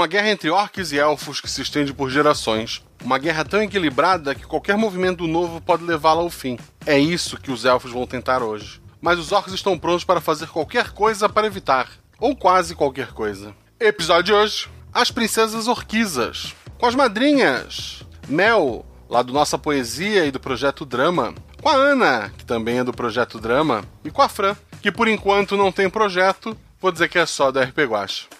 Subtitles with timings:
[0.00, 2.82] Uma guerra entre orcs e elfos que se estende por gerações.
[3.04, 6.58] Uma guerra tão equilibrada que qualquer movimento novo pode levá-la ao fim.
[6.86, 8.80] É isso que os elfos vão tentar hoje.
[8.98, 11.86] Mas os orcs estão prontos para fazer qualquer coisa para evitar.
[12.18, 13.54] Ou quase qualquer coisa.
[13.78, 16.54] Episódio de hoje: As Princesas Orquisas.
[16.78, 21.34] Com as madrinhas Mel, lá do Nossa Poesia e do Projeto Drama.
[21.60, 23.84] Com a Ana, que também é do Projeto Drama.
[24.02, 27.52] E com a Fran, que por enquanto não tem projeto, vou dizer que é só
[27.52, 28.39] da RP Guacha.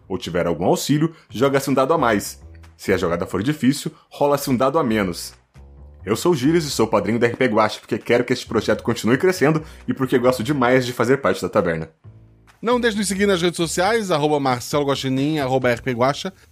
[0.11, 2.41] ou tiver algum auxílio, joga-se um dado a mais.
[2.75, 5.33] Se a jogada for difícil, rola-se um dado a menos.
[6.05, 8.83] Eu sou o Gilles e sou padrinho da RP Guache porque quero que este projeto
[8.83, 11.89] continue crescendo e porque gosto demais de fazer parte da taberna.
[12.61, 14.85] Não deixe de seguir nas redes sociais, arroba Marcelo
[15.41, 15.75] arroba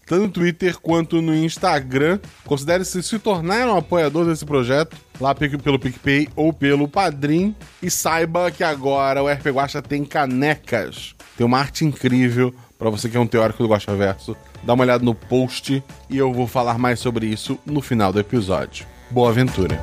[0.08, 2.20] tanto no Twitter quanto no Instagram.
[2.46, 7.56] Considere-se se tornar um apoiador desse projeto, lá pelo PicPay ou pelo Padrim.
[7.84, 11.14] E saiba que agora o RP Guacha tem canecas.
[11.38, 14.36] Tem uma arte incrível para você que é um teórico do Guacha Verso.
[14.64, 18.20] Dá uma olhada no post e eu vou falar mais sobre isso no final do
[18.20, 18.88] episódio.
[19.12, 19.78] Boa aventura!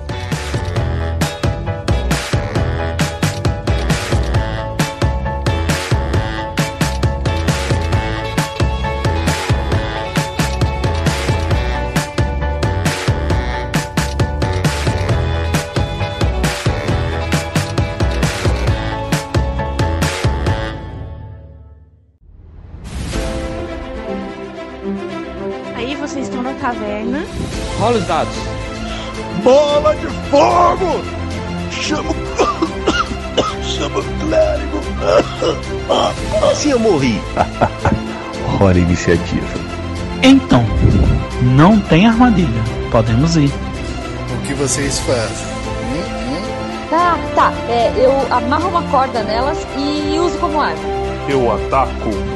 [27.06, 27.26] Taverna.
[27.78, 28.34] Rola os dados.
[29.42, 31.00] Bola de fogo!
[31.70, 33.62] Chama o.
[33.62, 34.80] Chama o clérigo!
[36.54, 37.20] Se eu morri.
[38.60, 39.46] Hora iniciativa.
[40.22, 40.64] Então,
[41.42, 42.62] não tem armadilha.
[42.90, 43.52] Podemos ir.
[44.32, 45.56] O que vocês fazem?
[46.88, 47.52] Tá, tá.
[47.68, 50.80] É, eu amarro uma corda nelas e uso como arma.
[51.28, 52.35] Eu ataco.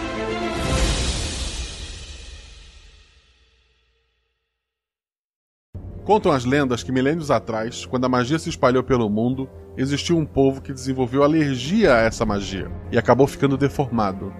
[6.11, 10.25] Contam as lendas que milênios atrás, quando a magia se espalhou pelo mundo, existiu um
[10.25, 14.33] povo que desenvolveu alergia a essa magia e acabou ficando deformado.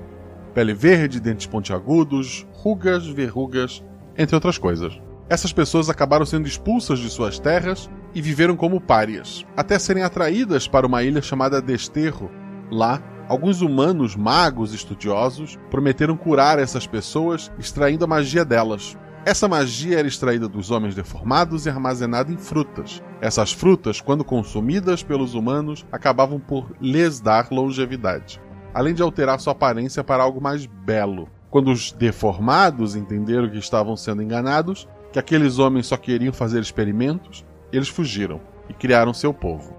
[0.53, 3.81] Pele verde, dentes pontiagudos, rugas, verrugas,
[4.17, 4.99] entre outras coisas.
[5.29, 10.67] Essas pessoas acabaram sendo expulsas de suas terras e viveram como párias, até serem atraídas
[10.67, 12.29] para uma ilha chamada Desterro.
[12.69, 18.97] Lá, alguns humanos magos estudiosos prometeram curar essas pessoas extraindo a magia delas.
[19.23, 23.03] Essa magia era extraída dos homens deformados e armazenada em frutas.
[23.21, 28.41] Essas frutas, quando consumidas pelos humanos, acabavam por lhes dar longevidade,
[28.73, 31.29] além de alterar sua aparência para algo mais belo.
[31.51, 37.45] Quando os deformados entenderam que estavam sendo enganados, que aqueles homens só queriam fazer experimentos,
[37.71, 39.77] eles fugiram e criaram seu povo.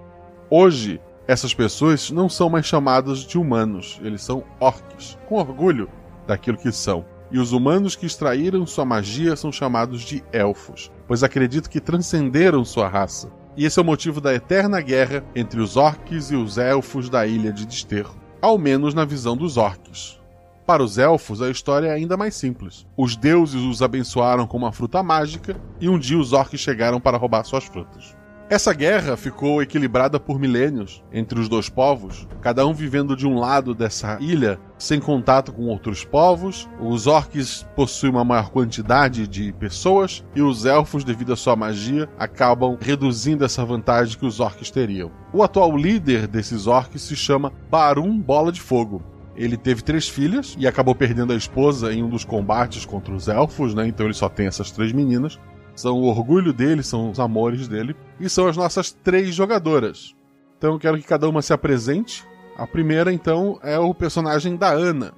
[0.49, 5.89] Hoje, essas pessoas não são mais chamadas de humanos, eles são orcs, com orgulho
[6.25, 7.03] daquilo que são.
[7.31, 12.63] E os humanos que extraíram sua magia são chamados de elfos, pois acreditam que transcenderam
[12.63, 13.31] sua raça.
[13.55, 17.25] E esse é o motivo da eterna guerra entre os orcs e os elfos da
[17.25, 20.19] ilha de Desterro, ao menos na visão dos orcs.
[20.65, 22.87] Para os elfos, a história é ainda mais simples.
[22.95, 27.17] Os deuses os abençoaram com uma fruta mágica e um dia os orcs chegaram para
[27.17, 28.15] roubar suas frutas.
[28.49, 33.39] Essa guerra ficou equilibrada por milênios entre os dois povos, cada um vivendo de um
[33.39, 36.69] lado dessa ilha, sem contato com outros povos.
[36.79, 42.09] Os orcs possuem uma maior quantidade de pessoas e os elfos, devido à sua magia,
[42.19, 45.09] acabam reduzindo essa vantagem que os orcs teriam.
[45.31, 49.01] O atual líder desses orcs se chama Barum Bola de Fogo.
[49.35, 53.27] Ele teve três filhas e acabou perdendo a esposa em um dos combates contra os
[53.27, 53.87] elfos, né?
[53.87, 55.39] Então ele só tem essas três meninas
[55.75, 60.15] são o orgulho dele, são os amores dele, e são as nossas três jogadoras.
[60.57, 62.23] Então eu quero que cada uma se apresente.
[62.57, 65.13] A primeira, então, é o personagem da Ana.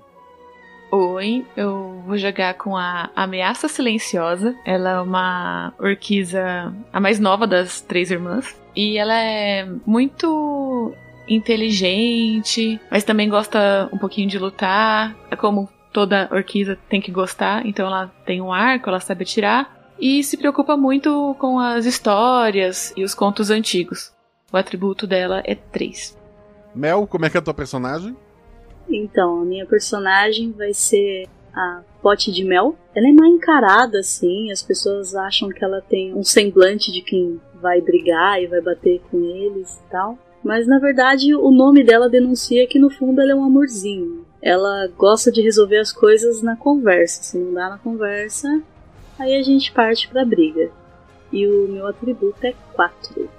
[0.92, 4.56] Oi, eu vou jogar com a Ameaça Silenciosa.
[4.66, 8.60] Ela é uma orquiza, a mais nova das três irmãs.
[8.76, 10.94] E ela é muito
[11.28, 15.16] inteligente, mas também gosta um pouquinho de lutar.
[15.30, 19.75] É como toda orquiza tem que gostar, então ela tem um arco, ela sabe atirar.
[20.00, 24.12] E se preocupa muito com as histórias e os contos antigos.
[24.52, 26.18] O atributo dela é 3.
[26.74, 28.16] Mel, como é que é a tua personagem?
[28.90, 32.76] Então, a minha personagem vai ser a Pote de Mel.
[32.94, 37.40] Ela é mal encarada, assim, as pessoas acham que ela tem um semblante de quem
[37.62, 40.18] vai brigar e vai bater com eles e tal.
[40.44, 44.24] Mas na verdade o nome dela denuncia que no fundo ela é um amorzinho.
[44.40, 47.24] Ela gosta de resolver as coisas na conversa.
[47.24, 48.62] Se não dá na conversa,
[49.20, 50.72] aí a gente parte pra briga.
[51.32, 53.30] E o meu atributo é 4.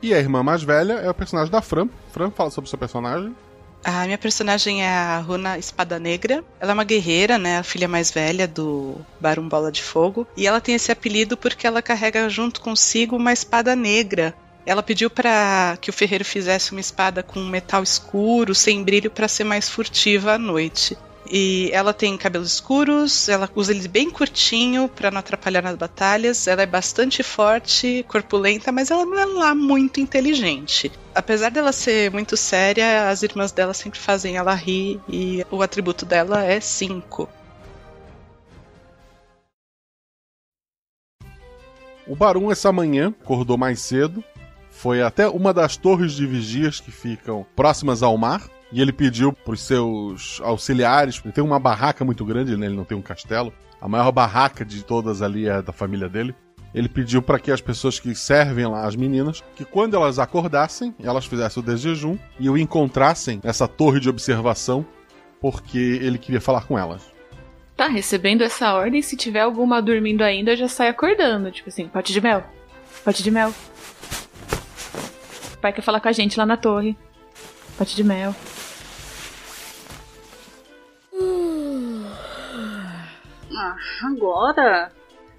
[0.00, 1.88] E a irmã mais velha é o personagem da Fran.
[2.10, 3.34] Fran, fala sobre o seu personagem.
[3.84, 6.44] A minha personagem é a Runa Espada Negra.
[6.60, 7.58] Ela é uma guerreira, né?
[7.58, 10.26] A filha mais velha do Barum Bola de Fogo.
[10.36, 14.34] E ela tem esse apelido porque ela carrega junto consigo uma espada negra.
[14.64, 19.26] Ela pediu para que o ferreiro fizesse uma espada com metal escuro, sem brilho, para
[19.26, 20.96] ser mais furtiva à noite.
[21.30, 26.46] E ela tem cabelos escuros, ela usa ele bem curtinho para não atrapalhar nas batalhas.
[26.46, 30.90] Ela é bastante forte, corpulenta, mas ela não é lá muito inteligente.
[31.14, 36.04] Apesar dela ser muito séria, as irmãs dela sempre fazem ela rir e o atributo
[36.04, 37.28] dela é 5.
[42.06, 44.24] O Barum essa manhã acordou mais cedo,
[44.70, 49.32] foi até uma das torres de vigias que ficam próximas ao mar e ele pediu
[49.32, 52.66] para os seus auxiliares, ele tem uma barraca muito grande, né?
[52.66, 56.34] ele não tem um castelo, a maior barraca de todas ali é da família dele.
[56.74, 60.94] Ele pediu para que as pessoas que servem lá as meninas, que quando elas acordassem,
[61.02, 64.86] elas fizessem o desjejum e o encontrassem nessa torre de observação,
[65.38, 67.12] porque ele queria falar com elas.
[67.76, 71.50] Tá, recebendo essa ordem, se tiver alguma dormindo ainda, já saio acordando.
[71.50, 72.44] Tipo assim, pote de mel.
[73.04, 73.52] Pote de mel.
[75.52, 76.96] O pai quer falar com a gente lá na torre.
[77.76, 78.34] Pote de mel.
[83.56, 84.92] Ah, agora?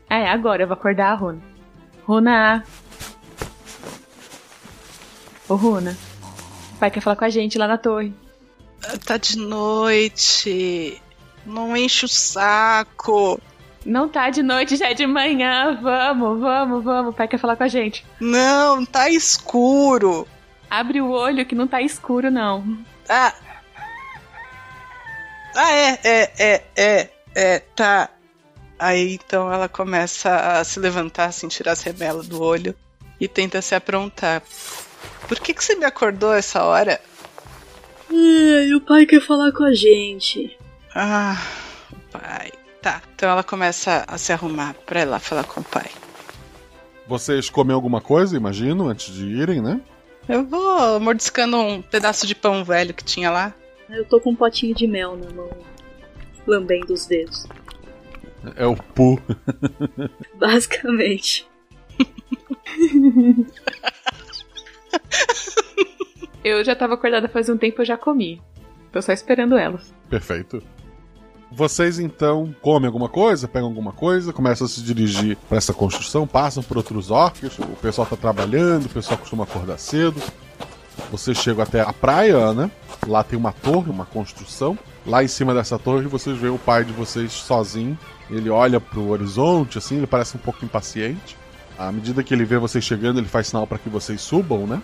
[0.10, 1.42] É, agora eu vou acordar a Runa.
[2.06, 2.64] Runa!
[5.48, 5.98] Ô, Runa.
[6.74, 8.14] O pai quer falar com a gente lá na torre.
[9.06, 11.02] Tá de noite.
[11.46, 13.40] Não enche o saco.
[13.86, 15.78] Não tá de noite, já é de manhã.
[15.82, 17.14] Vamos, vamos, vamos.
[17.14, 18.06] O pai quer falar com a gente.
[18.20, 20.28] Não, tá escuro.
[20.70, 22.78] Abre o olho que não tá escuro, não.
[23.10, 23.34] Ah.
[25.56, 28.10] Ah, é, é, é, é, é, tá.
[28.78, 32.76] Aí então ela começa a se levantar, assim, tirar as remelas do olho
[33.20, 34.42] e tenta se aprontar.
[35.28, 37.00] Por que, que você me acordou essa hora?
[38.10, 40.58] Ai, o pai quer falar com a gente.
[40.94, 41.42] Ah,
[41.92, 42.52] o pai.
[42.82, 45.90] Tá, então ela começa a se arrumar pra ir lá falar com o pai.
[47.08, 49.80] Vocês comem alguma coisa, imagino, antes de irem, né?
[50.28, 53.54] Eu vou mordiscando um pedaço de pão velho que tinha lá.
[53.90, 55.50] Eu tô com um potinho de mel na mão,
[56.46, 57.48] lambendo os dedos.
[58.56, 59.20] É o pu.
[60.38, 61.48] Basicamente.
[66.44, 68.42] Eu já tava acordada faz um tempo, eu já comi.
[68.92, 69.94] Tô só esperando elas.
[70.10, 70.62] Perfeito.
[71.50, 76.28] Vocês então comem alguma coisa, pegam alguma coisa, começam a se dirigir para essa construção,
[76.28, 80.20] passam por outros orcs, o pessoal tá trabalhando, o pessoal costuma acordar cedo.
[81.12, 82.70] Vocês chegam até a praia, né?
[83.08, 84.78] Lá tem uma torre, uma construção.
[85.06, 87.98] Lá em cima dessa torre vocês veem o pai de vocês sozinho.
[88.30, 91.38] Ele olha pro horizonte, assim, ele parece um pouco impaciente.
[91.78, 94.82] À medida que ele vê vocês chegando, ele faz sinal para que vocês subam, né?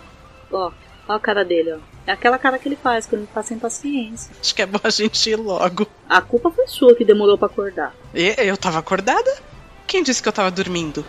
[0.51, 0.71] Ó,
[1.07, 1.77] ó a cara dele, ó.
[2.05, 4.31] É aquela cara que ele faz quando ele tá sem paciência.
[4.41, 5.87] Acho que é bom a gente ir logo.
[6.07, 7.93] A culpa foi sua que demorou para acordar.
[8.13, 9.31] E eu tava acordada?
[9.87, 11.05] Quem disse que eu tava dormindo?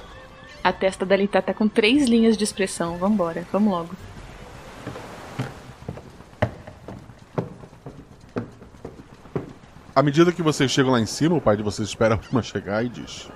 [0.62, 2.99] A testa dela tá, tá com três linhas de expressão.
[2.99, 3.90] Vambora, vamos logo.
[9.95, 12.43] À medida que vocês chegam lá em cima, o pai de vocês espera a prima
[12.43, 13.29] chegar e diz: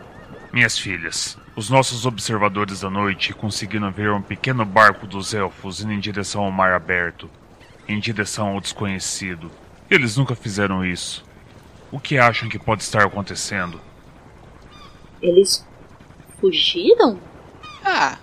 [0.53, 5.93] Minhas filhas, os nossos observadores da noite conseguiram ver um pequeno barco dos elfos indo
[5.93, 7.29] em direção ao mar aberto,
[7.89, 9.51] em direção ao desconhecido.
[9.91, 11.25] Eles nunca fizeram isso.
[11.91, 13.81] O que acham que pode estar acontecendo?
[15.21, 15.67] Eles
[16.41, 17.19] fugiram?
[17.85, 18.17] Ah,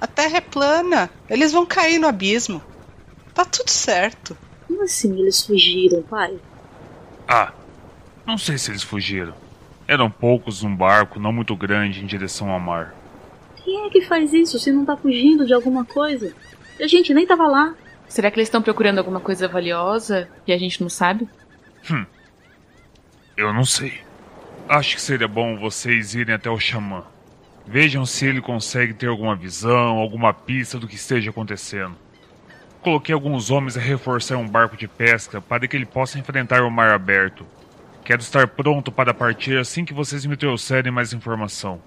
[0.00, 1.10] a terra é plana.
[1.30, 2.62] Eles vão cair no abismo.
[3.32, 4.36] Tá tudo certo.
[4.68, 6.38] Como assim eles fugiram, pai?
[7.26, 7.52] Ah,
[8.26, 9.34] não sei se eles fugiram.
[9.86, 12.94] Eram poucos num barco não muito grande em direção ao mar.
[13.62, 16.34] Quem é que faz isso se não tá fugindo de alguma coisa?
[16.80, 17.74] A gente nem tava lá.
[18.08, 21.28] Será que eles estão procurando alguma coisa valiosa e a gente não sabe?
[21.90, 22.04] Hum.
[23.36, 24.00] Eu não sei.
[24.68, 27.04] Acho que seria bom vocês irem até o xamã.
[27.66, 31.96] Vejam se ele consegue ter alguma visão, alguma pista do que esteja acontecendo.
[32.84, 36.70] Coloquei alguns homens a reforçar um barco de pesca para que ele possa enfrentar o
[36.70, 37.46] mar aberto.
[38.04, 41.80] Quero estar pronto para partir assim que vocês me trouxerem mais informação.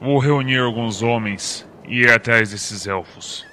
[0.00, 3.44] Vou reunir alguns homens e ir atrás desses elfos.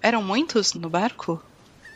[0.00, 1.42] Eram muitos no barco?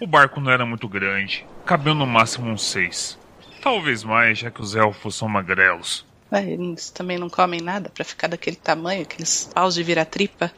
[0.01, 3.17] O barco não era muito grande, cabeu no máximo uns seis.
[3.63, 6.05] Talvez mais, já que os elfos são magrelos.
[6.33, 10.51] Ué, eles também não comem nada para ficar daquele tamanho, aqueles paus de virar tripa.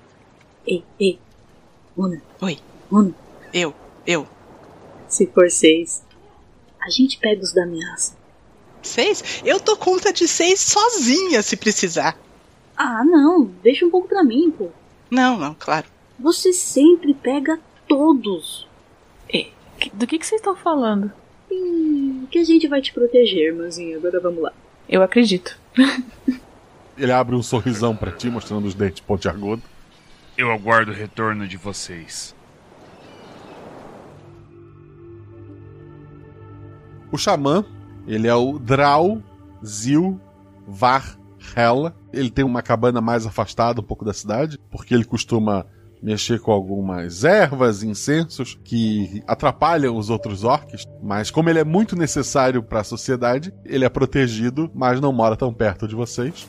[0.67, 1.21] Ei, ei.
[1.95, 2.23] Una.
[2.41, 2.59] Oi.
[2.91, 3.13] Una.
[3.55, 3.73] Eu,
[4.05, 4.27] eu.
[5.07, 6.05] Se for seis,
[6.83, 8.17] a gente pega os da ameaça.
[8.83, 9.41] Seis?
[9.45, 12.19] Eu dou conta de seis sozinha, se precisar.
[12.77, 13.45] Ah, não.
[13.63, 14.71] Deixa um pouco pra mim, pô.
[15.09, 15.87] Não, não, claro.
[16.19, 18.67] Você sempre pega todos.
[19.33, 19.53] E,
[19.93, 21.13] do que, que vocês estão falando?
[21.49, 23.97] Hum, que a gente vai te proteger, irmãzinha.
[23.97, 24.53] Agora vamos lá.
[24.89, 25.57] Eu acredito.
[26.99, 29.65] Ele abre um sorrisão para ti, mostrando os dentes pontiagudos.
[30.37, 32.35] Eu aguardo o retorno de vocês.
[37.15, 37.65] O xamã,
[38.09, 39.23] ele é o Drau
[39.65, 40.21] Zil
[40.67, 41.17] Var
[41.55, 41.95] Hela.
[42.13, 45.65] Ele tem uma cabana mais afastada um pouco da cidade, porque ele costuma
[46.03, 51.95] mexer com algumas ervas, incensos que atrapalham os outros orcs, mas como ele é muito
[51.95, 56.49] necessário para a sociedade, ele é protegido, mas não mora tão perto de vocês.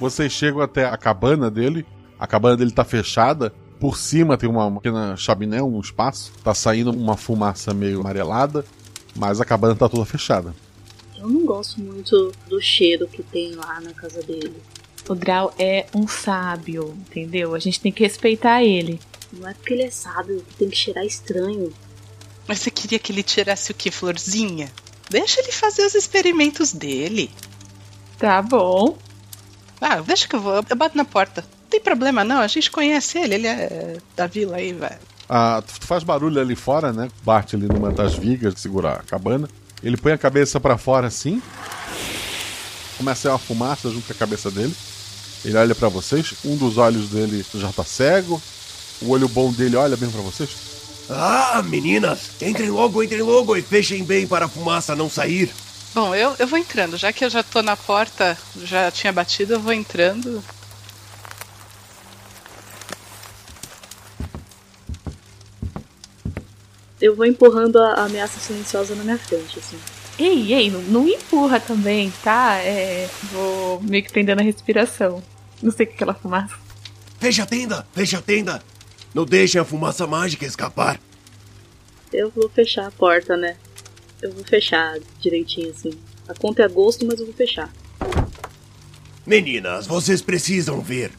[0.00, 1.84] Vocês chegam até a cabana dele.
[2.18, 3.52] A cabana dele tá fechada.
[3.78, 6.32] Por cima tem uma pequena chaminé, um espaço.
[6.42, 8.64] Tá saindo uma fumaça meio amarelada,
[9.14, 10.54] mas a cabana tá toda fechada.
[11.16, 14.56] Eu não gosto muito do cheiro que tem lá na casa dele.
[15.08, 17.54] O Grau é um sábio, entendeu?
[17.54, 19.00] A gente tem que respeitar ele.
[19.32, 21.72] Não é porque ele é sábio que tem que cheirar estranho.
[22.46, 24.70] Mas você queria que ele tirasse o que, florzinha?
[25.10, 27.30] Deixa ele fazer os experimentos dele.
[28.18, 28.96] Tá bom.
[29.80, 30.54] Ah, deixa que eu vou.
[30.54, 31.44] Eu bato na porta.
[31.66, 35.00] Não tem problema não, a gente conhece ele, ele é da vila aí, velho.
[35.28, 37.08] Ah, tu faz barulho ali fora, né?
[37.24, 39.48] Bate ali numa das vigas que segura a cabana.
[39.82, 41.42] Ele põe a cabeça para fora assim.
[42.96, 44.72] Começa a uma fumaça junto com a cabeça dele.
[45.44, 46.34] Ele olha para vocês.
[46.44, 48.40] Um dos olhos dele já tá cego.
[49.02, 50.50] O olho bom dele olha bem para vocês.
[51.10, 55.52] Ah, meninas, entrem logo, entrem logo e fechem bem para a fumaça não sair.
[55.92, 56.96] Bom, eu, eu vou entrando.
[56.96, 60.42] Já que eu já tô na porta, já tinha batido, eu vou entrando.
[67.06, 69.78] Eu vou empurrando a ameaça silenciosa na minha frente, assim.
[70.18, 72.56] Ei, ei, não, não empurra também, tá?
[72.56, 75.22] É, vou meio que prendendo a respiração.
[75.62, 76.56] Não sei o que é aquela fumaça.
[77.20, 78.60] Feche a tenda, feche a tenda.
[79.14, 81.00] Não deixem a fumaça mágica escapar.
[82.12, 83.56] Eu vou fechar a porta, né?
[84.20, 85.92] Eu vou fechar direitinho, assim.
[86.26, 87.72] A conta é a gosto, mas eu vou fechar.
[89.24, 91.12] Meninas, vocês precisam ver.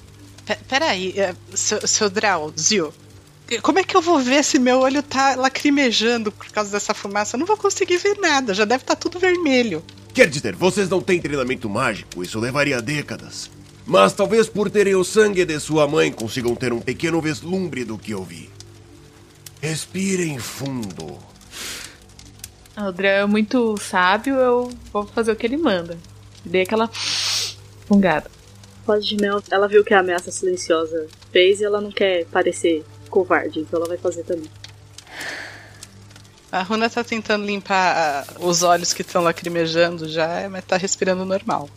[0.46, 2.94] P peraí, é, seu, seu Drauzio.
[3.62, 7.36] Como é que eu vou ver se meu olho tá lacrimejando por causa dessa fumaça?
[7.36, 9.82] Eu não vou conseguir ver nada, já deve estar tá tudo vermelho.
[10.14, 13.50] Quer dizer, vocês não têm treinamento mágico, isso levaria décadas.
[13.86, 17.98] Mas talvez por terem o sangue de sua mãe consigam ter um pequeno vislumbre do
[17.98, 18.50] que eu vi.
[19.62, 21.18] Respirem fundo.
[22.76, 25.98] O Dran é muito sábio, eu vou fazer o que ele manda.
[26.44, 26.90] Dei aquela
[27.88, 28.30] fungada.
[28.86, 32.84] Pode de mel, ela viu que a ameaça silenciosa fez e ela não quer parecer
[33.18, 34.50] covarde, então ela vai fazer também.
[36.52, 41.68] A Runa tá tentando limpar os olhos que estão lacrimejando já, mas tá respirando normal.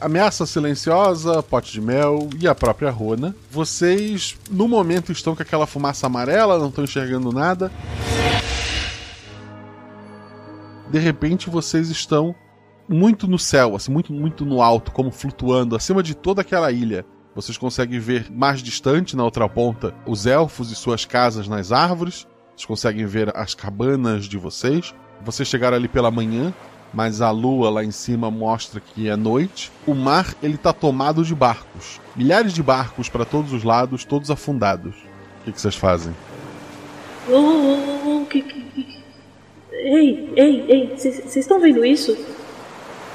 [0.00, 3.36] Ameaça silenciosa, pote de mel e a própria Rona.
[3.50, 7.70] Vocês, no momento, estão com aquela fumaça amarela, não estão enxergando nada.
[10.90, 12.34] De repente, vocês estão
[12.88, 17.04] muito no céu, assim, muito, muito no alto, como flutuando acima de toda aquela ilha.
[17.38, 22.26] Vocês conseguem ver mais distante, na outra ponta, os elfos e suas casas nas árvores.
[22.56, 24.92] Vocês conseguem ver as cabanas de vocês.
[25.24, 26.52] Vocês chegaram ali pela manhã,
[26.92, 29.70] mas a lua lá em cima mostra que é noite.
[29.86, 34.32] O mar ele tá tomado de barcos, milhares de barcos para todos os lados, todos
[34.32, 34.96] afundados.
[34.96, 36.12] O que, que vocês fazem?
[37.28, 39.04] Oh, oh, oh, que, que...
[39.70, 42.18] Ei, ei, ei, vocês estão vendo isso?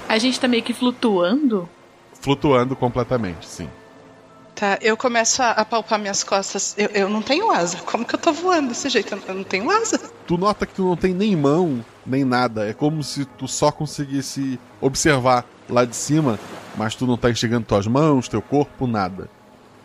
[0.07, 1.67] A gente tá meio que flutuando?
[2.21, 3.67] Flutuando completamente, sim.
[4.55, 6.75] Tá, eu começo a, a palpar minhas costas.
[6.77, 7.77] Eu, eu, não tenho asa.
[7.77, 9.13] Como que eu tô voando desse jeito?
[9.13, 9.99] Eu, eu não tenho asa.
[10.27, 12.69] Tu nota que tu não tem nem mão, nem nada.
[12.69, 16.39] É como se tu só conseguisse observar lá de cima,
[16.77, 19.29] mas tu não tá enxergando tuas mãos, teu corpo, nada.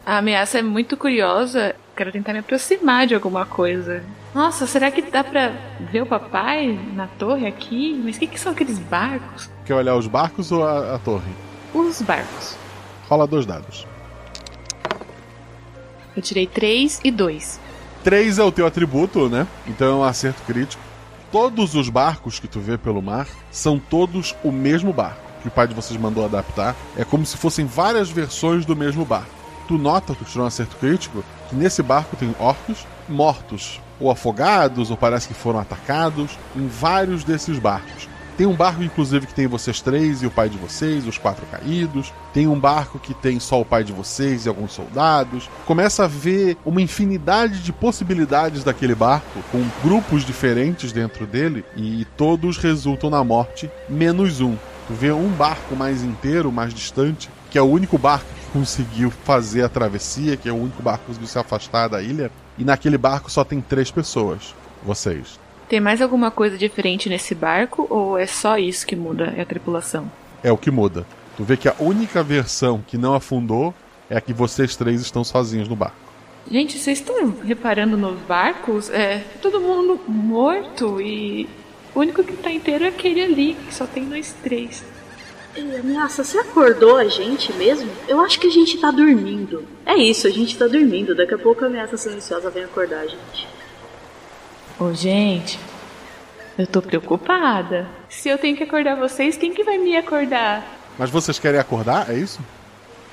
[0.04, 1.74] A ameaça é muito curiosa.
[1.96, 4.02] Quero tentar me aproximar de alguma coisa.
[4.34, 5.52] Nossa, será que dá pra
[5.90, 8.00] ver o papai na torre aqui?
[8.04, 9.50] Mas o que, que são aqueles barcos?
[9.64, 11.30] Quer olhar os barcos ou a, a torre?
[11.74, 12.56] Os barcos.
[13.08, 13.86] Rola dois dados.
[16.18, 17.60] Eu tirei 3 e 2.
[18.02, 19.46] 3 é o teu atributo, né?
[19.68, 20.82] Então é um acerto crítico.
[21.30, 25.50] Todos os barcos que tu vê pelo mar são todos o mesmo barco que o
[25.52, 26.74] pai de vocês mandou adaptar.
[26.96, 29.30] É como se fossem várias versões do mesmo barco.
[29.68, 34.90] Tu nota, tu tirou um acerto crítico, que nesse barco tem orcos mortos, ou afogados,
[34.90, 38.08] ou parece que foram atacados, em vários desses barcos.
[38.38, 41.44] Tem um barco, inclusive, que tem vocês três e o pai de vocês, os quatro
[41.46, 42.12] caídos.
[42.32, 45.50] Tem um barco que tem só o pai de vocês e alguns soldados.
[45.66, 52.06] Começa a ver uma infinidade de possibilidades daquele barco, com grupos diferentes dentro dele, e
[52.16, 54.54] todos resultam na morte, menos um.
[54.86, 59.10] Tu vê um barco mais inteiro, mais distante, que é o único barco que conseguiu
[59.10, 62.30] fazer a travessia, que é o único barco que conseguiu se afastar da ilha.
[62.56, 64.54] E naquele barco só tem três pessoas.
[64.84, 65.40] Vocês.
[65.68, 69.34] Tem mais alguma coisa diferente nesse barco ou é só isso que muda?
[69.36, 70.10] É a tripulação?
[70.42, 71.06] É o que muda.
[71.36, 73.74] Tu vê que a única versão que não afundou
[74.08, 75.96] é a que vocês três estão sozinhos no barco.
[76.50, 78.88] Gente, vocês estão reparando nos barcos?
[78.88, 81.46] É todo mundo morto e
[81.94, 84.82] o único que tá inteiro é aquele ali, que só tem nós três.
[85.54, 87.90] Ei, ameaça, você acordou a gente mesmo?
[88.06, 89.64] Eu acho que a gente tá dormindo.
[89.84, 91.14] É isso, a gente tá dormindo.
[91.14, 93.57] Daqui a pouco a ameaça silenciosa vem acordar a gente.
[94.80, 95.58] Ô, gente,
[96.56, 97.88] eu tô preocupada.
[98.08, 100.64] Se eu tenho que acordar vocês, quem que vai me acordar?
[100.96, 102.40] Mas vocês querem acordar, é isso?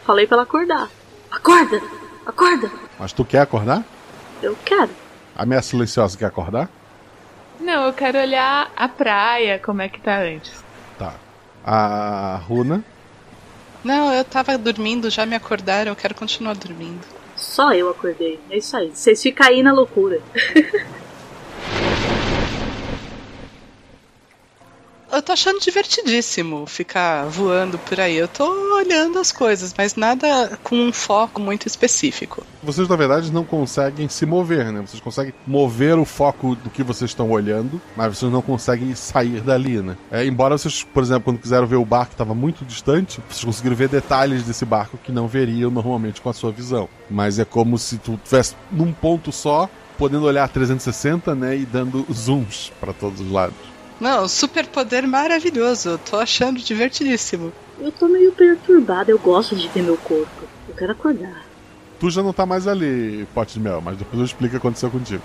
[0.05, 0.89] Falei pra ela acordar.
[1.31, 1.81] Acorda!
[2.23, 2.71] Acorda!
[2.99, 3.83] Mas tu quer acordar?
[4.43, 4.91] Eu quero.
[5.35, 6.69] A minha silenciosa quer acordar?
[7.59, 10.63] Não, eu quero olhar a praia, como é que tá antes.
[10.99, 11.15] Tá.
[11.65, 12.83] A Runa?
[13.83, 17.01] Não, eu tava dormindo, já me acordaram, eu quero continuar dormindo.
[17.35, 18.39] Só eu acordei.
[18.51, 18.91] É isso aí.
[18.93, 20.21] Vocês ficam aí na loucura.
[25.15, 28.17] Eu tô achando divertidíssimo ficar voando por aí.
[28.17, 28.43] Eu tô
[28.75, 32.45] olhando as coisas, mas nada com um foco muito específico.
[32.61, 34.81] Vocês, na verdade, não conseguem se mover, né?
[34.85, 39.39] Vocês conseguem mover o foco do que vocês estão olhando, mas vocês não conseguem sair
[39.39, 39.95] dali, né?
[40.11, 43.45] É, embora vocês, por exemplo, quando quiseram ver o barco que estava muito distante, vocês
[43.45, 46.89] conseguiram ver detalhes desse barco que não veriam normalmente com a sua visão.
[47.09, 51.55] Mas é como se tu estivesse num ponto só, podendo olhar 360, né?
[51.55, 53.74] E dando zooms para todos os lados.
[53.99, 55.89] Não, superpoder maravilhoso.
[55.89, 57.51] Eu tô achando divertidíssimo.
[57.79, 60.43] Eu tô meio perturbada, eu gosto de ver meu corpo.
[60.67, 61.45] Eu quero acordar.
[61.99, 64.57] Tu já não tá mais ali, pote de mel, mas depois eu explico o que
[64.57, 65.23] aconteceu contigo.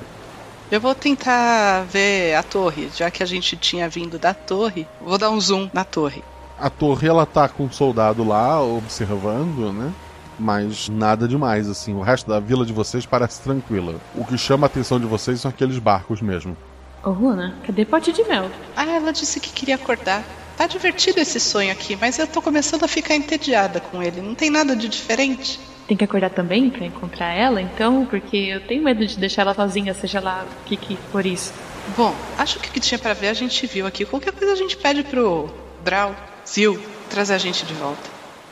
[0.71, 4.87] Eu vou tentar ver a torre, já que a gente tinha vindo da torre.
[5.01, 6.23] Vou dar um zoom na torre.
[6.57, 9.93] A torre, ela tá com um soldado lá, observando, né?
[10.39, 11.95] Mas nada demais, assim.
[11.95, 13.97] O resto da vila de vocês parece tranquila.
[14.15, 16.57] O que chama a atenção de vocês são aqueles barcos mesmo.
[17.03, 18.51] Ô, Runa, cadê pote de mel?
[18.77, 20.23] Ah, ela disse que queria acordar.
[20.57, 24.21] Tá divertido esse sonho aqui, mas eu tô começando a ficar entediada com ele.
[24.21, 25.59] Não tem nada de diferente.
[25.89, 28.05] Tem que acordar também pra encontrar ela, então?
[28.05, 31.55] Porque eu tenho medo de deixar ela sozinha, seja lá o que que for isso.
[31.97, 34.05] Bom, acho que o que tinha para ver a gente viu aqui.
[34.05, 35.49] Qualquer coisa a gente pede pro
[35.83, 36.15] Draw,
[36.47, 38.11] Zil, trazer a gente de volta.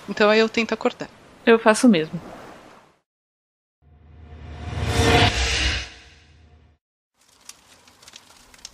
[0.09, 1.11] Então aí eu tento acordar.
[1.45, 2.19] Eu faço o mesmo.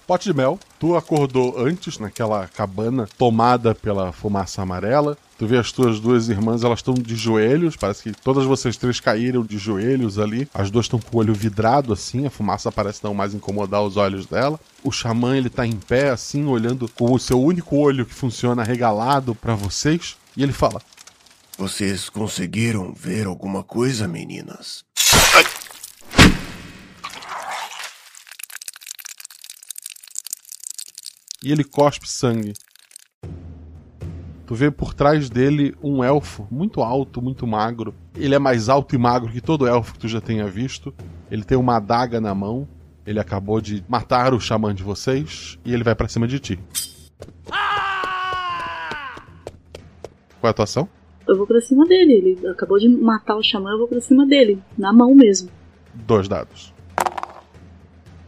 [0.06, 5.16] Pote de mel, tu acordou antes naquela cabana tomada pela fumaça amarela.
[5.38, 9.00] Tu vê as tuas duas irmãs, elas estão de joelhos, parece que todas vocês três
[9.00, 10.46] caíram de joelhos ali.
[10.52, 13.96] As duas estão com o olho vidrado assim, a fumaça parece não mais incomodar os
[13.96, 14.60] olhos dela.
[14.82, 18.62] O xamã ele tá em pé assim, olhando com o seu único olho que funciona
[18.62, 20.82] regalado para vocês, e ele fala:
[21.56, 24.83] Vocês conseguiram ver alguma coisa, meninas?
[31.44, 32.54] E ele cospe sangue.
[34.46, 37.94] Tu vê por trás dele um elfo muito alto, muito magro.
[38.14, 40.94] Ele é mais alto e magro que todo elfo que tu já tenha visto.
[41.30, 42.68] Ele tem uma adaga na mão.
[43.06, 46.58] Ele acabou de matar o xamã de vocês e ele vai para cima de ti.
[50.40, 50.88] Qual é a tua ação?
[51.26, 52.12] Eu vou pra cima dele.
[52.12, 54.62] Ele acabou de matar o xamã, eu vou pra cima dele.
[54.76, 55.48] Na mão mesmo.
[55.94, 56.74] Dois dados.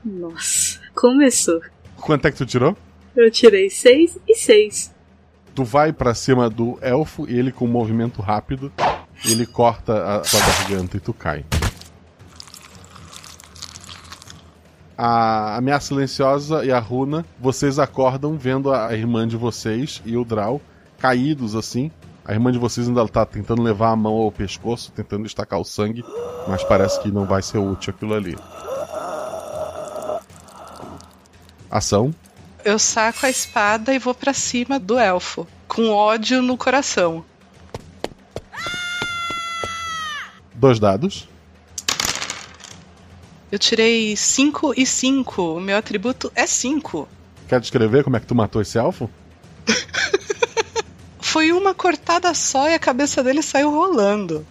[0.03, 1.61] Nossa, começou.
[1.97, 2.77] Quanto é que tu tirou?
[3.17, 4.95] Eu tirei 6 e 6.
[5.55, 8.71] Tu vai para cima do elfo e ele com um movimento rápido,
[9.25, 11.45] ele corta a tua garganta e tu cai.
[14.99, 20.25] A ameaça silenciosa e a runa, vocês acordam vendo a irmã de vocês e o
[20.25, 20.61] Draw
[20.99, 21.91] caídos assim,
[22.29, 25.65] A irmã de vocês ainda tá tentando levar a mão ao pescoço, tentando destacar o
[25.65, 26.05] sangue,
[26.49, 28.37] mas parece que não vai ser útil aquilo ali.
[31.71, 32.13] Ação.
[32.67, 37.25] Eu saco a espada e vou para cima do elfo, com ódio no coração.
[40.53, 41.29] Dois dados.
[43.53, 45.59] Eu tirei 5 e 5.
[45.59, 47.09] O meu atributo é 5.
[47.47, 49.09] Quer descrever como é que tu matou esse elfo?
[51.23, 54.45] Foi uma cortada só e a cabeça dele saiu rolando.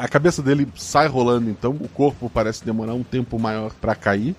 [0.00, 4.34] A cabeça dele sai rolando, então o corpo parece demorar um tempo maior para cair.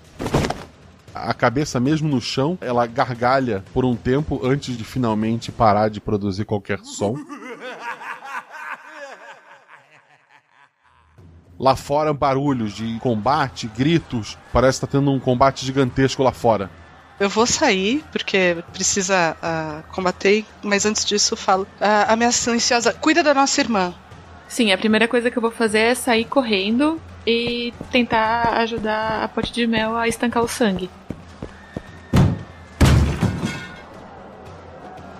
[1.14, 6.00] A cabeça, mesmo no chão, ela gargalha por um tempo antes de finalmente parar de
[6.00, 7.14] produzir qualquer som.
[11.56, 14.36] Lá fora, barulhos de combate, gritos.
[14.52, 16.68] Parece que tá tendo um combate gigantesco lá fora.
[17.20, 21.62] Eu vou sair, porque precisa uh, combater, mas antes disso falo.
[21.80, 23.94] Uh, ameaça silenciosa, cuida da nossa irmã.
[24.52, 29.28] Sim, a primeira coisa que eu vou fazer é sair correndo e tentar ajudar a
[29.28, 30.90] pote de mel a estancar o sangue.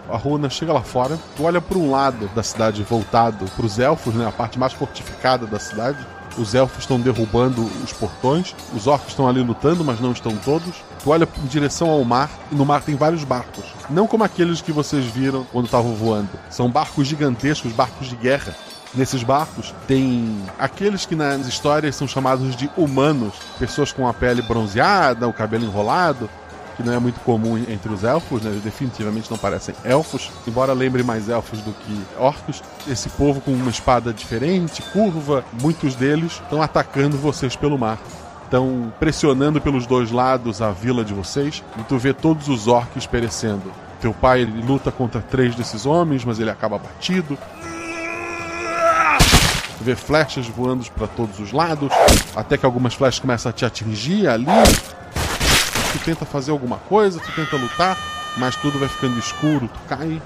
[0.06, 3.78] A Runa chega lá fora, tu olha para um lado da cidade voltado para os
[3.78, 6.06] elfos, né, a parte mais fortificada da cidade.
[6.36, 10.84] Os elfos estão derrubando os portões, os orcs estão ali lutando, mas não estão todos.
[11.02, 13.64] Tu olha em direção ao mar e no mar tem vários barcos.
[13.88, 16.28] Não como aqueles que vocês viram quando estavam voando.
[16.50, 18.54] São barcos gigantescos, barcos de guerra.
[18.94, 24.42] Nesses barcos tem aqueles que nas histórias são chamados de humanos, pessoas com a pele
[24.42, 26.28] bronzeada, o cabelo enrolado,
[26.76, 28.50] que não é muito comum entre os elfos, né?
[28.50, 32.62] Eles definitivamente não parecem elfos, embora lembrem mais elfos do que orcos.
[32.86, 37.98] Esse povo com uma espada diferente, curva, muitos deles estão atacando vocês pelo mar.
[38.44, 43.06] Estão pressionando pelos dois lados a vila de vocês e tu vê todos os orcs
[43.06, 43.72] perecendo.
[44.02, 47.38] Teu pai luta contra três desses homens, mas ele acaba batido.
[49.82, 51.90] Tu vê flechas voando para todos os lados,
[52.36, 54.46] até que algumas flechas começam a te atingir ali.
[55.92, 57.98] Tu tenta fazer alguma coisa, tu tenta lutar,
[58.38, 60.22] mas tudo vai ficando escuro, tu cai.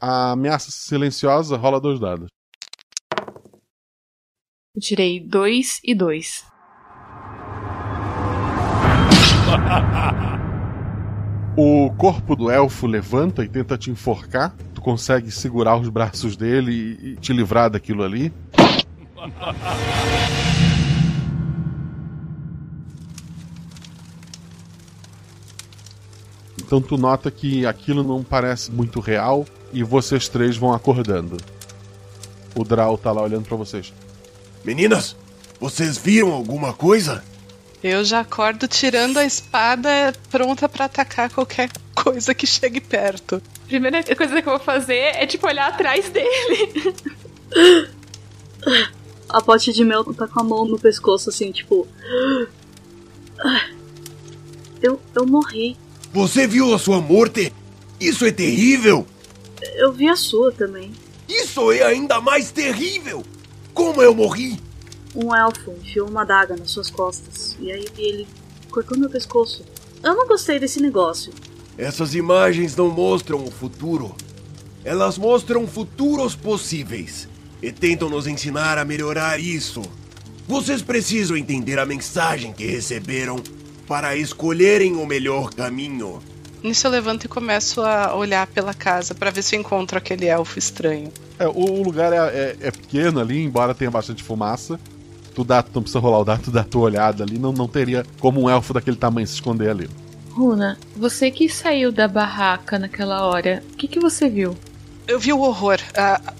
[0.00, 2.26] A ameaça silenciosa rola dois dados.
[4.74, 6.44] Eu tirei dois e dois.
[11.54, 14.56] O corpo do elfo levanta e tenta te enforcar.
[14.82, 18.32] Tu consegue segurar os braços dele e te livrar daquilo ali.
[26.58, 31.36] Então tu nota que aquilo não parece muito real e vocês três vão acordando.
[32.56, 33.92] O Draw tá lá olhando para vocês.
[34.64, 35.14] Meninas,
[35.60, 37.22] vocês viram alguma coisa?
[37.84, 43.40] Eu já acordo tirando a espada pronta para atacar qualquer coisa que chegue perto.
[43.72, 46.94] Primeira coisa que eu vou fazer é tipo olhar atrás dele.
[49.30, 51.88] A pote de mel tá com a mão no pescoço, assim, tipo.
[54.82, 55.74] Eu, eu morri.
[56.12, 57.50] Você viu a sua morte?
[57.98, 59.06] Isso é terrível!
[59.76, 60.92] Eu vi a sua também.
[61.26, 63.24] Isso é ainda mais terrível!
[63.72, 64.60] Como eu morri?
[65.14, 68.28] Um elfo enfiou uma daga nas suas costas e aí ele
[68.70, 69.64] cortou meu pescoço.
[70.02, 71.32] Eu não gostei desse negócio.
[71.76, 74.14] Essas imagens não mostram o futuro.
[74.84, 77.28] Elas mostram futuros possíveis
[77.62, 79.82] e tentam nos ensinar a melhorar isso.
[80.46, 83.42] Vocês precisam entender a mensagem que receberam
[83.86, 86.20] para escolherem o melhor caminho.
[86.62, 90.26] Nisso eu levanto e começo a olhar pela casa para ver se eu encontro aquele
[90.26, 91.10] elfo estranho.
[91.38, 94.78] É, o lugar é, é, é, pequeno ali, embora tenha bastante fumaça.
[95.34, 97.38] Tu dá, tu não precisa rolar o dado, tu dá a tua olhada ali.
[97.38, 99.88] Não, não teria como um elfo daquele tamanho se esconder ali.
[100.32, 104.56] Runa, você que saiu da barraca naquela hora, o que, que você viu?
[105.06, 105.78] Eu vi o horror.
[105.92, 106.32] Uh,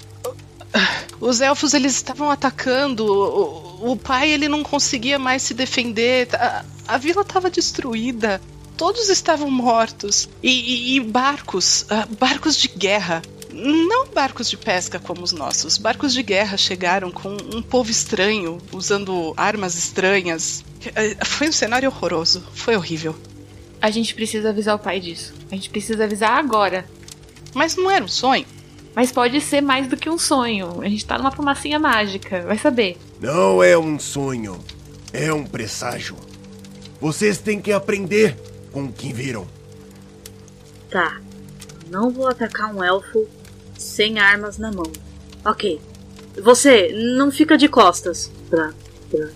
[1.21, 3.05] os elfos eles estavam atacando.
[3.05, 6.29] O, o, pai ele não conseguia mais se defender.
[6.35, 8.41] A, a vila estava destruída.
[8.79, 10.27] Todos estavam mortos.
[10.43, 13.21] E, e, e barcos, uh, barcos de guerra.
[13.53, 15.77] Não barcos de pesca como os nossos.
[15.77, 20.65] Barcos de guerra chegaram com um povo estranho, usando armas estranhas.
[21.27, 22.43] Foi um cenário horroroso.
[22.55, 23.15] Foi horrível.
[23.83, 25.35] A gente precisa avisar o pai disso.
[25.51, 26.87] A gente precisa avisar agora.
[27.53, 28.47] Mas não era um sonho?
[28.95, 30.81] Mas pode ser mais do que um sonho.
[30.81, 32.97] A gente tá numa fumacinha mágica, vai saber.
[33.21, 34.57] Não é um sonho.
[35.13, 36.17] É um presságio.
[37.01, 38.37] Vocês têm que aprender
[38.71, 39.49] com o que viram.
[40.89, 41.21] Tá.
[41.91, 43.27] Não vou atacar um elfo
[43.77, 44.91] sem armas na mão.
[45.45, 45.81] Ok.
[46.41, 48.73] Você, não fica de costas pra,
[49.11, 49.29] pra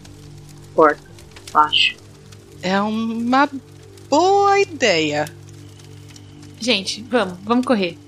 [0.73, 1.03] porta,
[1.53, 1.97] acho.
[2.63, 3.51] É uma
[4.09, 5.27] boa ideia.
[6.59, 7.99] Gente, vamos, vamos correr.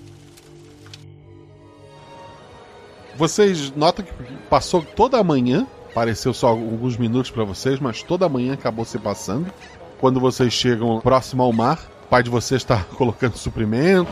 [3.16, 4.12] Vocês notam que
[4.48, 8.84] passou toda a manhã, pareceu só alguns minutos para vocês, mas toda a manhã acabou
[8.84, 9.52] se passando.
[9.98, 14.10] Quando vocês chegam próximo ao mar, o pai de vocês está colocando suprimento,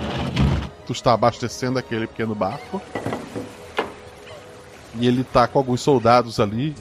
[0.86, 2.82] tu está abastecendo aquele pequeno barco.
[4.98, 6.74] E ele tá com alguns soldados ali.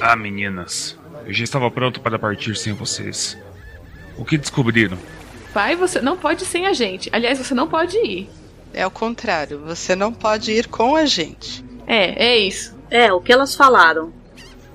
[0.00, 0.97] Ah, meninas,
[1.28, 3.38] eu já estava pronto para partir sem vocês.
[4.16, 4.96] O que descobriram?
[5.52, 7.10] Pai, você não pode ir sem a gente.
[7.12, 8.30] Aliás, você não pode ir.
[8.72, 11.62] É o contrário, você não pode ir com a gente.
[11.86, 12.74] É, é isso.
[12.90, 14.10] É, o que elas falaram.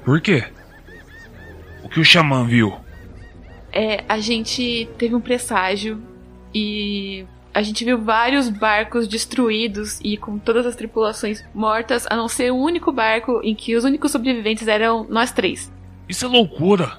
[0.06, 0.44] Por quê?
[1.84, 2.76] O que o xamã viu?
[3.72, 6.00] É, a gente teve um presságio
[6.54, 12.28] e a gente viu vários barcos destruídos e com todas as tripulações mortas, a não
[12.28, 15.72] ser o único barco em que os únicos sobreviventes eram nós três.
[16.08, 16.98] Isso é loucura!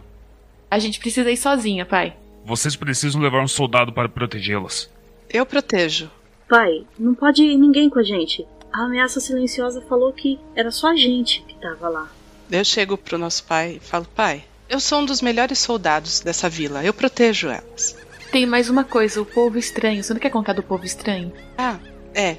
[0.71, 2.17] A gente precisa ir sozinha, pai.
[2.45, 4.91] Vocês precisam levar um soldado para protegê-las.
[5.31, 6.11] Eu protejo.
[6.49, 8.47] Pai, não pode ir ninguém com a gente.
[8.73, 12.09] A ameaça silenciosa falou que era só a gente que tava lá.
[12.51, 16.49] Eu chego pro nosso pai e falo: Pai, eu sou um dos melhores soldados dessa
[16.49, 16.85] vila.
[16.85, 17.97] Eu protejo elas.
[18.31, 20.03] Tem mais uma coisa, o povo estranho.
[20.03, 21.33] Você não quer contar do povo estranho?
[21.57, 21.79] Ah,
[22.13, 22.37] é.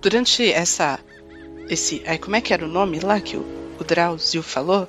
[0.00, 1.00] Durante essa.
[1.68, 2.02] Esse.
[2.06, 3.46] Aí, como é que era o nome lá que o,
[3.80, 4.86] o Drauzio falou?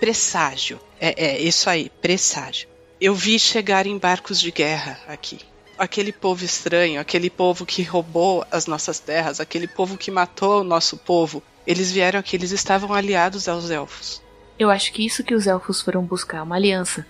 [0.00, 0.80] É presságio.
[0.98, 2.66] É, é, isso aí, presságio.
[2.98, 5.40] Eu vi chegar em barcos de guerra aqui.
[5.78, 10.64] Aquele povo estranho, aquele povo que roubou as nossas terras, aquele povo que matou o
[10.64, 11.42] nosso povo.
[11.66, 14.22] Eles vieram aqui, eles estavam aliados aos elfos.
[14.58, 17.06] Eu acho que isso que os elfos foram buscar, uma aliança.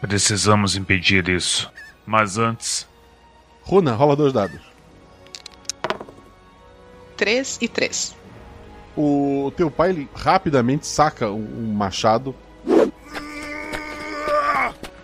[0.00, 1.70] Precisamos impedir isso.
[2.06, 2.86] Mas antes.
[3.62, 4.60] Runa, rola dois dados.
[7.16, 8.16] 3 e 3.
[8.96, 12.34] O teu pai ele rapidamente saca um, machado.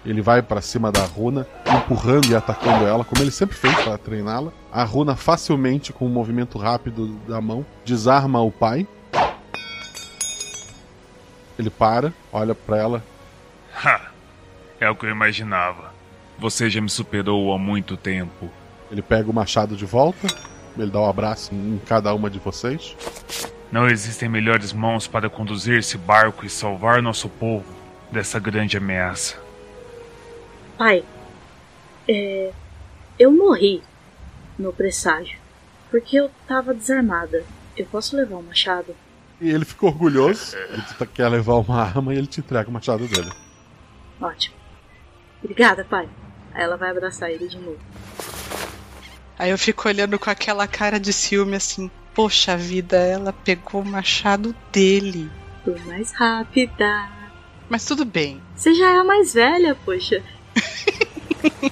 [0.04, 3.98] Ele vai para cima da Runa, empurrando e atacando ela, como ele sempre fez para
[3.98, 4.52] treiná-la.
[4.72, 8.86] A Runa facilmente, com um movimento rápido da mão, desarma o pai.
[11.58, 13.04] Ele para, olha para ela.
[13.84, 14.00] Ha!
[14.78, 15.92] É o que eu imaginava.
[16.38, 18.50] Você já me superou há muito tempo.
[18.90, 20.26] Ele pega o machado de volta,
[20.78, 22.94] ele dá um abraço em cada uma de vocês.
[23.76, 27.66] Não existem melhores mãos para conduzir esse barco e salvar nosso povo
[28.10, 29.38] dessa grande ameaça.
[30.78, 31.04] Pai,
[32.08, 32.52] é,
[33.18, 33.82] eu morri
[34.58, 35.38] no presságio
[35.90, 37.44] porque eu tava desarmada.
[37.76, 38.96] Eu posso levar o machado?
[39.38, 40.56] E ele ficou orgulhoso.
[40.56, 43.30] Ele quer levar uma arma e ele te entrega o machado dele.
[44.18, 44.56] Ótimo.
[45.44, 46.08] Obrigada, pai.
[46.54, 47.78] Aí ela vai abraçar ele de novo.
[49.38, 51.90] Aí eu fico olhando com aquela cara de ciúme assim.
[52.16, 55.30] Poxa vida, ela pegou o machado dele.
[55.62, 57.10] Tô mais rápida.
[57.68, 58.40] Mas tudo bem.
[58.54, 60.22] Você já é a mais velha, poxa.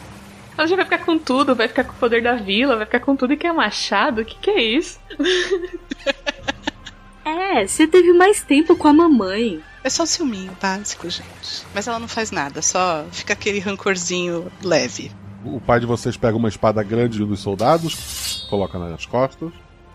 [0.56, 3.00] Ela já vai ficar com tudo, vai ficar com o poder da vila, vai ficar
[3.00, 4.20] com tudo e quer machado?
[4.20, 5.00] O que, que é isso?
[7.24, 9.62] é, você teve mais tempo com a mamãe.
[9.82, 11.64] É só ciúminho básico, gente.
[11.74, 15.10] Mas ela não faz nada, só fica aquele rancorzinho leve.
[15.42, 19.50] O pai de vocês pega uma espada grande dos soldados, coloca nas costas.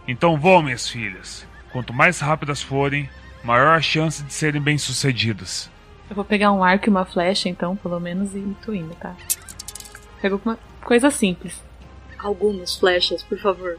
[0.10, 1.45] Então vão, minhas filhas.
[1.72, 3.08] Quanto mais rápidas forem,
[3.43, 5.69] maior a chance de serem bem-sucedidas.
[6.10, 9.15] Eu vou pegar um arco e uma flecha, então, pelo menos, e tô indo, tá?
[10.19, 11.62] Pego uma coisa simples.
[12.17, 13.78] Algumas flechas, por favor.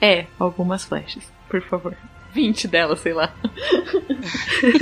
[0.00, 1.96] É, algumas flechas, por favor.
[2.32, 3.34] 20 delas, sei lá.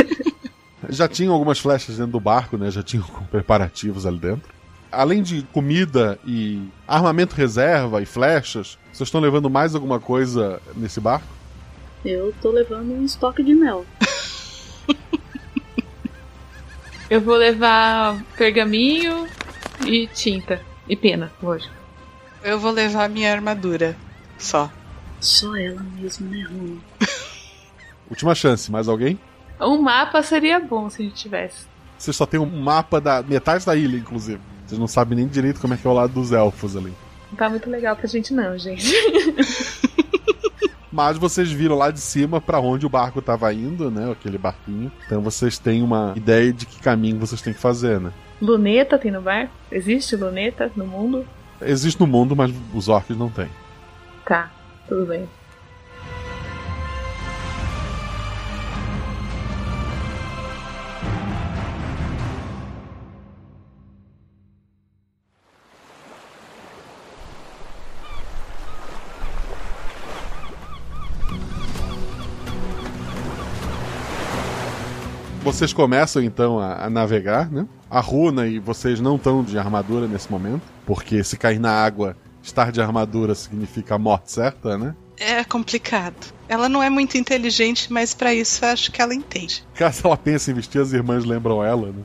[0.90, 2.70] Já tinham algumas flechas dentro do barco, né?
[2.70, 4.52] Já tinham preparativos ali dentro.
[4.92, 11.00] Além de comida e armamento reserva e flechas, vocês estão levando mais alguma coisa nesse
[11.00, 11.26] barco?
[12.05, 13.85] Eu tô levando um estoque de mel.
[17.11, 19.26] Eu vou levar pergaminho
[19.85, 20.61] e tinta.
[20.88, 21.74] E pena, lógico.
[22.42, 23.96] Eu vou levar minha armadura.
[24.38, 24.70] Só.
[25.20, 26.81] Só ela mesmo, né, Runa?
[28.09, 29.18] Última chance, mais alguém?
[29.61, 31.66] Um mapa seria bom se a gente tivesse.
[31.98, 34.40] Você só tem um mapa da metade da ilha, inclusive.
[34.66, 36.94] Vocês não sabem nem direito como é que é o lado dos elfos ali.
[37.30, 38.92] Não tá muito legal pra gente não, gente.
[40.92, 44.10] Mas vocês viram lá de cima para onde o barco tava indo, né?
[44.10, 44.90] Aquele barquinho.
[45.06, 48.12] Então vocês têm uma ideia de que caminho vocês têm que fazer, né?
[48.42, 49.52] Luneta tem no barco?
[49.70, 51.24] Existe luneta no mundo?
[51.62, 53.48] Existe no mundo, mas os orcs não têm.
[54.24, 54.50] Tá,
[54.88, 55.28] tudo bem.
[75.50, 77.66] Vocês começam então a, a navegar, né?
[77.90, 82.16] A Runa e vocês não estão de armadura nesse momento, porque se cair na água,
[82.40, 84.94] estar de armadura significa a morte certa, né?
[85.18, 86.32] É complicado.
[86.48, 89.64] Ela não é muito inteligente, mas para isso eu acho que ela entende.
[89.74, 92.02] Caso ela pense em vestir, as irmãs lembram ela, né?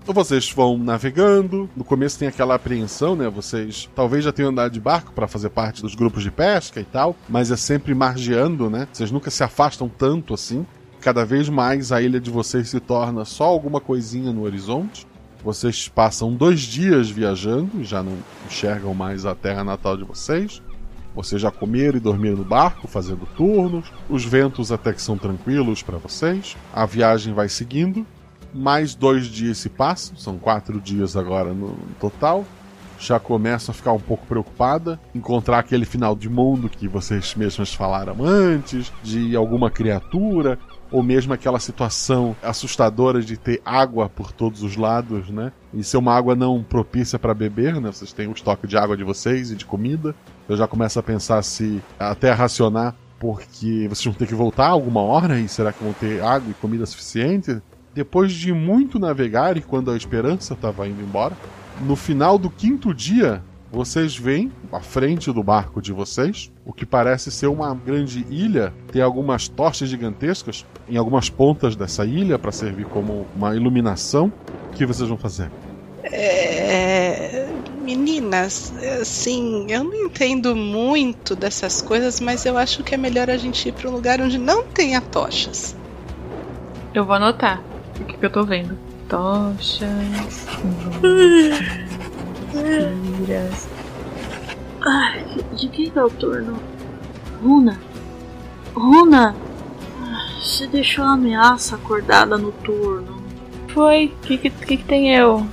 [0.00, 1.68] Então vocês vão navegando.
[1.76, 3.28] No começo tem aquela apreensão, né?
[3.28, 6.84] Vocês talvez já tenham andado de barco para fazer parte dos grupos de pesca e
[6.84, 8.86] tal, mas é sempre margeando, né?
[8.92, 10.64] Vocês nunca se afastam tanto assim.
[11.00, 15.06] Cada vez mais a ilha de vocês se torna só alguma coisinha no horizonte.
[15.42, 20.60] Vocês passam dois dias viajando, já não enxergam mais a terra natal de vocês.
[21.14, 23.90] Vocês já comeram e dormiram no barco, fazendo turnos.
[24.10, 26.54] Os ventos até que são tranquilos para vocês.
[26.72, 28.06] A viagem vai seguindo.
[28.52, 32.44] Mais dois dias se passam, são quatro dias agora no total.
[32.98, 37.72] Já começam a ficar um pouco preocupada, encontrar aquele final de mundo que vocês mesmos
[37.72, 40.58] falaram antes, de alguma criatura,
[40.90, 45.52] ou mesmo aquela situação assustadora de ter água por todos os lados, né?
[45.72, 47.92] E ser uma água não propícia para beber, né?
[47.92, 50.14] Vocês têm o estoque de água de vocês e de comida.
[50.48, 55.00] Eu já começo a pensar se até racionar, porque vocês vão ter que voltar alguma
[55.00, 57.60] hora e será que vão ter água e comida suficiente?
[57.94, 61.36] Depois de muito navegar e quando a esperança estava indo embora,
[61.82, 66.84] no final do quinto dia, vocês veem à frente do barco de vocês o que
[66.84, 68.72] parece ser uma grande ilha.
[68.90, 74.32] Tem algumas tochas gigantescas em algumas pontas dessa ilha para servir como uma iluminação.
[74.72, 75.50] O que vocês vão fazer?
[76.02, 77.48] É...
[77.82, 83.36] Meninas, assim, eu não entendo muito dessas coisas, mas eu acho que é melhor a
[83.36, 85.74] gente ir para um lugar onde não tenha tochas.
[86.94, 87.62] Eu vou anotar
[88.00, 88.78] o que, que eu tô vendo.
[89.08, 89.88] Tochas.
[92.50, 93.68] Tiras.
[94.82, 95.24] Ai,
[95.56, 96.58] de quem é o turno?
[97.42, 97.78] Runa?
[98.74, 99.34] Runa?
[100.40, 103.22] Você deixou a ameaça acordada no turno.
[103.68, 104.06] Foi?
[104.06, 105.46] O que, que, que, que tem eu?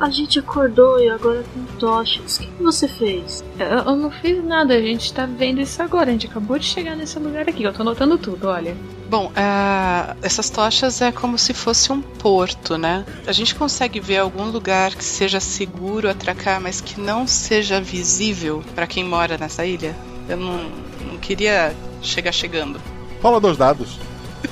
[0.00, 2.36] A gente acordou e agora tem tochas.
[2.36, 3.42] O que, que você fez?
[3.58, 3.66] eu?
[3.66, 6.10] Eu não fiz nada, a gente tá vendo isso agora.
[6.10, 7.64] A gente acabou de chegar nesse lugar aqui.
[7.64, 8.76] Eu tô anotando tudo, olha.
[9.10, 13.04] Bom, ah, essas tochas é como se fosse um porto, né?
[13.26, 18.62] A gente consegue ver algum lugar que seja seguro atracar, mas que não seja visível
[18.74, 19.96] para quem mora nessa ilha?
[20.28, 20.70] Eu não,
[21.10, 22.80] não queria chegar chegando.
[23.20, 23.98] Fala dois dados.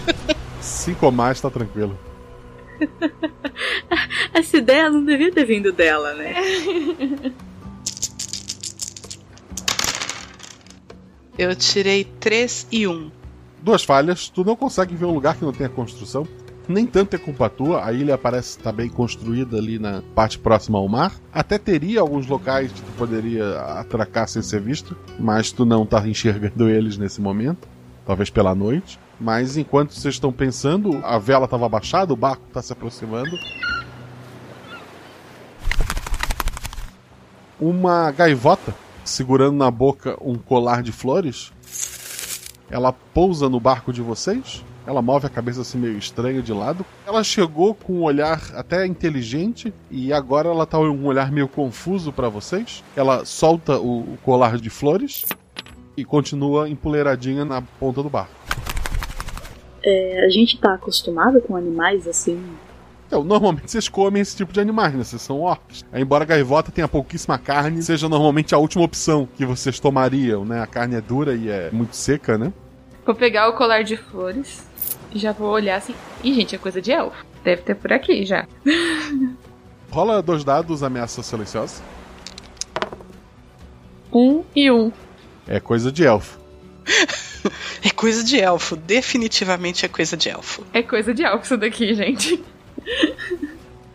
[0.61, 1.97] Cinco ou mais, tá tranquilo.
[4.33, 6.35] Essa ideia não devia ter vindo dela, né?
[11.39, 13.11] Eu tirei 3 e 1.
[13.63, 16.27] Duas falhas, tu não consegue ver um lugar que não tenha construção.
[16.69, 20.79] Nem tanto é culpa tua, a ilha parece estar bem construída ali na parte próxima
[20.79, 21.13] ao mar.
[21.33, 26.07] Até teria alguns locais que tu poderia atracar sem ser visto, mas tu não tá
[26.09, 27.69] enxergando eles nesse momento.
[28.05, 28.99] Talvez pela noite.
[29.19, 33.31] Mas enquanto vocês estão pensando, a vela estava abaixada, o barco está se aproximando.
[37.59, 41.53] Uma gaivota segurando na boca um colar de flores.
[42.71, 44.65] Ela pousa no barco de vocês.
[44.87, 46.85] Ela move a cabeça assim meio estranha de lado.
[47.07, 51.49] Ela chegou com um olhar até inteligente e agora ela tá com um olhar meio
[51.49, 52.85] confuso para vocês.
[52.95, 55.25] Ela solta o colar de flores
[55.97, 58.47] e continua empoleiradinha na ponta do barco.
[59.87, 62.43] É, a gente tá acostumado com animais assim.
[63.07, 65.05] Então, normalmente vocês comem esse tipo de animais, né?
[65.05, 65.85] Vocês são orcs.
[65.93, 70.45] Aí, embora a gaivota tenha pouquíssima carne, seja normalmente a última opção que vocês tomariam,
[70.45, 70.61] né?
[70.61, 72.53] A carne é dura e é muito seca, né?
[73.05, 74.67] Vou pegar o colar de flores
[75.13, 75.95] e já vou olhar assim.
[76.25, 77.25] Ih, gente, é coisa de elfo.
[77.45, 78.45] Deve ter por aqui já.
[79.89, 81.81] Rola dois dados, ameaça silenciosa.
[84.13, 84.91] Um e um.
[85.47, 86.41] É coisa de elfo.
[87.85, 90.65] É coisa de elfo, definitivamente é coisa de elfo.
[90.73, 92.43] É coisa de elfo isso daqui, gente.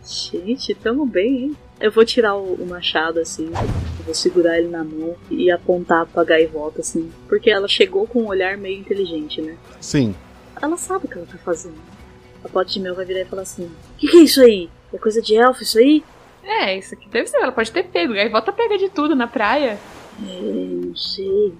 [0.04, 1.56] Gente, tamo bem, hein?
[1.80, 3.50] Eu vou tirar o, o machado assim,
[4.04, 7.10] vou segurar ele na mão e apontar pra gaivota assim.
[7.28, 9.56] Porque ela chegou com um olhar meio inteligente, né?
[9.80, 10.14] Sim.
[10.60, 11.80] Ela sabe o que ela tá fazendo.
[12.44, 14.68] A pote de mel vai virar e falar assim: O que, que é isso aí?
[14.92, 16.04] É coisa de elfo isso aí?
[16.44, 17.38] É, isso aqui deve ser.
[17.38, 18.14] Ela pode ter pego.
[18.14, 19.78] Gaivota pega de tudo na praia.
[20.20, 21.54] É, não sei.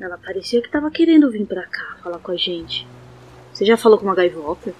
[0.00, 2.88] Ela parecia que tava querendo vir pra cá falar com a gente.
[3.52, 4.72] Você já falou com uma gaivota?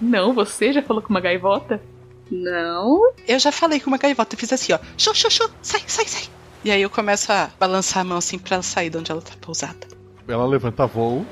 [0.00, 1.82] Não, você já falou com uma gaivota?
[2.30, 3.12] Não.
[3.26, 4.78] Eu já falei com uma gaivota, eu fiz assim, ó.
[4.96, 6.28] Xô, xô, xô, sai, sai, sai.
[6.64, 9.20] E aí eu começo a balançar a mão assim pra ela sair de onde ela
[9.20, 9.86] tá pousada.
[10.28, 11.26] Ela levanta voo.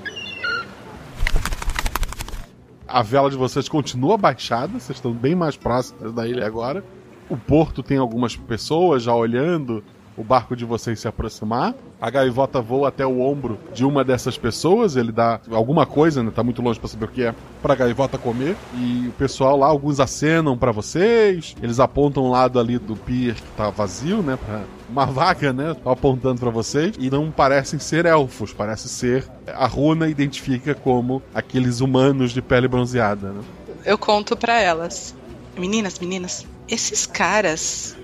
[2.89, 6.85] A vela de vocês continua baixada, vocês estão bem mais próximos da ilha agora.
[7.29, 9.85] O porto tem algumas pessoas já olhando
[10.17, 11.75] o barco de vocês se aproximar.
[12.01, 16.31] A gaivota voa até o ombro de uma dessas pessoas, ele dá alguma coisa, né?
[16.35, 18.57] Tá muito longe para saber o que é, pra gaivota comer.
[18.75, 23.35] E o pessoal lá, alguns acenam para vocês, eles apontam o lado ali do pier
[23.35, 24.39] que tá vazio, né?
[24.45, 25.77] Pra uma vaga, né?
[25.85, 26.95] Apontando para vocês.
[26.99, 29.27] E não parecem ser elfos, parece ser.
[29.47, 33.41] A runa identifica como aqueles humanos de pele bronzeada, né?
[33.85, 35.15] Eu conto para elas.
[35.57, 37.96] Meninas, meninas, esses caras,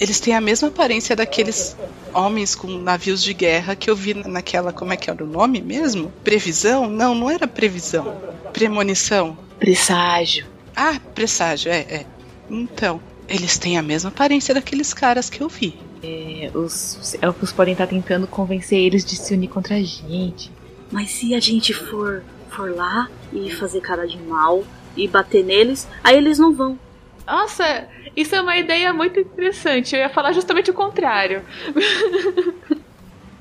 [0.00, 1.76] eles têm a mesma aparência daqueles
[2.14, 5.60] homens com navios de guerra que eu vi naquela, como é que era o nome
[5.60, 6.10] mesmo?
[6.24, 6.88] Previsão?
[6.88, 8.16] Não, não era previsão.
[8.50, 9.36] Premonição.
[9.58, 10.46] Presságio.
[10.74, 12.06] Ah, presságio, é, é.
[12.48, 12.98] Então,
[13.28, 15.78] eles têm a mesma aparência daqueles caras que eu vi.
[16.02, 20.50] É, os, os elfos podem estar tentando convencer eles de se unir contra a gente.
[20.90, 24.64] Mas se a gente for, for lá e fazer cara de mal
[24.96, 26.78] e bater neles, aí eles não vão.
[27.26, 27.86] Nossa,
[28.16, 29.94] isso é uma ideia muito interessante.
[29.94, 31.42] Eu ia falar justamente o contrário.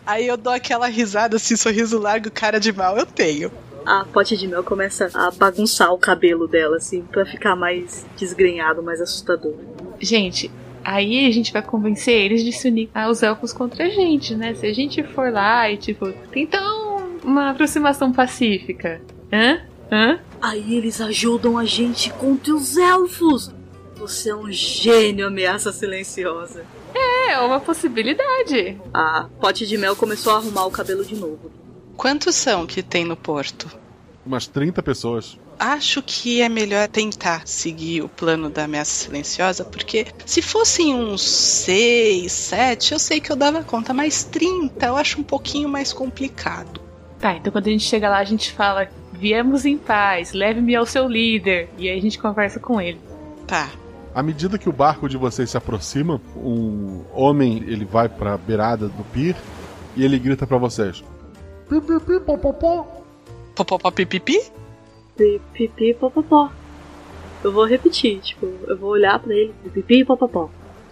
[0.06, 3.52] Aí eu dou aquela risada assim, sorriso largo, cara de mal, eu tenho.
[3.86, 8.82] A pote de mel começa a bagunçar o cabelo dela, assim, pra ficar mais desgrenhado,
[8.82, 9.54] mais assustador.
[10.00, 10.50] Gente,
[10.84, 14.56] aí a gente vai convencer eles de se unir aos elfos contra a gente, né?
[14.56, 16.62] Se a gente for lá e, tipo, tentar
[17.24, 19.02] uma aproximação pacífica.
[19.32, 19.62] Hã?
[19.92, 20.20] Hã?
[20.42, 23.54] Aí eles ajudam a gente contra os elfos.
[24.00, 26.66] Você é um gênio, ameaça silenciosa.
[26.96, 28.80] É, é uma possibilidade.
[28.94, 31.52] A pote de mel começou a arrumar o cabelo de novo.
[31.98, 33.70] Quantos são que tem no porto?
[34.26, 35.38] Umas 30 pessoas.
[35.60, 41.22] Acho que é melhor tentar seguir o plano da ameaça silenciosa, porque se fossem uns
[41.22, 45.92] 6, 7, eu sei que eu dava conta, mas 30 eu acho um pouquinho mais
[45.92, 46.80] complicado.
[47.20, 50.86] Tá, então quando a gente chega lá, a gente fala: viemos em paz, leve-me ao
[50.86, 51.70] seu líder.
[51.78, 53.02] E aí a gente conversa com ele.
[53.46, 53.70] Tá.
[54.14, 58.38] À medida que o barco de vocês se aproxima, um homem ele vai para a
[58.38, 59.36] beirada do pier
[59.96, 61.04] e ele grita para vocês:
[61.70, 62.88] Pipipi, popopó.
[63.56, 64.40] Popopó, pipipi?
[65.16, 66.50] Pipipi, popopó.
[67.44, 70.50] Eu vou repetir, tipo, eu vou olhar para ele: pipipi, popopó.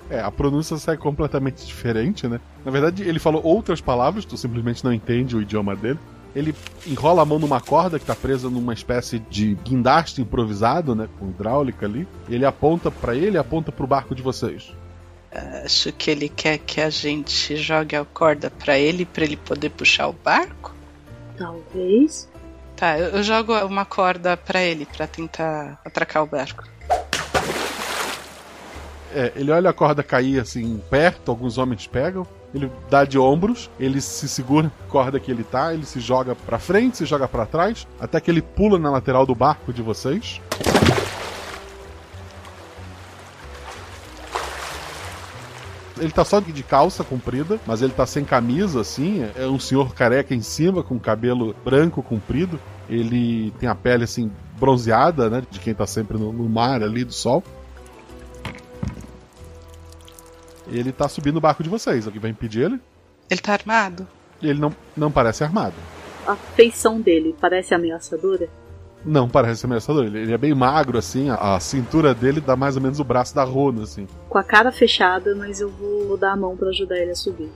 [0.09, 2.39] É, a pronúncia sai completamente diferente, né?
[2.63, 5.99] Na verdade, ele falou outras palavras, tu simplesmente não entende o idioma dele.
[6.37, 6.53] Ele
[6.85, 11.09] enrola a mão numa corda que tá presa numa espécie de guindaste improvisado, né?
[11.17, 12.07] Com hidráulica ali.
[12.29, 14.71] Ele aponta para ele e aponta pro barco de vocês.
[15.63, 19.69] Acho que ele quer que a gente jogue a corda para ele, para ele poder
[19.69, 20.73] puxar o barco.
[21.37, 22.29] Talvez.
[22.75, 26.63] Tá, eu, eu jogo uma corda para ele, para tentar atracar o barco.
[29.13, 32.25] É, ele olha a corda cair assim perto, alguns homens pegam.
[32.53, 36.33] Ele dá de ombros, ele se segura na corda que ele tá, ele se joga
[36.33, 39.81] pra frente, se joga para trás, até que ele pula na lateral do barco de
[39.81, 40.41] vocês.
[45.99, 49.27] Ele tá só de calça comprida, mas ele tá sem camisa, assim.
[49.35, 52.59] É um senhor careca em cima, com cabelo branco comprido.
[52.87, 55.43] Ele tem a pele, assim, bronzeada, né?
[55.49, 57.43] De quem tá sempre no mar ali, do sol.
[60.69, 62.05] Ele tá subindo o barco de vocês.
[62.05, 62.79] Alguém vai impedir ele?
[63.29, 64.07] Ele tá armado?
[64.41, 65.75] Ele não, não parece armado.
[66.25, 68.49] A feição dele parece ameaçadora?
[69.05, 70.05] Não parece ameaçador.
[70.05, 71.29] Ele, ele é bem magro, assim.
[71.29, 74.07] A, a, cintura dele dá mais ou menos o braço da Rona, assim.
[74.27, 77.49] Com a cara fechada, mas eu vou dar a mão para ajudar ele a subir.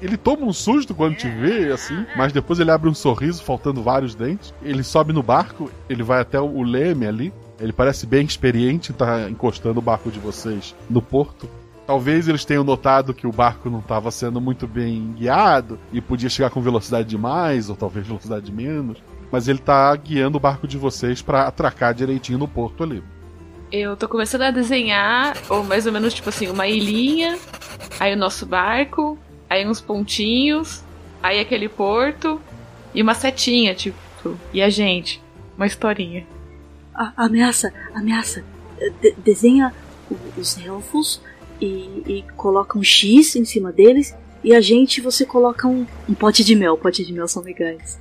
[0.00, 3.82] Ele toma um susto quando te vê, assim, mas depois ele abre um sorriso, faltando
[3.82, 4.54] vários dentes.
[4.62, 7.32] Ele sobe no barco, ele vai até o leme ali.
[7.58, 11.48] Ele parece bem experiente, tá encostando o barco de vocês no porto.
[11.88, 16.28] Talvez eles tenham notado que o barco não estava sendo muito bem guiado e podia
[16.28, 19.02] chegar com velocidade demais, ou talvez velocidade menos.
[19.32, 23.02] Mas ele tá guiando o barco de vocês para atracar direitinho no porto ali.
[23.72, 27.38] Eu tô começando a desenhar, ou mais ou menos tipo assim, uma ilhinha,
[27.98, 29.18] aí o nosso barco,
[29.48, 30.84] aí uns pontinhos,
[31.22, 32.38] aí aquele porto
[32.94, 33.96] e uma setinha, tipo,
[34.52, 35.22] e a gente,
[35.56, 36.26] uma historinha.
[36.94, 38.44] A, ameaça, ameaça.
[39.00, 39.72] De, desenha
[40.36, 41.22] os elfos
[41.60, 44.14] e, e coloca um X em cima deles.
[44.42, 46.76] E a gente, você coloca um, um pote de mel.
[46.76, 47.98] Pote de mel são legais.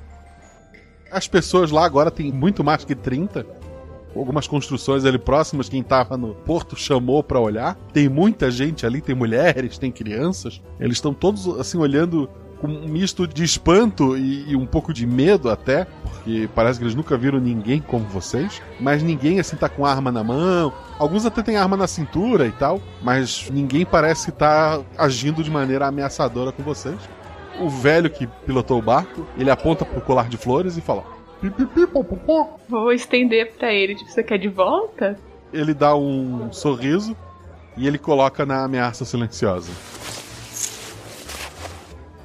[1.11, 3.45] As pessoas lá agora tem muito mais que 30.
[4.15, 7.75] Algumas construções ali próximas, quem tava no porto chamou para olhar.
[7.93, 10.61] Tem muita gente ali, tem mulheres, tem crianças.
[10.79, 12.29] Eles estão todos assim olhando
[12.59, 16.85] com um misto de espanto e, e, um pouco de medo até, porque parece que
[16.85, 20.73] eles nunca viram ninguém como vocês, mas ninguém assim tá com arma na mão.
[20.99, 25.51] Alguns até têm arma na cintura e tal, mas ninguém parece estar tá agindo de
[25.51, 26.97] maneira ameaçadora com vocês.
[27.59, 31.03] O velho que pilotou o barco, ele aponta pro colar de flores e fala:
[32.69, 35.17] Vou estender para ele, tipo, você quer de volta?
[35.53, 37.15] Ele dá um sorriso
[37.75, 39.71] e ele coloca na ameaça silenciosa.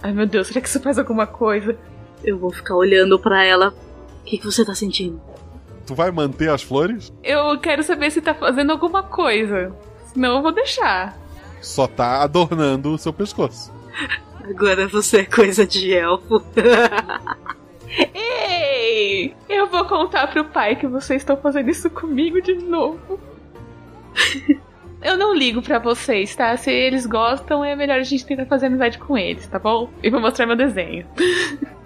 [0.03, 1.77] Ai meu Deus, será que isso faz alguma coisa?
[2.25, 3.75] Eu vou ficar olhando para ela.
[4.21, 5.21] O que, que você tá sentindo?
[5.87, 7.13] Tu vai manter as flores?
[7.23, 9.73] Eu quero saber se tá fazendo alguma coisa.
[10.13, 11.19] Senão eu vou deixar.
[11.61, 13.73] Só tá adornando o seu pescoço.
[14.43, 16.43] Agora você é coisa de elfo.
[18.15, 19.37] Ei!
[19.49, 23.21] Eu vou contar pro pai que vocês estão fazendo isso comigo de novo.
[25.03, 26.57] Eu não ligo pra vocês, tá?
[26.57, 29.91] Se eles gostam, é melhor a gente tentar fazer amizade com eles, tá bom?
[30.03, 31.07] E vou mostrar meu desenho.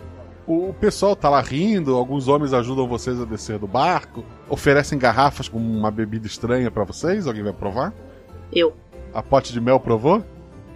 [0.49, 5.49] O pessoal tá lá rindo, alguns homens ajudam vocês a descer do barco, oferecem garrafas
[5.49, 7.27] com uma bebida estranha para vocês.
[7.27, 7.93] Alguém vai provar?
[8.53, 8.73] Eu.
[9.12, 10.25] A pote de mel provou?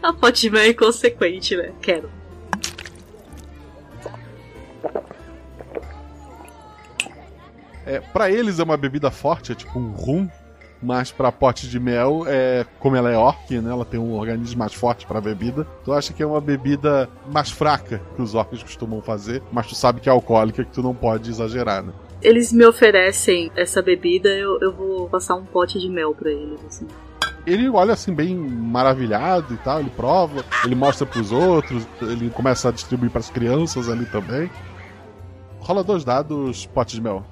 [0.03, 1.73] A pote de mel é inconsequente, né?
[1.81, 2.11] Quero.
[7.87, 10.29] É, para eles é uma bebida forte, é tipo um rum,
[10.83, 14.59] mas pra pote de mel, é, como ela é orc, né, ela tem um organismo
[14.59, 18.63] mais forte pra bebida, tu acha que é uma bebida mais fraca que os orcs
[18.63, 21.93] costumam fazer, mas tu sabe que é alcoólica que tu não pode exagerar, né?
[22.23, 26.61] Eles me oferecem essa bebida, eu, eu vou passar um pote de mel pra eles,
[26.67, 26.87] assim.
[27.47, 32.69] Ele olha assim bem maravilhado e tal, ele prova, ele mostra pros outros, ele começa
[32.69, 34.51] a distribuir para as crianças ali também.
[35.59, 37.25] Rola dois dados, pote de mel.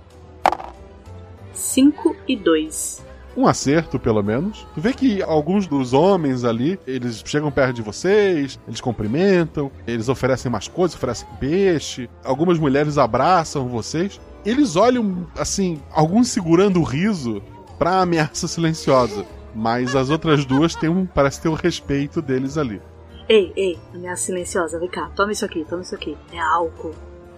[1.53, 3.05] 5 e 2.
[3.39, 4.66] Um acerto, pelo menos.
[4.74, 10.09] Tu vê que alguns dos homens ali, eles chegam perto de vocês, eles cumprimentam, eles
[10.09, 12.11] oferecem mais coisas, oferecem peixe.
[12.24, 14.20] Algumas mulheres abraçam vocês.
[14.45, 17.41] Eles olham, assim, alguns segurando o riso
[17.78, 19.24] pra ameaça silenciosa.
[19.55, 22.82] Mas as outras duas têm um, parece ter o respeito deles ali.
[23.28, 26.16] Ei, ei, ameaça silenciosa, vem cá, toma isso aqui, toma isso aqui.
[26.32, 26.93] É álcool.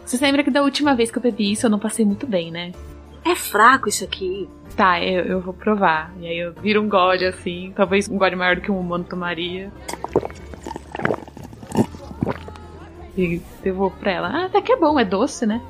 [0.06, 2.50] Você lembra que da última vez que eu bebi isso eu não passei muito bem,
[2.50, 2.72] né?
[3.24, 4.48] É fraco isso aqui.
[4.76, 6.12] Tá, eu, eu vou provar.
[6.18, 9.04] E aí eu viro um gole assim, talvez um gole maior do que um humano
[9.04, 9.70] tomaria.
[13.16, 14.28] E devolvo pra ela.
[14.28, 15.60] Ah, até que é bom, é doce, né?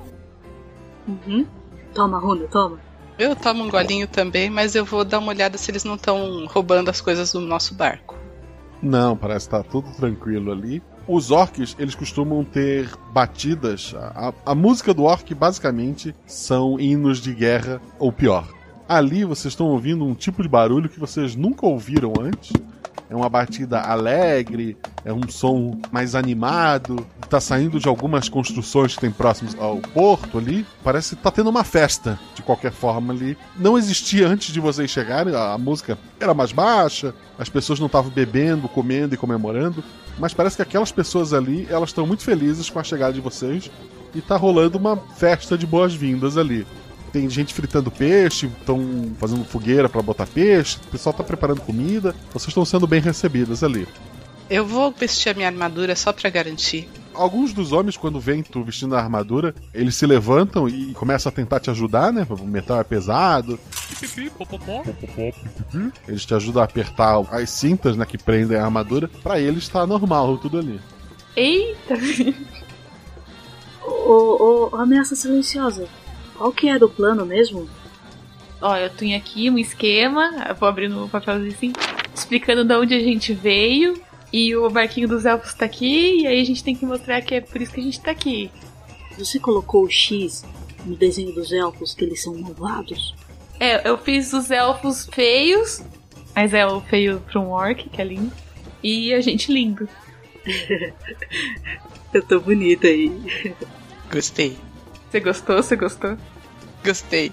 [1.09, 1.47] Uhum.
[1.95, 2.79] Toma, Runa, toma.
[3.19, 6.47] Eu tomo um golinho também, mas eu vou dar uma olhada se eles não estão
[6.47, 8.17] roubando as coisas do nosso barco.
[8.83, 10.83] Não, parece estar tudo tranquilo ali.
[11.13, 13.97] Os orcs, eles costumam ter batidas.
[13.97, 18.47] A, a, música do orc, basicamente, são hinos de guerra, ou pior.
[18.89, 22.53] Ali vocês estão ouvindo um tipo de barulho que vocês nunca ouviram antes.
[23.09, 29.01] É uma batida alegre, é um som mais animado, tá saindo de algumas construções que
[29.01, 30.67] tem próximos ao porto ali.
[30.83, 33.37] Parece que tá tendo uma festa, de qualquer forma ali.
[33.57, 38.11] Não existia antes de vocês chegarem, a música era mais baixa, as pessoas não estavam
[38.11, 39.83] bebendo, comendo e comemorando.
[40.19, 43.71] Mas parece que aquelas pessoas ali, elas estão muito felizes com a chegada de vocês
[44.15, 46.67] e tá rolando uma festa de boas-vindas ali.
[47.13, 52.15] Tem gente fritando peixe, estão fazendo fogueira para botar peixe, o pessoal tá preparando comida,
[52.33, 53.87] vocês estão sendo bem recebidas ali.
[54.51, 56.89] Eu vou vestir a minha armadura só para garantir.
[57.15, 61.33] Alguns dos homens, quando vêm tu vestindo a armadura, eles se levantam e começam a
[61.33, 62.27] tentar te ajudar, né?
[62.29, 63.59] O metal é pesado.
[66.09, 69.09] Eles te ajudam a apertar as cintas, né, que prendem a armadura.
[69.23, 70.81] Para eles tá normal tudo ali.
[71.37, 71.95] Eita!
[73.83, 75.89] Ô, ô, ameaça silenciosa.
[76.41, 77.69] Qual que era o plano mesmo?
[78.63, 81.73] Ó, eu tenho aqui um esquema, eu vou abrir no papelzinho assim,
[82.15, 84.01] explicando de onde a gente veio.
[84.33, 87.35] E o barquinho dos elfos tá aqui, e aí a gente tem que mostrar que
[87.35, 88.51] é por isso que a gente tá aqui.
[89.19, 90.43] Você colocou o X
[90.87, 93.15] no desenho dos elfos, que eles são malvados?
[93.59, 95.83] É, eu fiz os elfos feios,
[96.35, 98.33] mas é o feio pra um orc, que é lindo,
[98.83, 99.87] e a gente lindo.
[102.15, 103.13] eu tô bonita aí.
[104.11, 104.70] Gostei.
[105.11, 105.57] Você gostou?
[105.57, 106.17] Você gostou?
[106.85, 107.33] Gostei.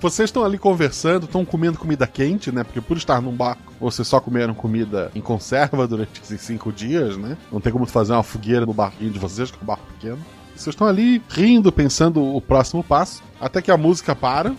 [0.00, 2.64] Vocês estão ali conversando, estão comendo comida quente, né?
[2.64, 7.16] Porque por estar num barco, vocês só comeram comida em conserva durante esses cinco dias,
[7.16, 7.38] né?
[7.52, 10.18] Não tem como fazer uma fogueira no barquinho de vocês, que é um barco pequeno.
[10.56, 14.52] Vocês estão ali rindo, pensando o próximo passo, até que a música para.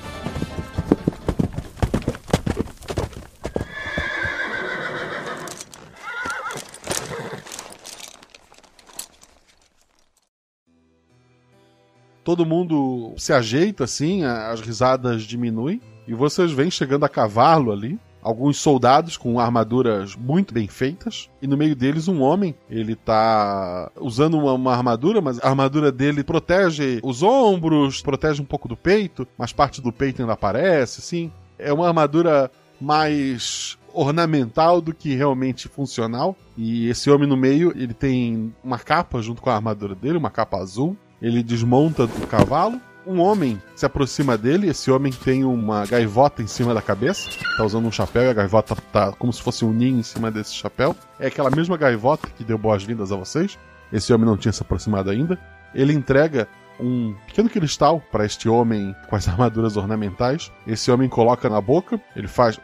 [12.23, 17.99] Todo mundo se ajeita assim, as risadas diminuem e vocês vêm chegando a cavalo ali.
[18.21, 22.55] Alguns soldados com armaduras muito bem feitas, e no meio deles um homem.
[22.69, 28.45] Ele tá usando uma, uma armadura, mas a armadura dele protege os ombros, protege um
[28.45, 31.29] pouco do peito, mas parte do peito ainda aparece, assim.
[31.59, 32.49] É uma armadura
[32.79, 36.33] mais ornamental do que realmente funcional.
[36.57, 40.31] E esse homem no meio, ele tem uma capa junto com a armadura dele, uma
[40.31, 40.95] capa azul.
[41.23, 46.47] Ele desmonta do cavalo Um homem se aproxima dele, esse homem tem uma gaivota em
[46.47, 49.71] cima da cabeça, tá usando um chapéu e a gaivota tá como se fosse um
[49.71, 50.95] ninho em cima desse chapéu.
[51.17, 53.57] É aquela mesma gaivota que deu boas-vindas a vocês.
[53.91, 55.39] Esse homem não tinha se aproximado ainda.
[55.73, 56.47] Ele entrega
[56.79, 60.51] um pequeno cristal para este homem com as armaduras ornamentais.
[60.67, 62.59] Esse homem coloca na boca, ele faz.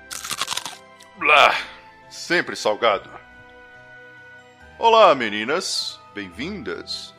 [1.18, 1.56] Blá!
[2.10, 3.10] Sempre salgado.
[4.80, 6.00] Olá, meninas.
[6.16, 7.19] Bem-vindas.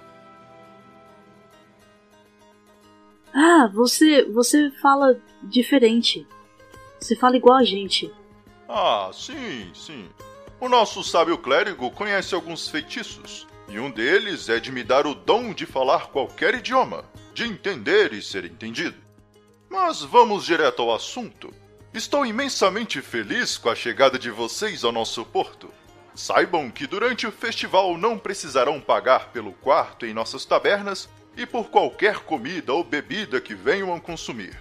[3.35, 6.27] Ah, você, você fala diferente.
[6.99, 8.13] Você fala igual a gente.
[8.69, 10.09] Ah, sim, sim.
[10.61, 15.15] O nosso sábio clérigo conhece alguns feitiços, e um deles é de me dar o
[15.15, 18.97] dom de falar qualquer idioma, de entender e ser entendido.
[19.71, 21.53] Mas vamos direto ao assunto.
[21.95, 25.73] Estou imensamente feliz com a chegada de vocês ao nosso porto.
[26.15, 31.09] Saibam que durante o festival não precisarão pagar pelo quarto em nossas tabernas
[31.41, 34.55] e por qualquer comida ou bebida que venham a consumir.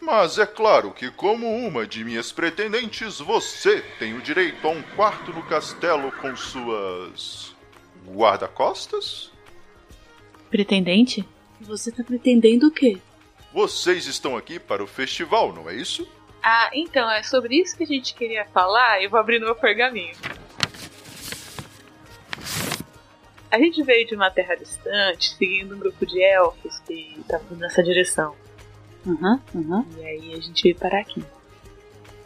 [0.00, 4.82] Mas é claro que, como uma de minhas pretendentes, você tem o direito a um
[4.82, 7.54] quarto no castelo com suas.
[8.04, 9.30] guarda-costas?
[10.50, 11.24] Pretendente?
[11.60, 12.98] Você tá pretendendo o quê?
[13.52, 16.06] Vocês estão aqui para o festival, não é isso?
[16.42, 19.00] Ah, então, é sobre isso que a gente queria falar.
[19.00, 20.14] Eu vou abrir no meu pergaminho.
[23.54, 27.84] A gente veio de uma terra distante, seguindo um grupo de elfos que estavam nessa
[27.84, 28.34] direção.
[29.06, 29.86] Uhum, uhum.
[29.96, 31.22] E aí a gente veio parar aqui.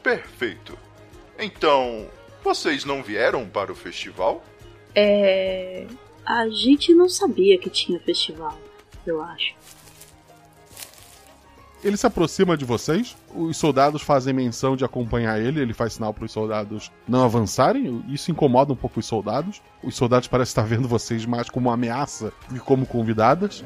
[0.03, 0.79] Perfeito.
[1.39, 2.09] Então,
[2.43, 4.43] vocês não vieram para o festival?
[4.95, 5.87] É.
[6.25, 8.59] A gente não sabia que tinha festival,
[9.07, 9.55] eu acho.
[11.83, 16.13] Ele se aproxima de vocês, os soldados fazem menção de acompanhar ele, ele faz sinal
[16.13, 19.63] para os soldados não avançarem, isso incomoda um pouco os soldados.
[19.83, 23.65] Os soldados parecem estar vendo vocês mais como uma ameaça que como convidadas.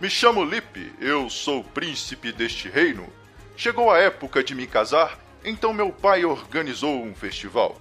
[0.00, 3.06] Me chamo Lipe, eu sou príncipe deste reino.
[3.54, 7.76] Chegou a época de me casar, então meu pai organizou um festival.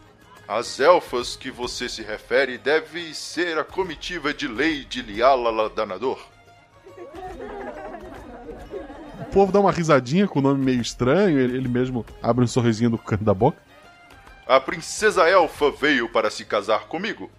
[0.45, 6.36] As elfas que você se refere devem ser a comitiva de Lady Liala Danador.
[9.19, 12.47] O povo dá uma risadinha com o nome meio estranho, ele, ele mesmo abre um
[12.47, 13.57] sorrisinho do canto da boca.
[14.47, 17.29] A princesa elfa veio para se casar comigo.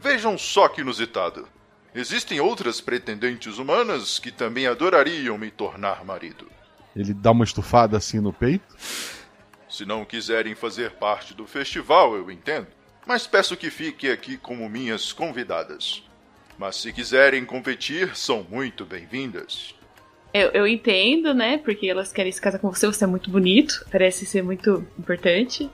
[0.00, 1.48] Vejam só que inusitado.
[1.94, 6.46] Existem outras pretendentes humanas que também adorariam me tornar marido.
[6.94, 8.76] Ele dá uma estufada assim no peito.
[9.68, 12.66] Se não quiserem fazer parte do festival, eu entendo.
[13.06, 16.02] Mas peço que fiquem aqui como minhas convidadas.
[16.58, 19.74] Mas se quiserem competir, são muito bem-vindas.
[20.34, 21.56] Eu, eu entendo, né?
[21.58, 25.70] Porque elas querem se casar com você, você é muito bonito, parece ser muito importante.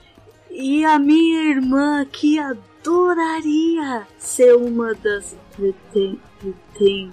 [0.51, 7.11] E a minha irmã que adoraria ser uma das preten, preten,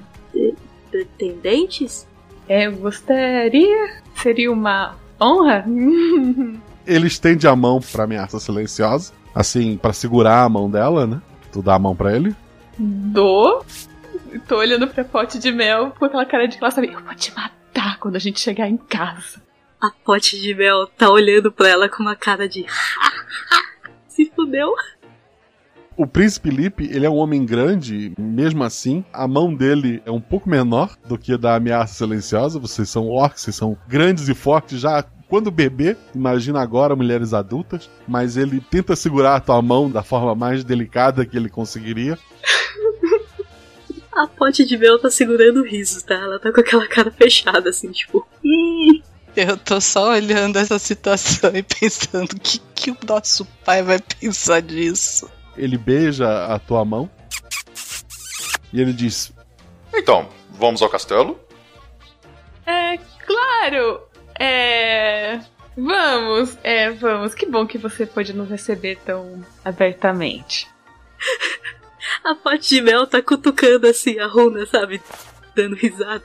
[0.91, 2.07] pretendentes?
[2.49, 4.03] É, eu gostaria.
[4.23, 5.65] Seria uma honra.
[6.87, 11.23] Ele estende a mão pra ameaça silenciosa, assim, para segurar a mão dela, né?
[11.53, 12.35] Tu dá a mão pra ele.
[12.85, 13.65] Dou.
[14.49, 17.15] Tô olhando pra pote de mel com aquela cara de que ela sabe, eu vou
[17.15, 19.41] te matar quando a gente chegar em casa.
[19.81, 22.67] A pote de mel tá olhando pra ela com uma cara de.
[24.09, 24.75] Se fudeu.
[25.97, 30.21] O príncipe Lipe, ele é um homem grande, mesmo assim, a mão dele é um
[30.21, 32.59] pouco menor do que a da ameaça silenciosa.
[32.59, 37.89] Vocês são orcs, vocês são grandes e fortes já quando bebê, imagina agora mulheres adultas,
[38.07, 42.19] mas ele tenta segurar a tua mão da forma mais delicada que ele conseguiria.
[44.13, 46.17] A pote de mel tá segurando o riso, tá?
[46.17, 48.29] Ela tá com aquela cara fechada, assim, tipo.
[48.45, 49.01] Hum.
[49.35, 53.99] Eu tô só olhando essa situação e pensando o que, que o nosso pai vai
[54.21, 55.31] pensar disso.
[55.57, 57.11] Ele beija a tua mão
[58.71, 59.33] e ele diz:
[59.95, 61.41] Então, vamos ao castelo?
[62.67, 64.12] É, claro!
[64.43, 65.39] É.
[65.77, 67.33] Vamos, é, vamos.
[67.33, 70.69] Que bom que você pôde nos receber tão abertamente.
[72.25, 75.01] A pote de mel tá cutucando assim a runa, sabe?
[75.55, 76.25] Dando risada.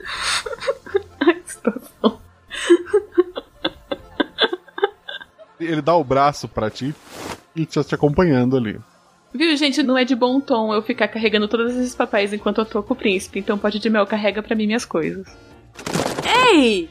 [1.46, 2.20] Situação.
[5.60, 6.92] Ele dá o braço para ti
[7.54, 8.78] e tá te acompanhando ali.
[9.32, 9.82] Viu, gente?
[9.82, 12.94] Não é de bom tom eu ficar carregando todos esses papéis enquanto eu tô com
[12.94, 13.38] o príncipe.
[13.38, 15.26] Então pode de mel carrega para mim minhas coisas.
[16.52, 16.90] Ei!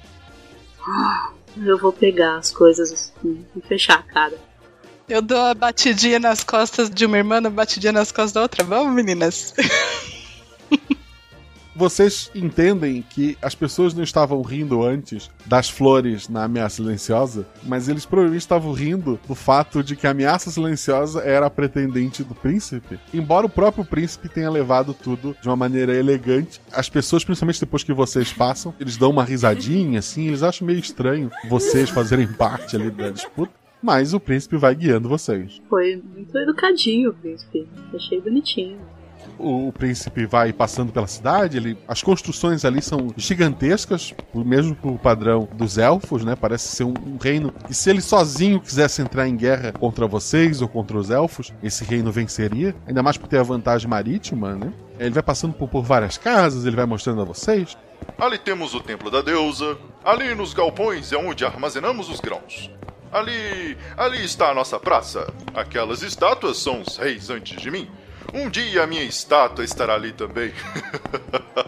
[1.57, 4.37] Eu vou pegar as coisas assim, e fechar a cara.
[5.09, 8.63] Eu dou a batidinha nas costas de uma irmã, a batidinha nas costas da outra.
[8.63, 9.53] Vamos, meninas?
[11.77, 17.87] Vocês entendem que as pessoas não estavam rindo antes das flores na ameaça silenciosa, mas
[17.87, 22.33] eles provavelmente estavam rindo do fato de que a ameaça silenciosa era a pretendente do
[22.33, 22.99] príncipe.
[23.13, 27.83] Embora o próprio príncipe tenha levado tudo de uma maneira elegante, as pessoas, principalmente depois
[27.83, 32.75] que vocês passam, eles dão uma risadinha assim, eles acham meio estranho vocês fazerem parte
[32.75, 33.53] ali da disputa.
[33.83, 35.61] Mas o príncipe vai guiando vocês.
[35.69, 37.67] Foi muito educadinho o príncipe.
[37.93, 38.79] Achei bonitinho
[39.37, 45.47] o, príncipe vai passando pela cidade, ele, as construções ali são gigantescas, mesmo pro padrão
[45.53, 46.35] dos elfos, né?
[46.35, 50.61] Parece ser um, um, reino que se ele sozinho quisesse entrar em guerra contra vocês
[50.61, 54.73] ou contra os elfos, esse reino venceria, ainda mais por ter a vantagem marítima, né?
[54.99, 57.77] Ele vai passando por, por várias casas, ele vai mostrando a vocês.
[58.17, 62.71] Ali temos o templo da deusa, ali nos galpões é onde armazenamos os grãos.
[63.11, 65.33] Ali, ali está a nossa praça.
[65.53, 67.89] Aquelas estátuas são os reis antes de mim.
[68.33, 70.53] Um dia a minha estátua estará ali também.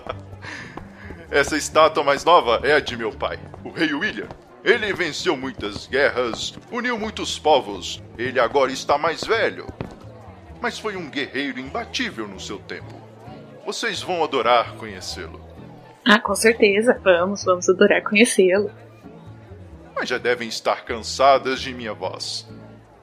[1.31, 4.27] Essa estátua mais nova é a de meu pai, o rei William.
[4.63, 8.03] Ele venceu muitas guerras, uniu muitos povos.
[8.17, 9.65] Ele agora está mais velho.
[10.61, 12.99] Mas foi um guerreiro imbatível no seu tempo.
[13.65, 15.39] Vocês vão adorar conhecê-lo.
[16.05, 16.99] Ah, com certeza.
[17.03, 18.69] Vamos, vamos adorar conhecê-lo.
[19.95, 22.47] Mas já devem estar cansadas de minha voz.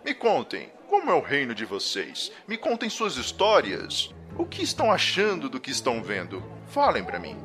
[0.04, 2.32] Me contem, como é o reino de vocês?
[2.49, 4.14] Me contem suas histórias.
[4.38, 6.42] O que estão achando do que estão vendo?
[6.68, 7.36] Falem para mim.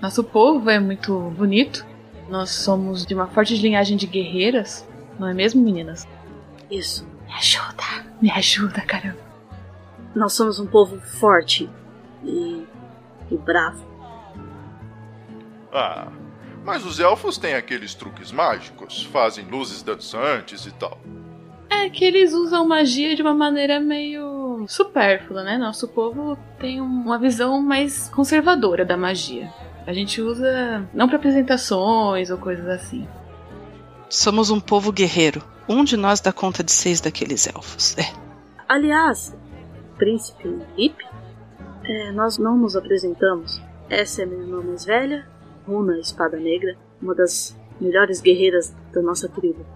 [0.00, 1.84] Nosso povo é muito bonito.
[2.28, 4.86] Nós somos de uma forte linhagem de guerreiras,
[5.18, 6.06] não é mesmo, meninas?
[6.70, 7.04] Isso.
[7.26, 9.18] Me ajuda, me ajuda, caramba.
[10.14, 11.68] Nós somos um povo forte
[12.22, 12.64] e,
[13.32, 13.84] e bravo.
[15.72, 16.06] Ah,
[16.64, 21.00] mas os elfos têm aqueles truques mágicos, fazem luzes dançantes e tal.
[21.82, 25.58] É que eles usam magia de uma maneira meio supérflua, né?
[25.58, 29.52] Nosso povo tem uma visão mais conservadora da magia.
[29.86, 33.06] A gente usa não para apresentações ou coisas assim.
[34.08, 35.42] Somos um povo guerreiro.
[35.68, 37.96] Um de nós dá conta de seis daqueles elfos.
[37.98, 38.04] É.
[38.68, 39.36] Aliás,
[39.98, 40.96] Príncipe Lip,
[41.84, 43.60] é, nós não nos apresentamos.
[43.90, 45.26] Essa é minha irmã mais velha,
[45.66, 49.66] Runa Espada Negra, uma das melhores guerreiras da nossa tribo.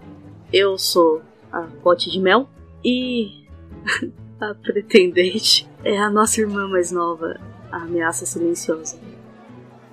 [0.53, 1.20] Eu sou
[1.53, 2.49] a pote de mel.
[2.84, 3.46] E
[4.40, 7.40] a pretendente é a nossa irmã mais nova,
[7.70, 8.99] a ameaça silenciosa.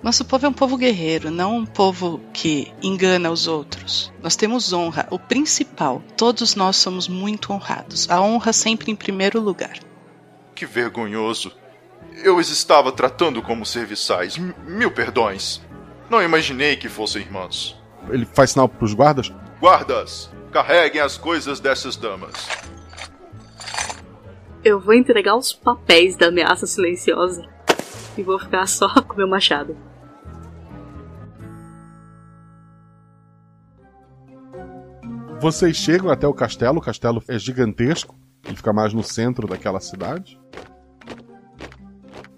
[0.05, 4.13] Nosso povo é um povo guerreiro, não um povo que engana os outros.
[4.21, 6.03] Nós temos honra, o principal.
[6.15, 8.07] Todos nós somos muito honrados.
[8.07, 9.79] A honra sempre em primeiro lugar.
[10.53, 11.51] Que vergonhoso.
[12.23, 14.37] Eu os estava tratando como serviçais.
[14.37, 15.59] M mil perdões.
[16.07, 17.75] Não imaginei que fossem irmãos.
[18.09, 19.33] Ele faz sinal para os guardas?
[19.59, 22.31] Guardas, Carreguem as coisas dessas damas.
[24.63, 27.45] Eu vou entregar os papéis da ameaça silenciosa
[28.17, 29.75] e vou ficar só com meu machado.
[35.41, 39.81] Vocês chegam até o castelo, o castelo é gigantesco, ele fica mais no centro daquela
[39.81, 40.39] cidade.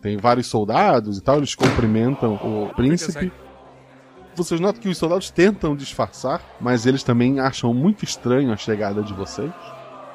[0.01, 3.31] Tem vários soldados e tal, eles cumprimentam o príncipe
[4.37, 9.01] vocês notam que os soldados tentam disfarçar, mas eles também acham muito estranho a chegada
[9.01, 9.51] de vocês.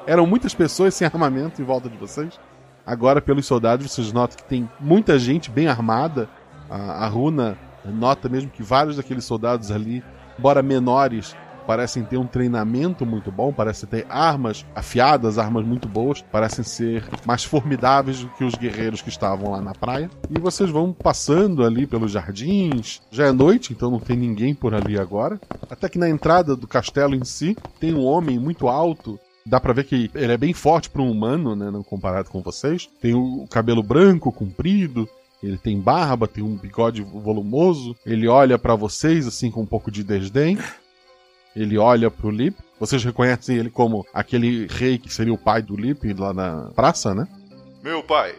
[0.07, 2.39] Eram muitas pessoas sem armamento em volta de vocês.
[2.85, 6.29] Agora, pelos soldados, vocês notam que tem muita gente bem armada.
[6.69, 10.03] A, a Runa nota mesmo que vários daqueles soldados ali,
[10.39, 11.35] embora menores,
[11.65, 17.03] parecem ter um treinamento muito bom, parecem ter armas afiadas, armas muito boas, parecem ser
[17.25, 20.09] mais formidáveis do que os guerreiros que estavam lá na praia.
[20.29, 23.01] E vocês vão passando ali pelos jardins.
[23.11, 25.39] Já é noite, então não tem ninguém por ali agora.
[25.69, 29.73] Até que na entrada do castelo em si tem um homem muito alto Dá pra
[29.73, 31.69] ver que ele é bem forte para um humano, né?
[31.69, 32.89] Não comparado com vocês.
[33.01, 35.07] Tem o cabelo branco, comprido.
[35.41, 37.95] Ele tem barba, tem um bigode volumoso.
[38.05, 40.57] Ele olha para vocês assim com um pouco de desdém.
[41.55, 42.57] Ele olha pro Lip.
[42.79, 47.13] Vocês reconhecem ele como aquele rei que seria o pai do Lip lá na praça,
[47.13, 47.27] né?
[47.83, 48.35] Meu pai,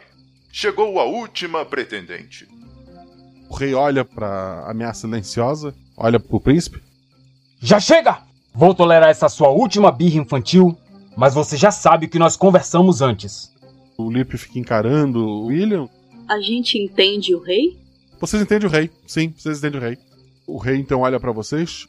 [0.52, 2.48] chegou a última pretendente.
[3.48, 6.82] O rei olha pra ameaça silenciosa, olha pro príncipe.
[7.60, 8.18] Já chega!
[8.54, 10.76] Vou tolerar essa sua última birra infantil,
[11.16, 13.52] mas você já sabe que nós conversamos antes.
[13.96, 15.88] O Lip fica encarando o William.
[16.28, 17.78] A gente entende o rei?
[18.20, 19.98] Vocês entendem o rei, sim, vocês entendem o rei.
[20.46, 21.86] O rei então olha para vocês.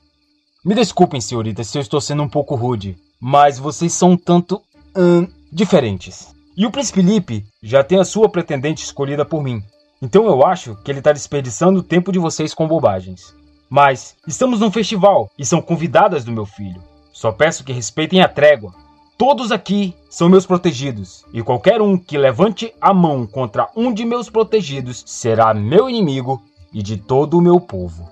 [0.66, 4.60] Me desculpem, senhorita, se eu estou sendo um pouco rude, mas vocês são um tanto.
[4.98, 6.34] Hum, diferentes.
[6.58, 9.62] E o príncipe Lipe já tem a sua pretendente escolhida por mim.
[10.02, 13.36] Então eu acho que ele está desperdiçando o tempo de vocês com bobagens.
[13.70, 16.82] Mas estamos num festival e são convidadas do meu filho.
[17.14, 18.74] Só peço que respeitem a trégua.
[19.20, 24.04] Todos aqui são meus protegidos, e qualquer um que levante a mão contra um de
[24.04, 26.42] meus protegidos será meu inimigo
[26.74, 28.10] e de todo o meu povo.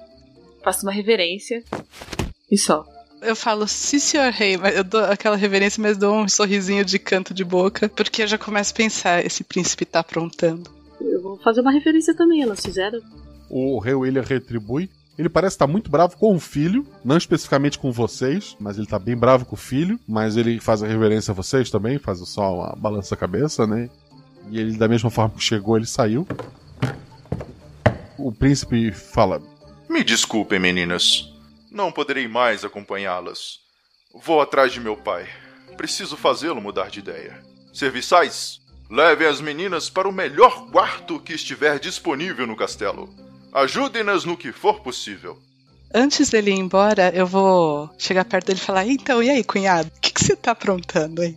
[0.64, 1.64] Faço uma reverência
[2.54, 2.86] e só.
[3.22, 6.99] Eu falo, sim, senhor rei, mas eu dou aquela reverência, mas dou um sorrisinho de
[6.99, 10.70] canto de boca, porque eu já começo a pensar, esse príncipe tá aprontando.
[11.01, 12.99] Eu vou fazer uma referência também, elas fizeram.
[13.49, 14.89] O rei William retribui.
[15.18, 18.97] Ele parece estar muito bravo com o filho, não especificamente com vocês, mas ele tá
[18.97, 22.56] bem bravo com o filho, mas ele faz a reverência a vocês também, faz só
[22.56, 23.89] uma balança a cabeça, né?
[24.49, 26.28] E ele, da mesma forma que chegou, ele saiu.
[28.18, 29.41] O príncipe fala:
[29.88, 31.33] Me desculpem, meninas.
[31.74, 33.58] Não poderei mais acompanhá-las.
[34.14, 35.28] Vou atrás de meu pai.
[35.76, 37.42] Preciso fazê-lo mudar de ideia.
[37.74, 43.10] Serviçais, levem as meninas para o melhor quarto que estiver disponível no castelo.
[43.52, 45.42] Ajudem-nas no que for possível.
[45.92, 49.90] Antes dele ir embora, eu vou chegar perto dele e falar: Então, e aí, cunhado?
[49.98, 51.36] O que, que você tá aprontando aí?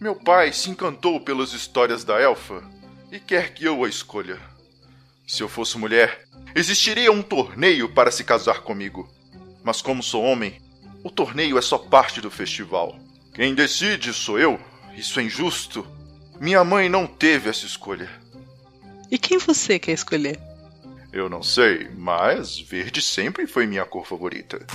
[0.00, 2.60] Meu pai se encantou pelas histórias da elfa
[3.12, 4.40] e quer que eu a escolha.
[5.28, 6.24] Se eu fosse mulher,
[6.56, 9.08] existiria um torneio para se casar comigo.
[9.68, 10.54] Mas como sou homem,
[11.04, 12.98] o torneio é só parte do festival.
[13.34, 14.58] Quem decide sou eu.
[14.96, 15.86] Isso é injusto.
[16.40, 18.08] Minha mãe não teve essa escolha.
[19.10, 20.40] E quem você quer escolher?
[21.12, 24.66] Eu não sei, mas verde sempre foi minha cor favorita.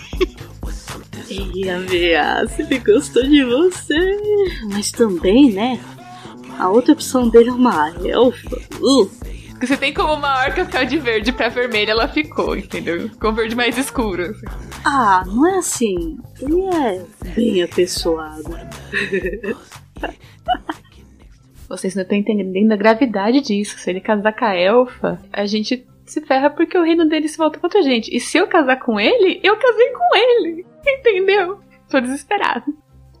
[1.28, 3.96] Ei, ameaça, ele gostou de você.
[4.70, 5.80] Mas também, né?
[6.58, 8.56] A outra opção dele é uma elfa.
[8.80, 9.10] Uh.
[9.50, 13.08] Porque você tem como uma orca ficar de verde pra vermelha, ela ficou, entendeu?
[13.08, 14.22] Ficou um verde mais escuro.
[14.22, 14.44] assim.
[14.84, 16.18] Ah, não é assim.
[16.42, 17.02] Ele é
[17.34, 18.54] bem apessoado.
[21.68, 23.78] Vocês não estão entendendo a gravidade disso.
[23.78, 27.38] Se ele casar com a elfa, a gente se ferra porque o reino dele se
[27.38, 28.14] volta contra a gente.
[28.14, 30.66] E se eu casar com ele, eu casei com ele.
[30.86, 31.60] Entendeu?
[31.88, 32.64] Tô desesperado.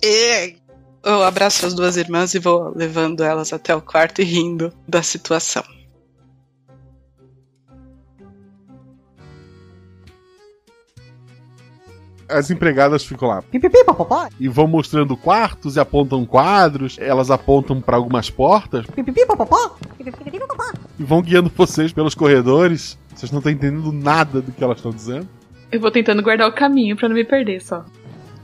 [0.02, 0.58] Ei!
[1.04, 5.02] Eu abraço as duas irmãs e vou levando elas até o quarto e rindo da
[5.02, 5.62] situação.
[12.28, 13.44] As empregadas ficam lá
[14.40, 18.84] e vão mostrando quartos e apontam quadros, elas apontam para algumas portas
[20.98, 22.98] e vão guiando vocês pelos corredores.
[23.14, 25.28] Vocês não estão entendendo nada do que elas estão dizendo.
[25.76, 27.84] Eu vou tentando guardar o caminho pra não me perder só.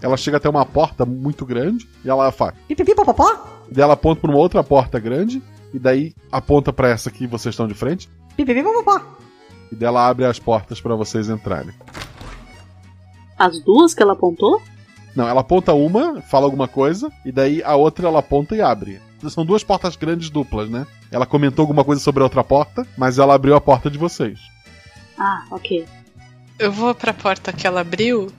[0.03, 2.53] Ela chega até uma porta muito grande e ela fala.
[2.69, 3.43] Pipipi, papapá.
[3.71, 7.55] Daí ela aponta para uma outra porta grande e daí aponta para essa que vocês
[7.55, 8.07] estão de frente
[8.37, 9.03] Pipipi, papapá.
[9.71, 11.73] e dela abre as portas para vocês entrarem.
[13.39, 14.61] As duas que ela apontou?
[15.17, 19.01] Não, ela aponta uma, fala alguma coisa e daí a outra ela aponta e abre.
[19.31, 20.87] São duas portas grandes duplas, né?
[21.11, 24.39] Ela comentou alguma coisa sobre a outra porta, mas ela abriu a porta de vocês.
[25.19, 25.87] Ah, ok.
[26.63, 28.31] Eu vou pra porta que ela abriu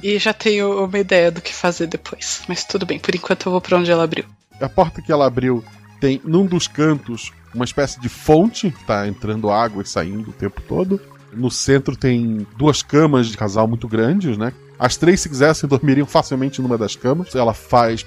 [0.00, 2.42] e já tenho uma ideia do que fazer depois.
[2.46, 4.24] Mas tudo bem, por enquanto eu vou pra onde ela abriu.
[4.60, 5.64] A porta que ela abriu
[6.00, 10.62] tem num dos cantos uma espécie de fonte, tá entrando água e saindo o tempo
[10.68, 11.00] todo.
[11.32, 14.52] No centro tem duas camas de casal muito grandes, né?
[14.78, 17.34] As três, se quisessem, dormiriam facilmente numa das camas.
[17.34, 18.06] Ela faz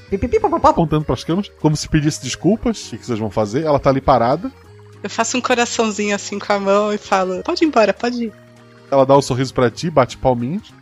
[0.63, 2.87] apontando para as camas, como se pedisse desculpas.
[2.87, 3.65] O que que vocês vão fazer?
[3.65, 4.49] Ela tá ali parada.
[5.03, 8.33] Eu faço um coraçãozinho assim com a mão e falo: Pode ir embora, pode ir.
[8.91, 10.73] Ela dá um sorriso pra ti, bate palminhas.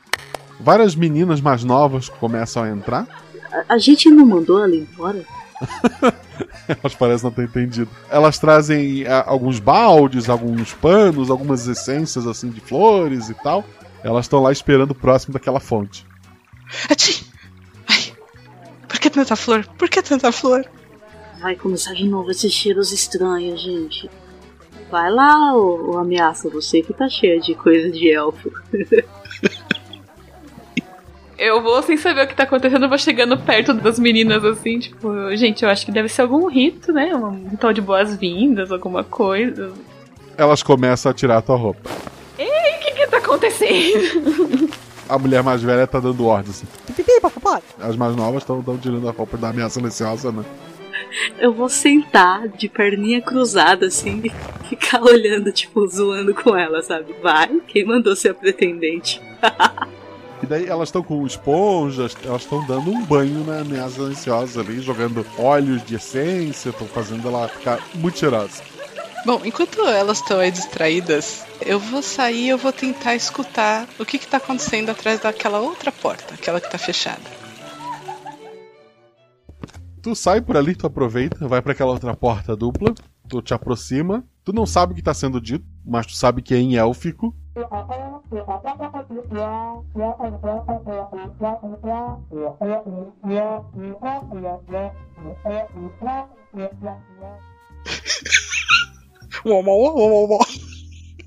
[0.60, 3.08] Várias meninas mais novas começam a entrar.
[3.52, 5.24] A, a gente não mandou ela embora?
[6.68, 7.90] Elas parecem não ter entendido.
[8.10, 13.64] Elas trazem ah, alguns baldes, alguns panos, algumas essências assim de flores e tal.
[14.04, 16.06] Elas estão lá esperando próximo daquela fonte.
[16.90, 17.26] Ati!
[17.88, 18.14] Ai!
[18.88, 19.66] Por que tanta flor?
[19.78, 20.66] Por que tanta flor?
[21.42, 24.10] Vai começar de novo esses cheiros estranhos, gente.
[24.90, 28.52] Vai lá, ô, ô ameaça, você que tá cheia de coisa de elfo.
[31.38, 34.78] Eu vou sem saber o que tá acontecendo, eu vou chegando perto das meninas assim,
[34.78, 37.16] tipo, gente, eu acho que deve ser algum rito, né?
[37.16, 39.72] Um ritual de boas-vindas, alguma coisa.
[40.38, 41.90] Elas começam a tirar a tua roupa.
[42.38, 44.70] Ei, o que que tá acontecendo?
[45.08, 46.68] A mulher mais velha tá dando ordem assim.
[47.80, 50.44] As mais novas estão tirando a roupa da ameaça silenciosa, né?
[51.38, 57.14] Eu vou sentar de perninha cruzada assim e ficar olhando, tipo, zoando com ela, sabe?
[57.22, 59.22] Vai, quem mandou ser a pretendente?
[60.42, 64.80] E daí elas estão com esponjas, elas estão dando um banho na ameaça silenciosa ali,
[64.80, 68.64] jogando óleos de essência, estão fazendo ela ficar muito cheirosa.
[69.26, 74.06] Bom, enquanto elas estão aí distraídas, eu vou sair e eu vou tentar escutar o
[74.06, 77.20] que, que tá acontecendo atrás daquela outra porta, aquela que tá fechada.
[80.10, 82.96] Tu sai por ali, tu aproveita, vai pra aquela outra porta dupla
[83.30, 86.52] Tu te aproxima, tu não sabe o que tá sendo dito, mas tu sabe que
[86.52, 87.32] é em élfico.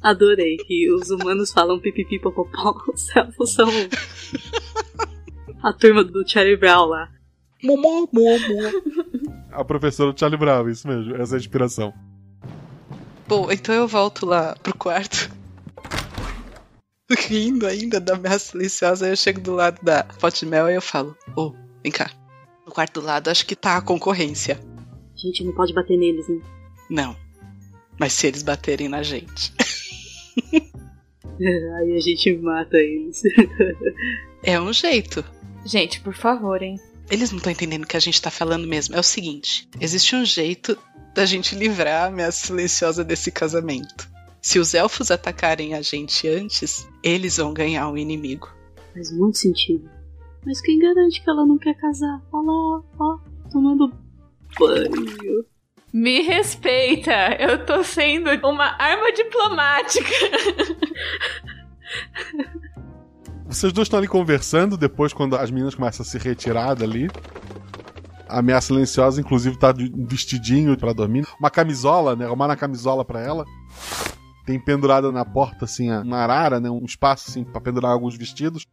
[0.02, 3.68] Adorei que os humanos falam pipipi popopó, os elfos são
[5.62, 7.21] a turma do Charlie Brown lá.
[9.50, 11.92] A professora Charlie Brown, isso mesmo, essa é a inspiração.
[13.28, 15.30] Bom, então eu volto lá pro quarto.
[17.28, 20.74] Rindo ainda da minha silenciosa, aí eu chego do lado da pote de mel e
[20.74, 22.10] eu falo: Ô, oh, vem cá.
[22.66, 24.58] No quarto do lado acho que tá a concorrência.
[25.14, 26.40] A gente não pode bater neles, né?
[26.88, 27.16] Não.
[27.98, 29.52] Mas se eles baterem na gente.
[31.78, 33.22] Aí a gente mata eles.
[34.42, 35.24] é um jeito.
[35.64, 36.80] Gente, por favor, hein?
[37.12, 38.96] Eles não estão entendendo o que a gente tá falando mesmo.
[38.96, 40.78] É o seguinte: existe um jeito
[41.12, 44.10] da gente livrar a minha silenciosa desse casamento.
[44.40, 48.50] Se os elfos atacarem a gente antes, eles vão ganhar o um inimigo.
[48.94, 49.90] Faz muito sentido.
[50.46, 52.18] Mas quem garante que ela não quer casar?
[52.32, 53.18] Olha lá, ó,
[53.50, 53.92] tomando
[54.58, 55.44] banho.
[55.92, 60.08] Me respeita, eu tô sendo uma arma diplomática.
[63.52, 67.10] Vocês dois estão ali conversando, depois quando as meninas começam a se retirar dali.
[68.26, 69.74] A ameaça silenciosa, inclusive, tá
[70.08, 71.26] vestidinho para dormir.
[71.38, 72.24] Uma camisola, né?
[72.24, 73.44] Arrumar na camisola para ela.
[74.46, 76.70] Tem pendurada na porta, assim, uma arara, né?
[76.70, 78.66] Um espaço, assim, pra pendurar alguns vestidos.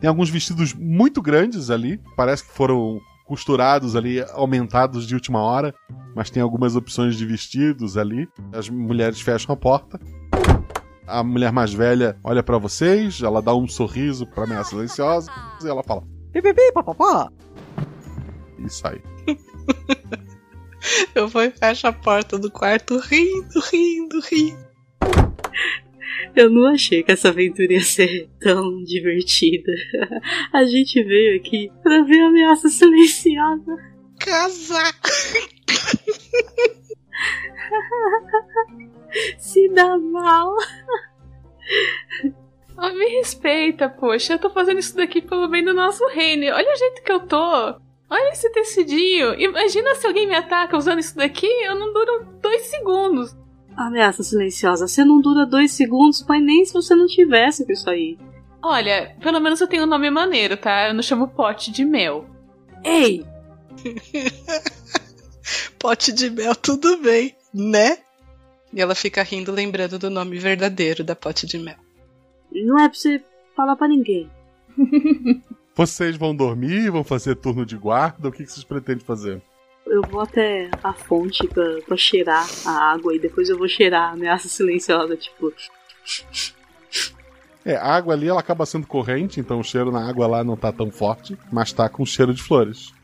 [0.00, 2.00] Tem alguns vestidos muito grandes ali.
[2.16, 5.74] Parece que foram costurados ali, aumentados de última hora.
[6.14, 8.28] Mas tem algumas opções de vestidos ali.
[8.52, 9.98] As mulheres fecham a porta.
[11.06, 15.30] A mulher mais velha olha para vocês, ela dá um sorriso pra ameaça silenciosa
[15.62, 16.02] e ela fala:
[16.32, 17.30] Pipipi, papapá.
[18.58, 19.02] E sai.
[21.14, 24.64] Eu vou e fecho a porta do quarto rindo, rindo, rindo.
[26.36, 29.72] Eu não achei que essa aventura ia ser tão divertida.
[30.52, 33.76] A gente veio aqui pra ver a ameaça silenciosa.
[34.18, 34.94] Casar!
[39.38, 40.54] Se dá mal.
[42.76, 44.32] Oh, me respeita, poxa.
[44.32, 46.46] Eu tô fazendo isso daqui pelo bem do nosso reino.
[46.46, 47.76] Olha o jeito que eu tô.
[48.10, 49.40] Olha esse tecidinho.
[49.40, 53.36] Imagina se alguém me ataca usando isso daqui, eu não duro dois segundos.
[53.76, 54.86] Ameaça silenciosa.
[54.86, 58.18] Você não dura dois segundos, mas nem se você não tivesse com isso aí.
[58.62, 60.88] Olha, pelo menos eu tenho um nome maneiro, tá?
[60.88, 62.26] Eu não chamo pote de mel.
[62.82, 63.24] Ei!
[65.78, 67.98] pote de mel, tudo bem, né?
[68.72, 71.76] E ela fica rindo, lembrando do nome verdadeiro da pote de mel.
[72.50, 73.22] Não é pra você
[73.56, 74.30] falar pra ninguém.
[75.76, 78.28] Vocês vão dormir, vão fazer turno de guarda?
[78.28, 79.42] O que vocês pretendem fazer?
[79.84, 84.10] Eu vou até a fonte pra, pra cheirar a água e depois eu vou cheirar
[84.10, 85.52] a ameaça silenciosa, tipo.
[87.64, 90.56] É, a água ali ela acaba sendo corrente, então o cheiro na água lá não
[90.56, 92.94] tá tão forte, mas tá com cheiro de flores.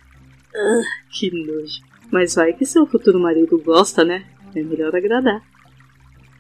[0.55, 1.90] Ah, que nojo.
[2.11, 4.27] Mas vai que seu futuro marido gosta, né?
[4.55, 5.43] É melhor agradar.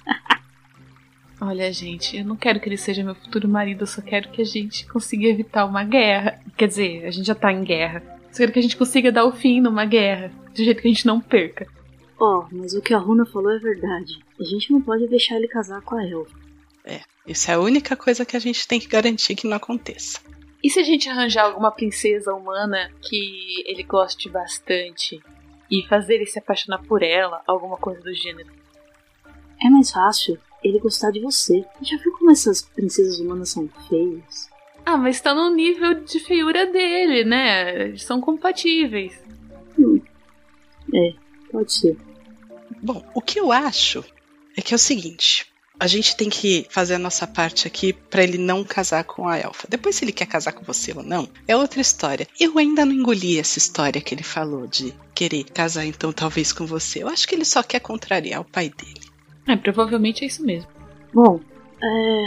[1.40, 4.42] Olha, gente, eu não quero que ele seja meu futuro marido, eu só quero que
[4.42, 6.40] a gente consiga evitar uma guerra.
[6.56, 8.02] Quer dizer, a gente já tá em guerra.
[8.30, 10.90] Só quero que a gente consiga dar o fim numa guerra, de jeito que a
[10.90, 11.66] gente não perca.
[12.18, 14.18] Ó, oh, mas o que a Runa falou é verdade.
[14.38, 16.38] A gente não pode deixar ele casar com a Elfa.
[16.84, 20.20] É, isso é a única coisa que a gente tem que garantir que não aconteça.
[20.62, 25.20] E se a gente arranjar alguma princesa humana que ele goste bastante
[25.70, 28.50] e fazer ele se apaixonar por ela, alguma coisa do gênero?
[29.62, 31.64] É mais fácil ele gostar de você.
[31.82, 34.50] Já viu como essas princesas humanas são feias?
[34.84, 37.96] Ah, mas tá no nível de feiura dele, né?
[37.96, 39.22] São compatíveis.
[39.78, 40.00] Hum.
[40.94, 41.14] É,
[41.52, 41.96] pode ser.
[42.82, 44.04] Bom, o que eu acho
[44.56, 45.46] é que é o seguinte:
[45.80, 49.38] a gente tem que fazer a nossa parte aqui para ele não casar com a
[49.38, 49.66] elfa.
[49.66, 52.28] Depois, se ele quer casar com você ou não, é outra história.
[52.38, 56.66] Eu ainda não engoli essa história que ele falou de querer casar, então, talvez com
[56.66, 57.02] você.
[57.02, 59.00] Eu acho que ele só quer contrariar o pai dele.
[59.48, 60.68] É, provavelmente é isso mesmo.
[61.14, 61.40] Bom,
[61.82, 62.24] é.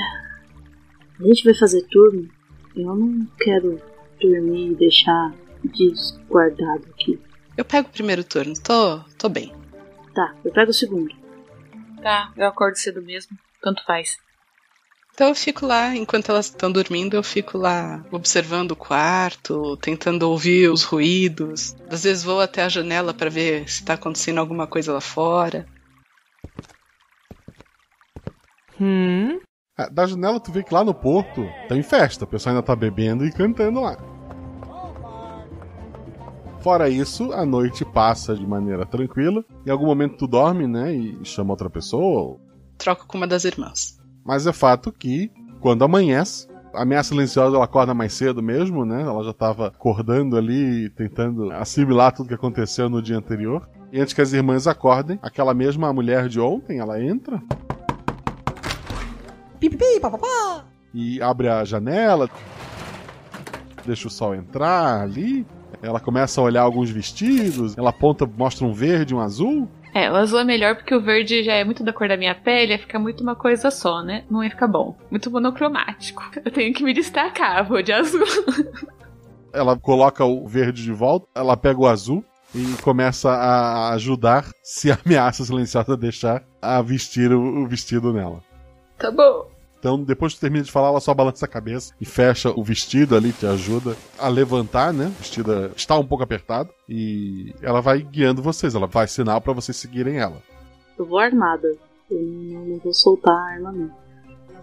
[1.19, 2.27] A gente vai fazer turno.
[2.75, 3.79] Eu não quero
[4.19, 5.31] dormir e deixar
[5.63, 7.19] desguardado aqui.
[7.55, 9.53] Eu pego o primeiro turno, tô, tô bem.
[10.15, 11.22] Tá, eu pego o segundo.
[12.03, 13.37] Tá, eu acordo cedo mesmo.
[13.61, 14.17] Tanto faz.
[15.13, 20.23] Então eu fico lá, enquanto elas estão dormindo, eu fico lá observando o quarto, tentando
[20.23, 21.75] ouvir os ruídos.
[21.87, 25.67] Às vezes vou até a janela para ver se tá acontecendo alguma coisa lá fora.
[28.81, 29.39] Hum?
[29.77, 32.75] Ah, da janela tu vê que lá no porto tem festa, o pessoal ainda tá
[32.75, 34.12] bebendo e cantando lá.
[36.63, 39.43] Fora isso, a noite passa de maneira tranquila.
[39.67, 40.93] Em algum momento tu dorme, né?
[40.93, 42.39] E chama outra pessoa.
[42.77, 43.99] Troco com uma das irmãs.
[44.23, 49.01] Mas é fato que, quando amanhece, a ameaça silenciosa ela acorda mais cedo mesmo, né?
[49.01, 53.67] Ela já estava acordando ali, tentando assimilar tudo que aconteceu no dia anterior.
[53.91, 57.43] E antes que as irmãs acordem, aquela mesma mulher de ontem, ela entra
[59.59, 60.63] Pipipi, papapá.
[60.93, 62.29] e abre a janela,
[63.85, 65.45] deixa o sol entrar ali.
[65.83, 69.67] Ela começa a olhar alguns vestidos, ela aponta, mostra um verde, um azul.
[69.93, 72.33] É, o azul é melhor porque o verde já é muito da cor da minha
[72.33, 74.23] pele, fica muito uma coisa só, né?
[74.31, 74.97] Não ia ficar bom.
[75.11, 76.23] Muito monocromático.
[76.43, 78.23] Eu tenho que me destacar, vou de azul.
[79.51, 82.25] Ela coloca o verde de volta, ela pega o azul
[82.55, 88.41] e começa a ajudar, se a ameaça silenciosa deixar, a vestir o, o vestido nela.
[88.97, 89.52] Tá bom.
[89.83, 92.63] Então, depois que tu termina de falar, ela só balança a cabeça e fecha o
[92.63, 95.07] vestido ali, te ajuda a levantar, né?
[95.07, 99.51] O vestido está um pouco apertado e ela vai guiando vocês, ela faz sinal para
[99.51, 100.41] vocês seguirem ela.
[100.97, 101.67] Eu vou armada.
[102.09, 103.91] Eu não, não vou soltar a arma, não.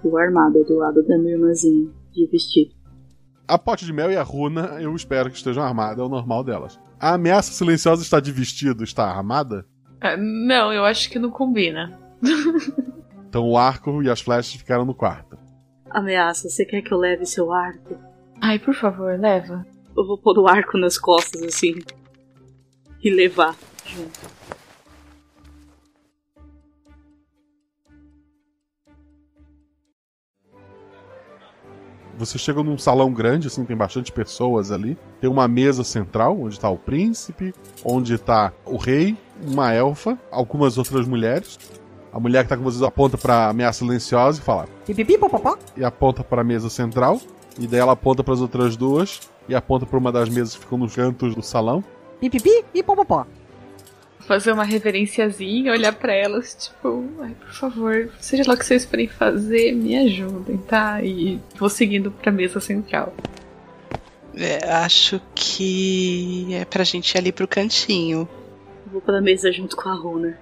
[0.03, 2.71] Eu vou armada do lado da minha irmãzinha de vestido.
[3.47, 6.43] A pote de mel e a runa, eu espero que estejam armadas, é o normal
[6.43, 6.81] delas.
[6.99, 9.67] A ameaça silenciosa está de vestido, está armada?
[10.01, 12.01] Ah, não, eu acho que não combina.
[13.31, 15.39] Então o arco e as flechas ficaram no quarto.
[15.89, 17.97] Ameaça, você quer que eu leve seu arco?
[18.41, 19.65] Ai, por favor, leva.
[19.97, 21.77] Eu vou pôr o arco nas costas, assim.
[23.01, 23.55] E levar
[23.87, 24.19] junto.
[32.19, 34.99] Você chega num salão grande, assim, tem bastante pessoas ali.
[35.21, 37.55] Tem uma mesa central, onde está o príncipe,
[37.85, 41.80] onde está o rei, uma elfa, algumas outras mulheres.
[42.13, 44.69] A mulher que tá com vocês aponta pra ameaça silenciosa e fala.
[45.77, 47.21] E aponta pra mesa central.
[47.59, 49.21] E daí ela aponta para as outras duas.
[49.49, 51.85] E aponta pra uma das mesas que ficam nos cantos do salão.
[52.21, 53.27] Pipipi e papapá.
[54.21, 58.85] Fazer uma reverenciazinha, olhar pra elas, tipo, ai, por favor, seja lá o que vocês
[58.85, 61.03] forem fazer, me ajudem, tá?
[61.03, 63.13] E vou seguindo pra mesa central.
[64.37, 68.29] É, acho que é pra gente ir ali pro cantinho.
[68.93, 70.39] Vou pra mesa junto com a Runa.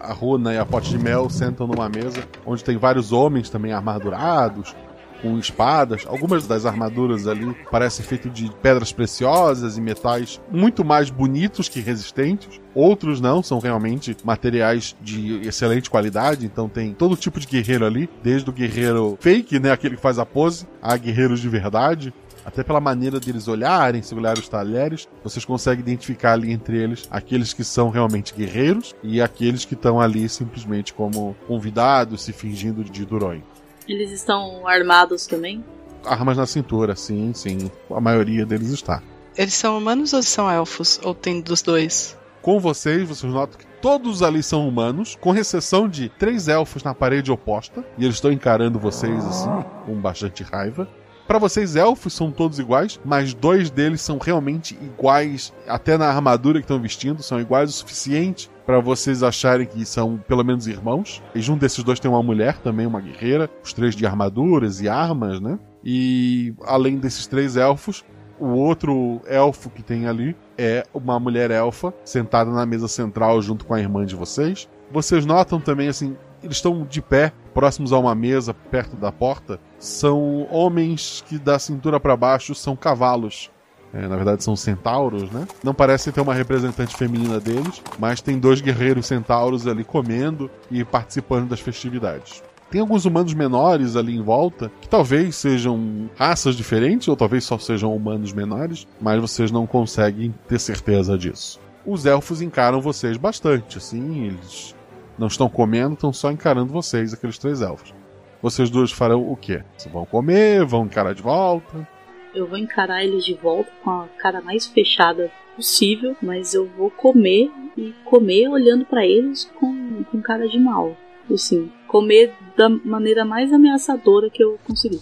[0.00, 3.72] A Runa e a Pote de Mel sentam numa mesa onde tem vários homens também
[3.72, 4.74] armadurados,
[5.20, 6.04] com espadas.
[6.06, 11.80] Algumas das armaduras ali parecem feitas de pedras preciosas e metais muito mais bonitos que
[11.80, 12.60] resistentes.
[12.74, 16.46] Outros não, são realmente materiais de excelente qualidade.
[16.46, 20.18] Então tem todo tipo de guerreiro ali, desde o guerreiro fake, né, aquele que faz
[20.18, 22.12] a pose, a guerreiros de verdade.
[22.44, 27.06] Até pela maneira deles olharem, se olharem os talheres, vocês conseguem identificar ali entre eles
[27.10, 32.82] aqueles que são realmente guerreiros e aqueles que estão ali simplesmente como convidados, se fingindo
[32.82, 33.42] de durões.
[33.88, 35.64] Eles estão armados também?
[36.04, 37.70] Armas na cintura, sim, sim.
[37.90, 39.02] A maioria deles está.
[39.36, 41.00] Eles são humanos ou são elfos?
[41.02, 42.16] Ou tem dos dois?
[42.42, 46.94] Com vocês, vocês notam que todos ali são humanos, com exceção de três elfos na
[46.94, 49.50] parede oposta, e eles estão encarando vocês assim,
[49.84, 50.88] com bastante raiva.
[51.30, 56.58] Para vocês, elfos são todos iguais, mas dois deles são realmente iguais, até na armadura
[56.58, 61.22] que estão vestindo, são iguais o suficiente para vocês acharem que são pelo menos irmãos.
[61.32, 64.88] E junto desses dois tem uma mulher também, uma guerreira, os três de armaduras e
[64.88, 65.56] armas, né?
[65.84, 68.04] E além desses três elfos,
[68.36, 73.64] o outro elfo que tem ali é uma mulher elfa sentada na mesa central junto
[73.64, 74.68] com a irmã de vocês.
[74.90, 79.58] Vocês notam também assim, eles estão de pé, próximos a uma mesa perto da porta.
[79.78, 83.50] São homens que da cintura para baixo são cavalos.
[83.92, 85.46] É, na verdade são centauros, né?
[85.64, 90.84] Não parece ter uma representante feminina deles, mas tem dois guerreiros centauros ali comendo e
[90.84, 92.42] participando das festividades.
[92.70, 97.58] Tem alguns humanos menores ali em volta, que talvez sejam raças diferentes, ou talvez só
[97.58, 101.58] sejam humanos menores, mas vocês não conseguem ter certeza disso.
[101.84, 104.76] Os elfos encaram vocês bastante, assim, eles
[105.20, 107.92] não estão comendo, estão só encarando vocês, aqueles três elfos.
[108.40, 109.62] Vocês dois farão o quê?
[109.76, 111.86] Vocês vão comer, vão encarar de volta?
[112.34, 116.90] Eu vou encarar eles de volta com a cara mais fechada possível, mas eu vou
[116.90, 120.96] comer e comer olhando para eles com, com cara de mal.
[121.30, 125.00] Assim, comer da maneira mais ameaçadora que eu conseguir.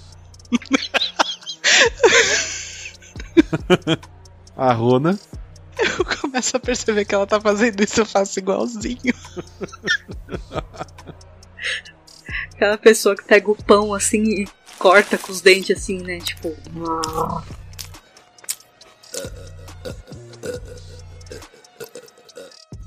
[4.56, 5.16] a Rona.
[5.98, 8.98] Eu começo a perceber que ela tá fazendo isso, eu faço igualzinho.
[12.55, 14.48] Aquela pessoa que pega o pão assim e
[14.78, 16.18] corta com os dentes assim, né?
[16.18, 16.56] Tipo.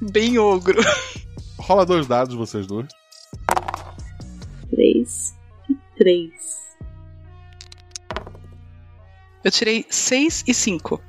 [0.12, 0.82] Bem ogro.
[1.58, 2.88] Rola dois dados, vocês dois.
[4.70, 5.34] Três
[5.70, 6.34] e três.
[9.44, 11.02] Eu tirei seis e cinco.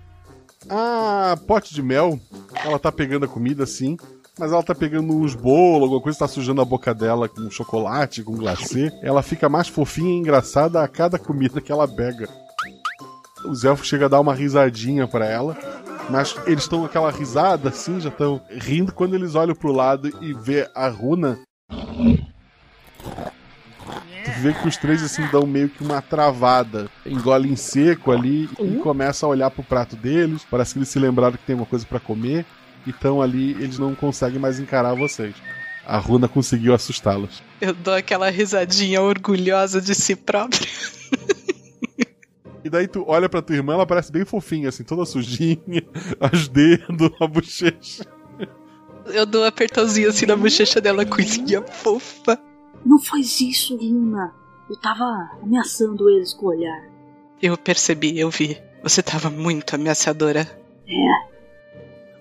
[0.74, 2.18] A pote de mel,
[2.64, 3.94] ela tá pegando a comida assim,
[4.38, 8.22] mas ela tá pegando uns bolos, alguma coisa tá sujando a boca dela com chocolate,
[8.22, 8.90] com glacê.
[9.02, 12.26] Ela fica mais fofinha e engraçada a cada comida que ela pega.
[13.44, 15.58] Os elfos chegam a dar uma risadinha para ela,
[16.08, 20.32] mas eles estão aquela risada assim, já estão rindo quando eles olham pro lado e
[20.32, 21.38] vê a runa.
[24.24, 28.76] Tu vê que os três assim dão meio que uma travada, engolem seco ali e
[28.76, 30.46] começam a olhar pro prato deles.
[30.50, 32.44] Parece que eles se lembraram que tem uma coisa para comer.
[32.86, 35.34] Então ali eles não conseguem mais encarar vocês.
[35.84, 37.42] A runa conseguiu assustá-los.
[37.60, 40.68] Eu dou aquela risadinha orgulhosa de si própria.
[42.64, 45.58] E daí tu olha pra tua irmã, ela parece bem fofinha, assim, toda sujinha,
[46.32, 48.06] os dedos, a bochecha.
[49.06, 52.38] Eu dou um apertãozinho assim na bochecha dela, coisinha fofa.
[52.84, 54.32] Não faz isso, Luna.
[54.68, 56.82] Eu tava ameaçando eles com o olhar.
[57.40, 58.60] Eu percebi, eu vi.
[58.82, 60.40] Você tava muito ameaçadora.
[60.86, 61.32] É.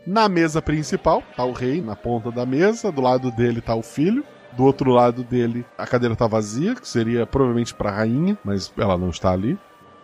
[0.05, 3.83] Na mesa principal, tá o rei na ponta da mesa, do lado dele tá o
[3.83, 4.23] filho.
[4.53, 8.97] Do outro lado dele, a cadeira tá vazia, que seria provavelmente pra rainha, mas ela
[8.97, 9.57] não está ali.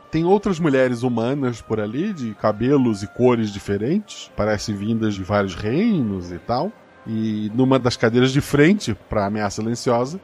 [0.10, 5.54] Tem outras mulheres humanas por ali, de cabelos e cores diferentes, parecem vindas de vários
[5.54, 6.72] reinos e tal.
[7.06, 10.20] E numa das cadeiras de frente para ameaça silenciosa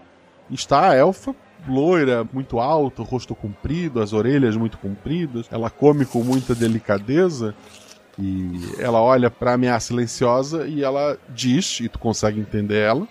[0.56, 1.36] está a elfa,
[1.68, 5.48] loira, muito alta, rosto comprido, as orelhas muito compridas.
[5.52, 7.56] Ela come com muita delicadeza
[8.18, 13.08] e ela olha para a ameaça silenciosa e ela diz, e tu consegue entender ela.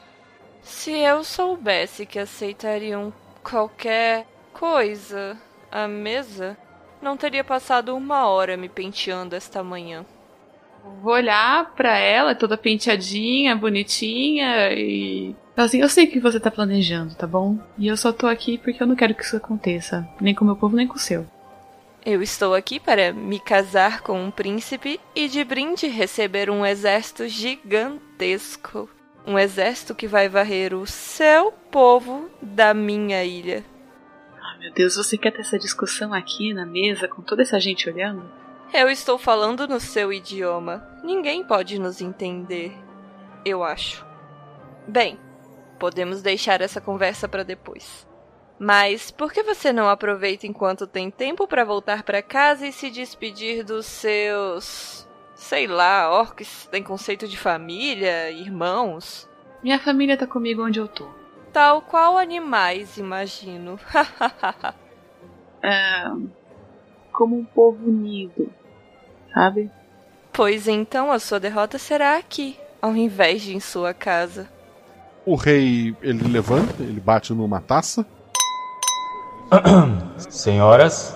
[0.63, 3.13] Se eu soubesse que aceitariam
[3.43, 5.37] qualquer coisa
[5.71, 6.57] à mesa,
[7.01, 10.05] não teria passado uma hora me penteando esta manhã.
[11.03, 15.35] Vou olhar pra ela, toda penteadinha, bonitinha e.
[15.57, 17.59] Assim, eu sei o que você tá planejando, tá bom?
[17.77, 20.09] E eu só tô aqui porque eu não quero que isso aconteça.
[20.21, 21.27] Nem com o meu povo, nem com o seu.
[22.05, 27.29] Eu estou aqui para me casar com um príncipe e de brinde receber um exército
[27.29, 28.89] gigantesco.
[29.25, 33.65] Um exército que vai varrer o seu povo da minha ilha.
[34.37, 37.89] Ah, meu Deus, você quer ter essa discussão aqui na mesa com toda essa gente
[37.89, 38.29] olhando?
[38.75, 40.89] Eu estou falando no seu idioma.
[41.05, 42.73] Ninguém pode nos entender.
[43.45, 44.07] Eu acho.
[44.89, 45.21] Bem,
[45.79, 48.09] podemos deixar essa conversa para depois.
[48.59, 52.89] Mas por que você não aproveita enquanto tem tempo para voltar para casa e se
[52.89, 55.07] despedir dos seus.
[55.35, 59.29] sei lá, orcs têm conceito de família, irmãos?
[59.63, 61.11] Minha família tá comigo onde eu tô.
[61.53, 63.79] Tal qual animais, imagino.
[65.63, 66.05] é,
[67.13, 68.51] como um povo unido,
[69.33, 69.71] sabe?
[70.33, 74.49] Pois então a sua derrota será aqui, ao invés de em sua casa.
[75.25, 78.05] O rei, ele levanta, ele bate numa taça.
[80.31, 81.15] Senhoras,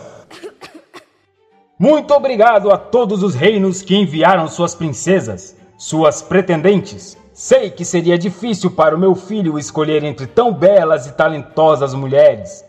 [1.79, 7.19] muito obrigado a todos os reinos que enviaram suas princesas, suas pretendentes.
[7.35, 12.65] Sei que seria difícil para o meu filho escolher entre tão belas e talentosas mulheres.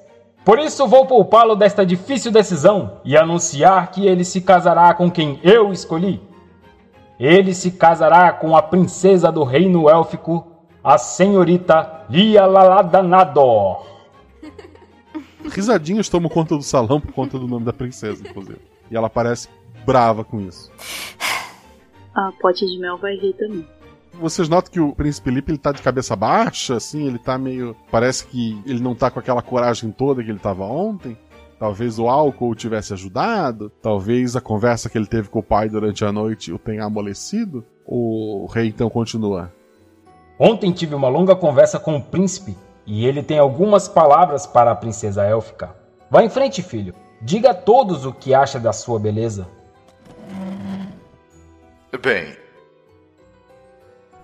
[0.48, 5.42] Por isso vou poupá-lo desta difícil decisão e anunciar que ele se casará com quem
[5.44, 6.22] eu escolhi.
[7.20, 10.48] Ele se casará com a princesa do reino élfico,
[10.82, 13.86] a senhorita Lia Laladanador.
[15.52, 18.62] Risadinhas tomam conta do salão por conta do nome da princesa, inclusive.
[18.90, 19.50] E ela parece
[19.86, 20.72] brava com isso.
[22.16, 23.68] A pote de mel vai rir também.
[24.20, 27.76] Vocês notam que o príncipe Lipe ele tá de cabeça baixa, assim, ele tá meio.
[27.92, 31.18] Parece que ele não tá com aquela coragem toda que ele tava ontem.
[31.60, 35.68] Talvez o álcool o tivesse ajudado, talvez a conversa que ele teve com o pai
[35.68, 37.66] durante a noite o tenha amolecido.
[37.86, 39.52] O rei então continua.
[40.40, 44.76] Ontem tive uma longa conversa com o príncipe e ele tem algumas palavras para a
[44.76, 45.76] princesa élfica.
[46.12, 46.94] Vá em frente, filho.
[47.22, 49.48] Diga a todos o que acha da sua beleza.
[52.02, 52.38] Bem,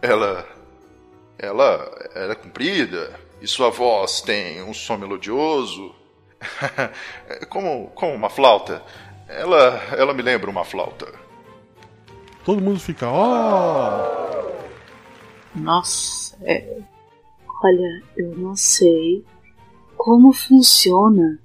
[0.03, 0.45] ela.
[1.37, 5.95] Ela, ela é comprida e sua voz tem um som melodioso.
[7.49, 8.83] como, como uma flauta.
[9.27, 11.07] Ela, ela me lembra uma flauta.
[12.45, 14.49] Todo mundo fica, ó.
[14.49, 15.59] Oh!
[15.59, 16.77] Nossa, é...
[17.63, 19.23] olha, eu não sei
[19.95, 21.39] como funciona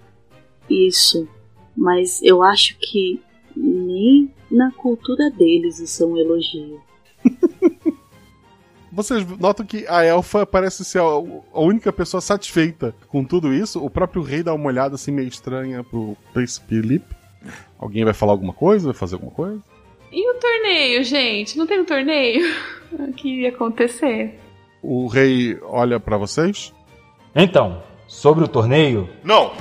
[0.68, 1.28] isso,
[1.76, 3.22] mas eu acho que
[3.56, 6.87] nem na cultura deles isso é um elogio.
[8.98, 13.80] Vocês notam que a elfa parece ser a única pessoa satisfeita com tudo isso.
[13.80, 17.04] O próprio rei dá uma olhada assim meio estranha pro príncipe Lip.
[17.78, 18.86] Alguém vai falar alguma coisa?
[18.86, 19.62] Vai fazer alguma coisa?
[20.10, 21.56] E o torneio, gente?
[21.56, 22.44] Não tem um torneio?
[22.90, 24.40] O que ia acontecer?
[24.82, 26.74] O rei olha para vocês.
[27.36, 29.08] Então, sobre o torneio.
[29.22, 29.52] Não!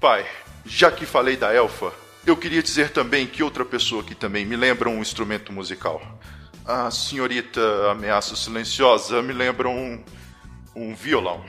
[0.00, 0.24] Pai,
[0.64, 1.92] já que falei da elfa,
[2.26, 6.02] Eu queria dizer também que outra pessoa que também me lembra um instrumento musical.
[6.66, 7.60] A senhorita
[7.92, 10.02] Ameaça Silenciosa me lembra um,
[10.74, 11.44] um violão.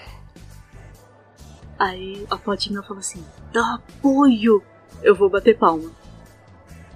[1.80, 4.62] Aí a Potinha fala assim: dá apoio!
[5.02, 5.90] Eu vou bater palma.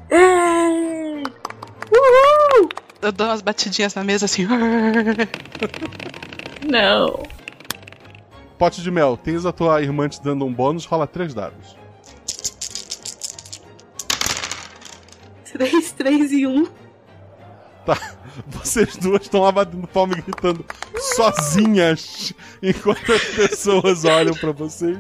[0.10, 1.24] É!
[1.92, 2.70] Uhul!
[3.02, 4.46] Eu dou umas batidinhas na mesa assim.
[6.70, 7.24] Não.
[8.58, 11.76] Pote de mel, tens a tua irmã te dando um bônus, rola três dados.
[15.52, 16.81] 3, 3 e 1.
[17.86, 17.98] Tá.
[18.48, 20.66] Vocês duas estão lá batendo palma e gritando
[21.16, 25.00] sozinhas enquanto as pessoas olham pra vocês.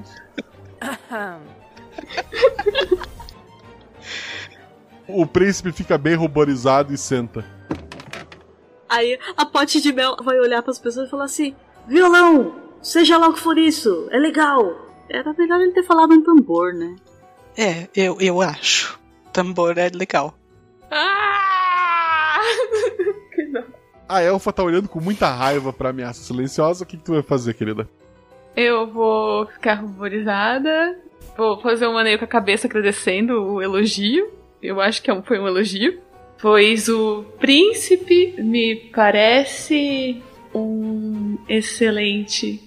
[5.08, 7.46] O príncipe fica bem ruborizado e senta.
[8.90, 11.56] Aí a Pote de Mel vai olhar pras pessoas e falar assim:
[11.88, 12.56] violão!
[12.82, 14.90] Seja lá o que for isso, é legal.
[15.08, 16.96] Era melhor ele ter falado um tambor, né?
[17.56, 19.00] É, eu, eu acho.
[19.32, 20.34] Tambor é legal.
[20.90, 21.51] Ah!
[24.12, 26.84] A elfa tá olhando com muita raiva pra ameaça silenciosa.
[26.84, 27.88] O que, que tu vai fazer, querida?
[28.58, 31.00] Eu vou ficar ruborizada.
[31.38, 34.30] Vou fazer um maneio com a cabeça agradecendo o elogio.
[34.62, 36.02] Eu acho que é foi um elogio.
[36.42, 40.22] Pois o príncipe me parece
[40.54, 42.62] um excelente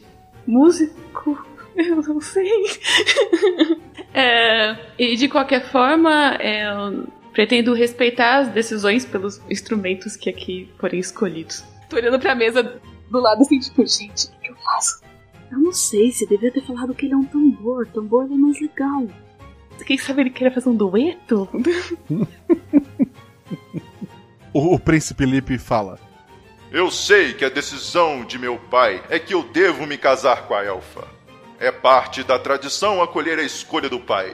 [0.46, 1.46] músico.
[1.76, 2.48] Eu não sei.
[4.16, 6.64] É, e de qualquer forma, é,
[7.34, 11.62] pretendo respeitar as decisões pelos instrumentos que aqui forem escolhidos.
[11.90, 12.80] Tô olhando pra mesa
[13.10, 15.02] do lado assim, tipo, gente, o que eu faço?
[15.50, 17.86] Eu não sei, você devia ter falado que ele é um tambor.
[17.88, 19.06] Tambor é mais legal.
[19.84, 21.48] Quem sabe ele queria fazer um dueto?
[24.54, 25.98] O, o príncipe Lipe fala:
[26.70, 30.54] Eu sei que a decisão de meu pai é que eu devo me casar com
[30.54, 31.08] a elfa.
[31.58, 34.32] É parte da tradição acolher a escolha do pai.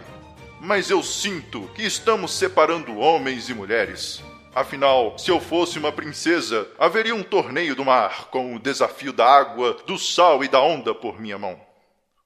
[0.61, 4.23] Mas eu sinto que estamos separando homens e mulheres.
[4.55, 9.25] Afinal, se eu fosse uma princesa, haveria um torneio do mar com o desafio da
[9.25, 11.59] água, do sal e da onda por minha mão.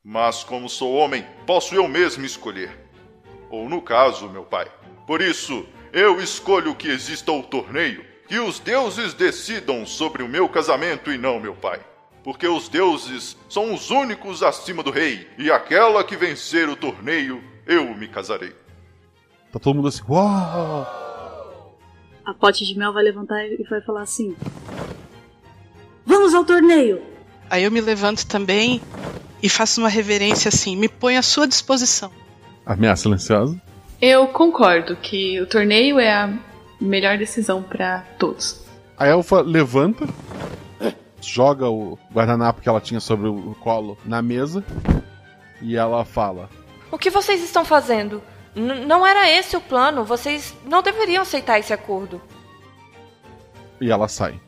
[0.02, 2.77] Mas como sou homem, posso eu mesmo escolher.
[3.51, 4.66] Ou no caso, meu pai.
[5.06, 10.48] Por isso, eu escolho que exista o torneio, que os deuses decidam sobre o meu
[10.48, 11.81] casamento e não meu pai.
[12.24, 17.53] Porque os deuses são os únicos acima do rei, e aquela que vencer o torneio,
[17.66, 18.53] eu me casarei.
[19.53, 21.78] Tá todo mundo assim, uau!
[22.24, 24.35] A Pote de Mel vai levantar e vai falar assim:
[26.05, 27.03] Vamos ao torneio!
[27.51, 28.81] Aí eu me levanto também
[29.43, 32.11] e faço uma reverência assim, me ponho à sua disposição.
[32.65, 33.61] Ameaça silenciosa.
[34.01, 36.32] Eu concordo que o torneio é a
[36.81, 38.65] melhor decisão pra todos.
[38.97, 40.07] A elfa levanta,
[41.20, 44.65] joga o guardanapo que ela tinha sobre o colo na mesa
[45.61, 46.49] e ela fala:
[46.94, 48.22] O que vocês estão fazendo?
[48.54, 50.04] N- não era esse o plano.
[50.04, 52.20] Vocês não deveriam aceitar esse acordo.
[53.80, 54.40] e ela sai.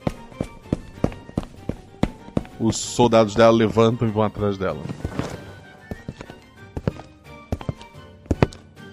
[2.60, 4.80] Os soldados dela levantam e vão atrás dela.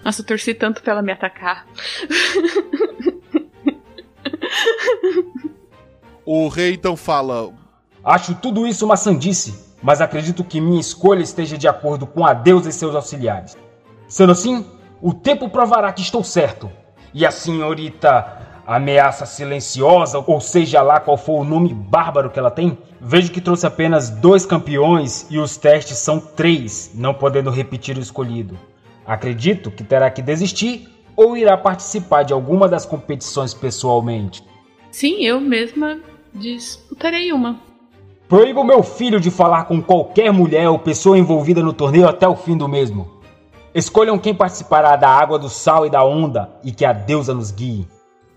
[0.04, 1.64] Nossa, eu torci tanto pra ela me atacar.
[6.26, 7.52] O rei então fala:
[8.02, 12.32] Acho tudo isso uma sandice, mas acredito que minha escolha esteja de acordo com a
[12.32, 13.54] deusa e seus auxiliares.
[14.08, 14.64] Sendo assim,
[15.00, 16.70] o tempo provará que estou certo.
[17.12, 22.50] E a senhorita ameaça silenciosa, ou seja lá qual for o nome bárbaro que ela
[22.50, 27.98] tem, vejo que trouxe apenas dois campeões e os testes são três, não podendo repetir
[27.98, 28.58] o escolhido.
[29.04, 34.42] Acredito que terá que desistir ou irá participar de alguma das competições pessoalmente.
[34.90, 36.00] Sim, eu mesma
[36.32, 37.73] disputarei uma.
[38.34, 42.34] Proíbo meu filho de falar com qualquer mulher ou pessoa envolvida no torneio até o
[42.34, 43.08] fim do mesmo.
[43.72, 47.52] Escolham quem participará da água, do sal e da onda e que a deusa nos
[47.52, 47.86] guie.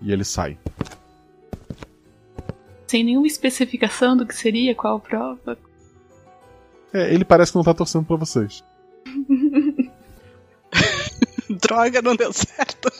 [0.00, 0.56] E ele sai.
[2.86, 5.58] Sem nenhuma especificação do que seria, qual prova.
[6.94, 8.62] É, ele parece que não tá torcendo pra vocês.
[11.60, 12.88] Droga, não deu certo.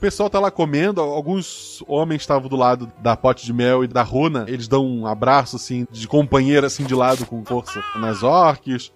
[0.00, 4.02] Pessoal tá lá comendo, alguns homens estavam do lado da pote de mel e da
[4.02, 8.90] runa, eles dão um abraço assim de companheiro assim de lado com força nas orques.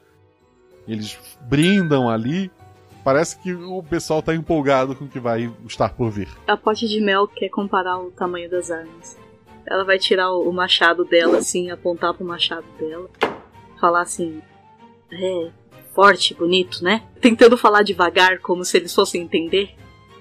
[0.88, 2.50] Eles brindam ali.
[3.04, 6.28] Parece que o pessoal tá empolgado com o que vai estar por vir.
[6.46, 9.18] A Pote de Mel quer comparar o tamanho das armas.
[9.66, 13.10] Ela vai tirar o machado dela, assim, apontar pro machado dela.
[13.78, 14.40] Falar assim:
[15.12, 15.50] É,
[15.94, 17.02] forte, bonito, né?
[17.20, 19.74] Tentando falar devagar, como se eles fossem entender.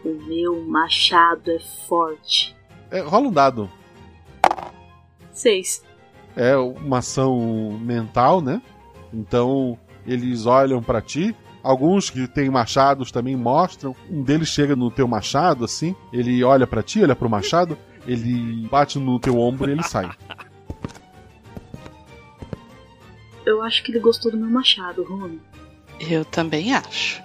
[0.04, 2.56] O meu machado é forte.
[2.92, 3.70] É, rola um dado.
[5.32, 5.84] Seis.
[6.36, 8.62] É uma ação mental, né?
[9.14, 13.96] Então eles olham pra ti Alguns que têm machados também mostram.
[14.12, 15.96] Um deles chega no teu machado, assim.
[16.12, 17.78] Ele olha para ti, olha pro machado.
[18.06, 20.12] Ele bate no teu ombro e ele sai.
[23.46, 25.40] Eu acho que ele gostou do meu machado, Rony.
[26.02, 27.24] Eu também acho.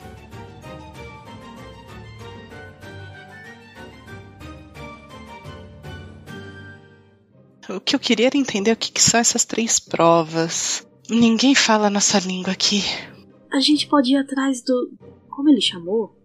[7.68, 10.86] O que eu queria era entender o que, que são essas três provas.
[11.10, 12.82] Ninguém fala a nossa língua aqui.
[13.52, 14.90] A gente pode ir atrás do.
[15.28, 16.16] Como ele chamou?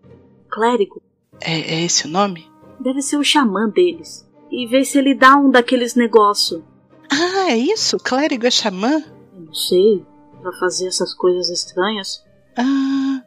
[0.50, 1.02] Clérigo.
[1.42, 2.50] É, é esse o nome?
[2.80, 4.28] Deve ser o xamã deles.
[4.52, 6.64] E ver se ele dá um daqueles negócio.
[7.10, 7.98] Ah, é isso?
[7.98, 9.04] Clérigo é xamã?
[9.34, 10.06] Eu não sei.
[10.42, 12.24] Pra fazer essas coisas estranhas.
[12.56, 13.22] Ah.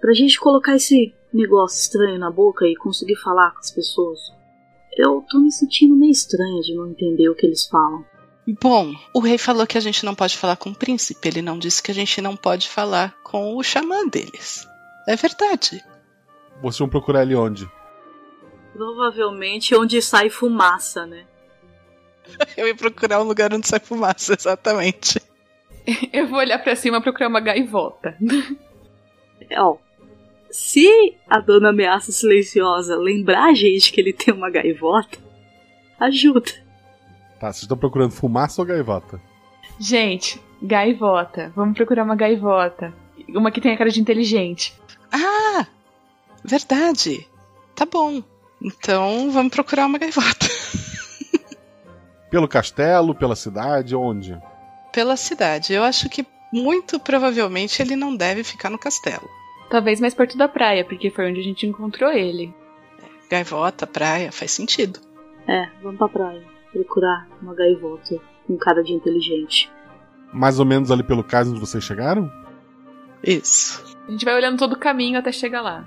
[0.00, 4.35] Pra gente colocar esse negócio estranho na boca e conseguir falar com as pessoas.
[4.96, 8.04] Eu tô me sentindo meio estranha de não entender o que eles falam.
[8.60, 11.28] Bom, o rei falou que a gente não pode falar com o príncipe.
[11.28, 14.66] Ele não disse que a gente não pode falar com o xamã deles.
[15.06, 15.84] É verdade.
[16.62, 17.68] Vocês vão procurar ele onde?
[18.72, 21.26] Provavelmente onde sai fumaça, né?
[22.56, 25.20] Eu ia procurar um lugar onde sai fumaça, exatamente.
[26.12, 28.16] Eu vou olhar para cima procurar uma gaivota.
[29.58, 29.76] Ó,
[30.56, 35.18] se a dona ameaça silenciosa lembrar a gente que ele tem uma gaivota,
[36.00, 36.50] ajuda.
[37.38, 39.20] Tá, vocês estão procurando fumaça ou gaivota?
[39.78, 41.52] Gente, gaivota.
[41.54, 42.94] Vamos procurar uma gaivota.
[43.28, 44.74] Uma que tenha cara de inteligente.
[45.12, 45.66] Ah!
[46.42, 47.28] Verdade.
[47.74, 48.22] Tá bom.
[48.62, 50.46] Então vamos procurar uma gaivota.
[52.30, 54.36] Pelo castelo, pela cidade, onde?
[54.90, 55.74] Pela cidade.
[55.74, 59.28] Eu acho que muito provavelmente ele não deve ficar no castelo.
[59.70, 62.54] Talvez mais perto da praia, porque foi onde a gente encontrou ele.
[63.28, 65.00] Gaivota, praia, faz sentido.
[65.48, 66.42] É, vamos pra praia.
[66.72, 69.70] Procurar uma gaivota com cara de inteligente.
[70.32, 72.30] Mais ou menos ali pelo cais onde vocês chegaram?
[73.22, 73.82] Isso.
[74.06, 75.84] A gente vai olhando todo o caminho até chegar lá.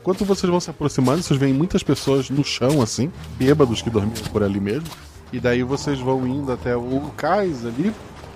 [0.00, 4.24] Enquanto vocês vão se aproximando, vocês veem muitas pessoas no chão, assim, bêbados que dormiam
[4.32, 4.88] por ali mesmo.
[5.32, 7.92] E daí vocês vão indo até o cais ali.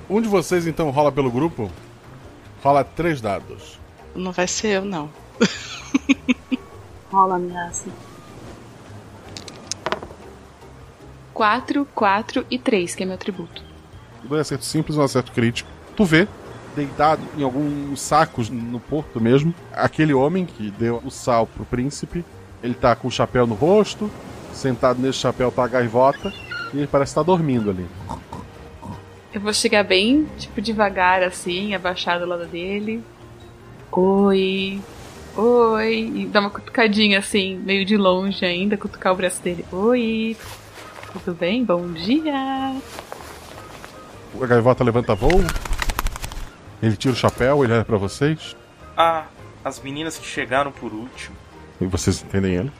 [0.08, 1.70] Um de vocês então rola pelo grupo.
[2.62, 3.78] Rola três dados.
[4.16, 5.10] Não vai ser eu, não.
[7.10, 7.88] Rola ameaça.
[11.32, 13.62] 4, 4 e 3, que é meu atributo.
[14.24, 15.70] Dois acertos simples e um acerto crítico.
[15.94, 16.26] Tu vê,
[16.74, 22.24] deitado em alguns sacos no porto mesmo, aquele homem que deu o sal pro príncipe.
[22.62, 24.10] Ele tá com o chapéu no rosto,
[24.52, 26.32] sentado nesse chapéu tá a gaivota,
[26.72, 27.86] e ele parece estar dormindo ali.
[29.32, 33.04] Eu vou chegar bem, tipo, devagar assim, abaixado ao lado dele.
[33.92, 34.80] Oi.
[35.36, 36.12] Oi.
[36.14, 39.64] E dar uma cutucadinha assim, meio de longe ainda, cutucar o braço dele.
[39.72, 40.36] Oi.
[41.12, 41.64] Tudo bem?
[41.64, 42.34] Bom dia.
[44.40, 45.42] A gaivota levanta voo.
[46.82, 48.54] Ele tira o chapéu, ele olha pra vocês.
[48.96, 49.26] Ah,
[49.64, 51.36] as meninas que chegaram por último.
[51.80, 52.72] E vocês entendem ele?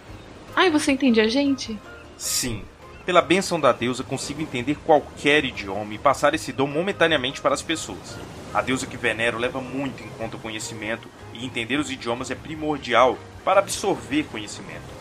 [0.54, 1.78] Ai, você entende a gente?
[2.16, 2.62] Sim.
[3.06, 7.62] Pela bênção da deusa, consigo entender qualquer idioma e passar esse dom momentaneamente para as
[7.62, 8.18] pessoas.
[8.52, 12.34] A deusa que venero leva muito em conta o conhecimento e entender os idiomas é
[12.34, 14.96] primordial para absorver conhecimento.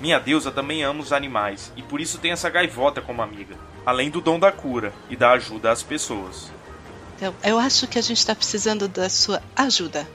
[0.00, 4.08] Minha deusa também ama os animais e por isso tem essa gaivota como amiga, além
[4.08, 6.48] do dom da cura e da ajuda às pessoas.
[7.16, 10.08] Então, eu acho que a gente está precisando da sua ajuda.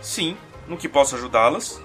[0.00, 1.82] Sim, no que posso ajudá-las?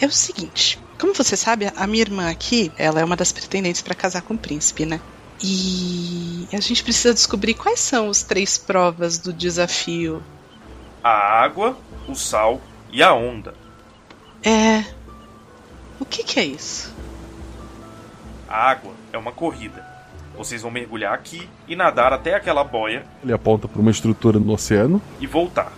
[0.00, 3.80] É o seguinte, como você sabe, a minha irmã aqui, ela é uma das pretendentes
[3.80, 5.00] para casar com o príncipe, né?
[5.42, 10.22] E a gente precisa descobrir quais são as três provas do desafio.
[11.02, 12.60] A água, o sal
[12.92, 13.54] e a onda.
[14.42, 14.84] É.
[15.98, 16.94] O que, que é isso?
[18.46, 19.86] A água é uma corrida.
[20.36, 23.06] Vocês vão mergulhar aqui e nadar até aquela boia.
[23.22, 25.00] Ele aponta para uma estrutura no oceano.
[25.18, 25.72] E voltar.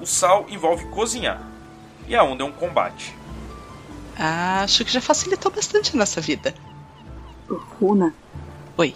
[0.00, 1.42] O sal envolve cozinhar.
[2.06, 3.17] E a onda é um combate.
[4.18, 6.52] Acho que já facilitou bastante a nossa vida.
[7.48, 8.12] Runa.
[8.76, 8.94] Oi.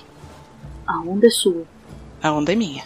[0.86, 1.64] A onda é sua.
[2.20, 2.84] A onda é minha.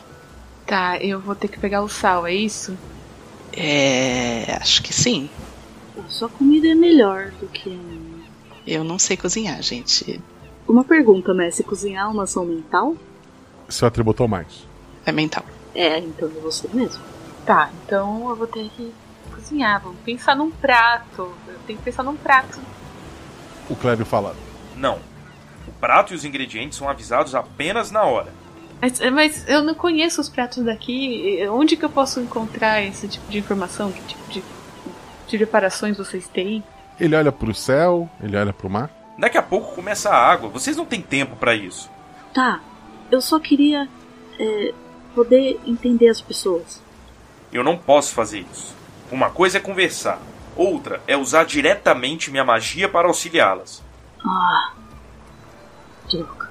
[0.66, 2.76] Tá, eu vou ter que pegar o sal, é isso?
[3.52, 4.54] É.
[4.60, 5.30] Acho que sim.
[5.98, 8.26] A sua comida é melhor do que a minha.
[8.66, 10.20] Eu não sei cozinhar, gente.
[10.68, 12.96] Uma pergunta, Messi: cozinhar é uma ação mental?
[13.68, 14.66] Seu atributo ou mais?
[15.06, 15.44] É mental.
[15.74, 17.02] É, então é você mesmo.
[17.46, 18.92] Tá, então eu vou ter que
[19.34, 19.80] cozinhar.
[19.82, 21.32] Vamos pensar num prato.
[21.66, 22.59] Tenho que pensar num prato.
[23.68, 24.36] O Clébio fala.
[24.76, 24.98] Não.
[25.66, 28.32] O prato e os ingredientes são avisados apenas na hora.
[28.80, 31.38] Mas, mas, eu não conheço os pratos daqui.
[31.51, 33.90] Onde que eu posso encontrar esse tipo de informação?
[33.90, 34.43] Que tipo de,
[35.26, 36.62] de preparações vocês têm?
[37.01, 38.90] Ele olha pro céu, ele olha pro mar.
[39.18, 40.48] Daqui a pouco começa a água.
[40.48, 41.90] Vocês não têm tempo para isso.
[42.34, 42.60] Tá,
[43.10, 43.88] eu só queria
[44.38, 44.74] é,
[45.14, 46.82] poder entender as pessoas.
[47.52, 48.74] Eu não posso fazer isso.
[49.10, 50.20] Uma coisa é conversar,
[50.56, 53.82] outra é usar diretamente minha magia para auxiliá-las.
[54.24, 54.72] Ah.
[56.10, 56.50] Droga.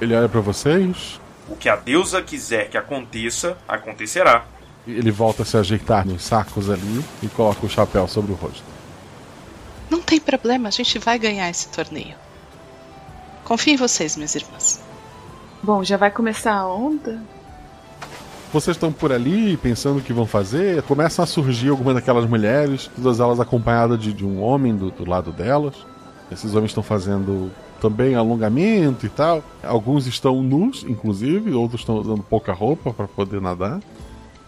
[0.00, 4.44] Ele olha pra vocês, O que a deusa quiser que aconteça, acontecerá.
[4.86, 8.62] ele volta a se ajeitar nos sacos ali e coloca o chapéu sobre o rosto.
[9.90, 12.14] Não tem problema, a gente vai ganhar esse torneio.
[13.44, 14.80] Confio em vocês, minhas irmãs.
[15.62, 17.20] Bom, já vai começar a onda?
[18.52, 20.82] Vocês estão por ali pensando o que vão fazer.
[20.84, 25.08] Começam a surgir algumas daquelas mulheres, todas elas acompanhadas de, de um homem do, do
[25.08, 25.74] lado delas.
[26.32, 27.50] Esses homens estão fazendo
[27.80, 29.42] também alongamento e tal.
[29.62, 33.80] Alguns estão nus, inclusive, outros estão usando pouca roupa para poder nadar.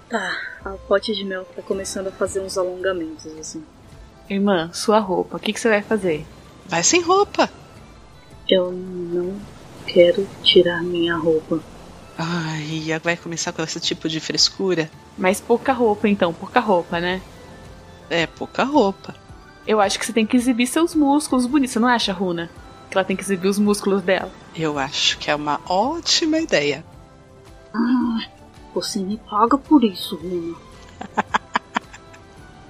[0.09, 3.62] Tá, a pote de mel tá começando a fazer uns alongamentos, assim.
[4.28, 6.27] Irmã, sua roupa, o que, que você vai fazer?
[6.66, 7.51] Vai sem roupa.
[8.48, 9.36] Eu não
[9.86, 11.60] quero tirar minha roupa.
[12.22, 14.90] Ai, vai começar com esse tipo de frescura?
[15.16, 17.22] Mas pouca roupa, então, pouca roupa, né?
[18.10, 19.14] É, pouca roupa.
[19.66, 22.51] Eu acho que você tem que exibir seus músculos bonitos, você não acha, Runa?
[22.90, 24.30] Que ela tem que exibir os músculos dela.
[24.55, 26.84] Eu acho que é uma ótima ideia.
[27.72, 28.28] Ah,
[28.74, 30.56] você me paga por isso, Runa.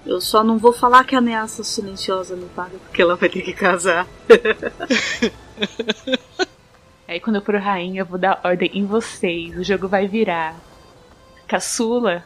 [0.06, 3.43] Eu só não vou falar que a ameaça silenciosa me paga, porque ela vai ter
[3.43, 4.06] que casar.
[7.11, 9.57] Aí quando eu for rainha, eu vou dar ordem em vocês.
[9.57, 10.55] O jogo vai virar.
[11.49, 12.23] Caçula?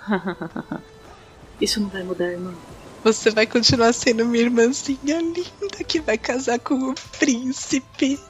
[1.59, 2.55] Isso não vai mudar, irmão.
[3.03, 8.21] Você vai continuar sendo minha irmãzinha linda que vai casar com o príncipe.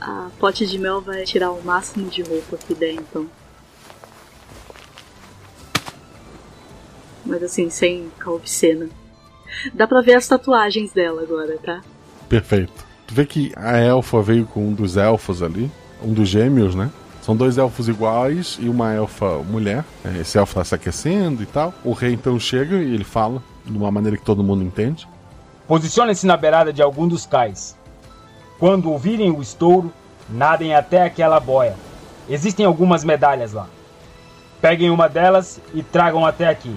[0.00, 3.28] A pote de mel vai tirar o máximo de roupa que der, então.
[7.26, 8.88] Mas assim, sem ficar obscena.
[9.74, 11.82] Dá pra ver as tatuagens dela agora, tá?
[12.28, 12.87] Perfeito.
[13.08, 15.70] Tu vê que a elfa veio com um dos elfos ali,
[16.02, 16.90] um dos gêmeos, né?
[17.22, 19.82] São dois elfos iguais e uma elfa mulher.
[20.04, 21.72] É, Esse elfo tá se aquecendo e tal.
[21.82, 25.08] O rei então chega e ele fala de uma maneira que todo mundo entende.
[25.66, 27.74] Posicione-se na beirada de algum dos cais.
[28.58, 29.90] Quando ouvirem o estouro,
[30.28, 31.76] nadem até aquela boia.
[32.28, 33.68] Existem algumas medalhas lá.
[34.60, 36.76] Peguem uma delas e tragam até aqui.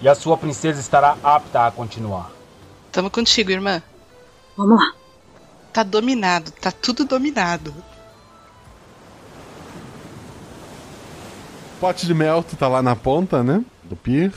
[0.00, 2.32] E a sua princesa estará apta a continuar.
[2.90, 3.80] Tamo contigo, irmã.
[4.56, 4.99] Vamos lá.
[5.72, 7.72] Tá dominado, tá tudo dominado.
[11.78, 13.64] Pote de mel, tu tá lá na ponta, né?
[13.84, 14.32] Do pier.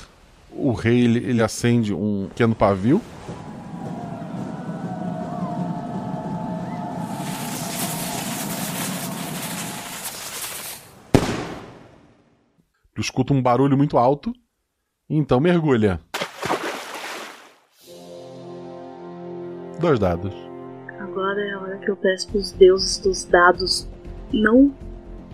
[0.51, 3.01] O rei ele, ele acende um pequeno pavio.
[12.93, 14.31] Tu escuta um barulho muito alto.
[15.09, 15.99] Então mergulha.
[19.79, 20.52] Dois dados.
[21.13, 23.87] Agora é a hora que eu peço pros deuses dos dados
[24.33, 24.73] não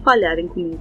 [0.03, 0.77] falharem comigo.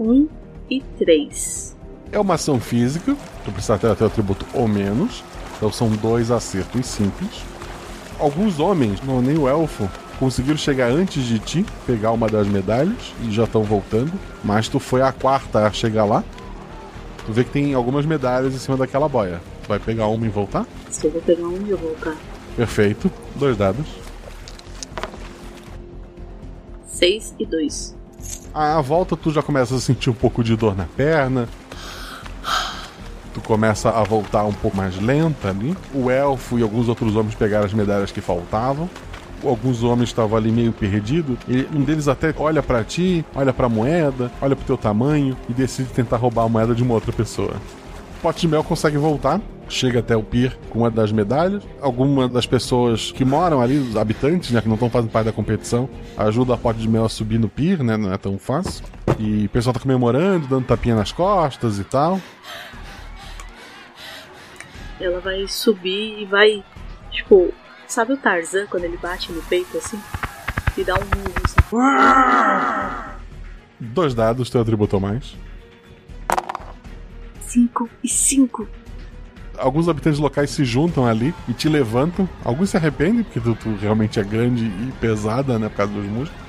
[0.00, 0.26] Um
[0.70, 1.76] e três.
[2.10, 3.14] É uma ação física,
[3.44, 5.22] tu precisa ter até o atributo ou menos.
[5.58, 7.44] Então são dois acertos simples.
[8.18, 9.86] Alguns homens, não nem o elfo,
[10.18, 14.12] conseguiram chegar antes de ti, pegar uma das medalhas e já estão voltando.
[14.42, 16.24] Mas tu foi a quarta a chegar lá.
[17.26, 19.51] Tu vê que tem algumas medalhas em cima daquela boia.
[19.68, 20.66] Vai pegar uma e voltar?
[20.90, 22.16] Se eu vou pegar um, eu vou voltar.
[22.56, 23.10] Perfeito.
[23.36, 23.86] Dois dados.
[26.86, 27.96] Seis e dois.
[28.54, 31.48] À volta tu já começa a sentir um pouco de dor na perna.
[33.32, 35.74] Tu começa a voltar um pouco mais lenta ali.
[35.94, 38.90] O elfo e alguns outros homens pegaram as medalhas que faltavam.
[39.42, 41.38] Alguns homens estavam ali meio perdidos.
[41.48, 45.52] E um deles até olha pra ti, olha pra moeda, olha pro teu tamanho e
[45.52, 47.54] decide tentar roubar a moeda de uma outra pessoa.
[48.22, 51.64] Pote de Mel consegue voltar, chega até o pier com uma das medalhas.
[51.80, 55.32] Algumas das pessoas que moram ali, os habitantes, né, que não estão fazendo parte da
[55.32, 58.84] competição, ajudam a Pote de Mel a subir no pier, né, não é tão fácil.
[59.18, 62.20] E o pessoal tá comemorando, dando tapinha nas costas e tal.
[65.00, 66.62] Ela vai subir e vai,
[67.10, 67.52] tipo,
[67.88, 70.00] sabe o Tarzan quando ele bate no peito assim?
[70.78, 71.56] E dá um murro assim.
[73.80, 75.36] Dois dados, teu atributo mais.
[77.52, 78.66] Cinco e cinco.
[79.58, 82.26] Alguns habitantes locais se juntam ali e te levantam.
[82.42, 86.06] Alguns se arrependem, porque tu, tu realmente é grande e pesada, né, por causa dos
[86.06, 86.42] músculos.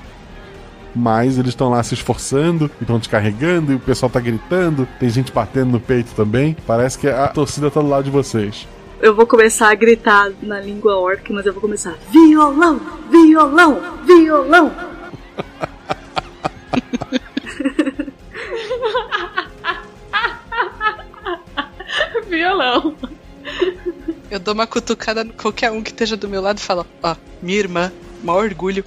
[0.96, 5.10] Mas eles estão lá se esforçando, estão te carregando, e o pessoal tá gritando, tem
[5.10, 6.56] gente batendo no peito também.
[6.66, 8.66] Parece que a torcida tá do lado de vocês.
[9.02, 14.72] Eu vou começar a gritar na língua orc, mas eu vou começar violão, violão, violão.
[22.24, 22.94] violão.
[24.30, 27.12] Eu dou uma cutucada em qualquer um que esteja do meu lado e falo: Ó,
[27.12, 27.92] oh, minha irmã,
[28.22, 28.84] maior orgulho.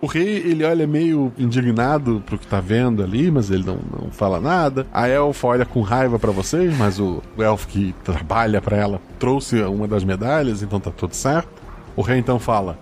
[0.00, 4.10] O rei, ele olha meio indignado pro que tá vendo ali, mas ele não, não
[4.12, 4.86] fala nada.
[4.92, 9.00] A elfa olha com raiva para vocês, mas o, o elfo que trabalha para ela
[9.18, 11.50] trouxe uma das medalhas, então tá tudo certo.
[11.96, 12.78] O rei então fala: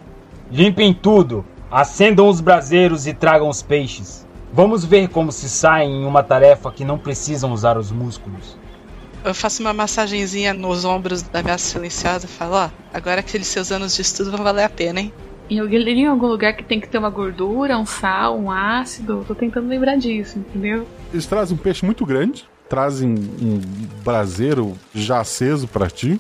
[0.51, 1.43] Limpem tudo,
[1.77, 4.27] acendam os braseiros e tragam os peixes.
[4.51, 8.57] Vamos ver como se saem em uma tarefa que não precisam usar os músculos.
[9.23, 13.71] Eu faço uma massagenzinha nos ombros da minha silenciosa e falo, ó, agora aqueles seus
[13.71, 15.13] anos de estudo vão valer a pena, hein?
[15.51, 19.23] Em algum, em algum lugar que tem que ter uma gordura, um sal, um ácido.
[19.29, 20.87] Tô tentando lembrar disso, entendeu?
[21.13, 23.61] Eles trazem um peixe muito grande, trazem um
[24.03, 26.19] braseiro já aceso para ti.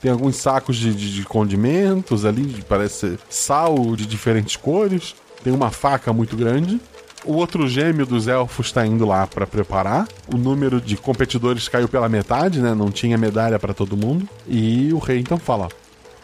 [0.00, 5.14] Tem alguns sacos de, de, de condimentos ali, parece sal de diferentes cores.
[5.42, 6.80] Tem uma faca muito grande.
[7.24, 10.06] O outro gêmeo dos elfos está indo lá para preparar.
[10.32, 12.74] O número de competidores caiu pela metade, né?
[12.74, 14.28] Não tinha medalha para todo mundo.
[14.46, 15.68] E o rei então fala: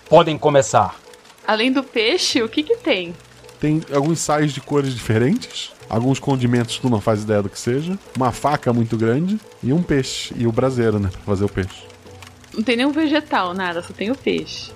[0.09, 0.97] Podem começar.
[1.47, 3.15] Além do peixe, o que que tem?
[3.61, 7.59] Tem alguns sais de cores diferentes, alguns condimentos que tu não faz ideia do que
[7.59, 10.33] seja, uma faca muito grande e um peixe.
[10.37, 11.09] E o braseiro, né?
[11.11, 11.94] Pra fazer o peixe.
[12.55, 14.71] Não tem nenhum vegetal, nada, só tem o peixe.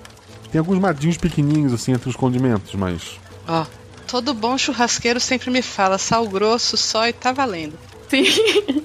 [0.51, 3.19] Tem alguns madinhos pequenininhos assim entre os condimentos, mas.
[3.47, 3.65] Ó,
[4.07, 7.77] todo bom churrasqueiro sempre me fala sal grosso só e tá valendo.
[8.09, 8.23] Sim.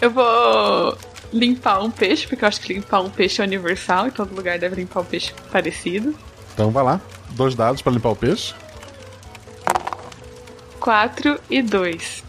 [0.00, 0.98] eu vou
[1.32, 4.58] limpar um peixe, porque eu acho que limpar um peixe é universal, em todo lugar
[4.58, 6.14] deve limpar um peixe parecido.
[6.54, 7.00] Então vai lá,
[7.30, 8.54] dois dados para limpar o peixe.
[10.80, 12.24] 4 e 2.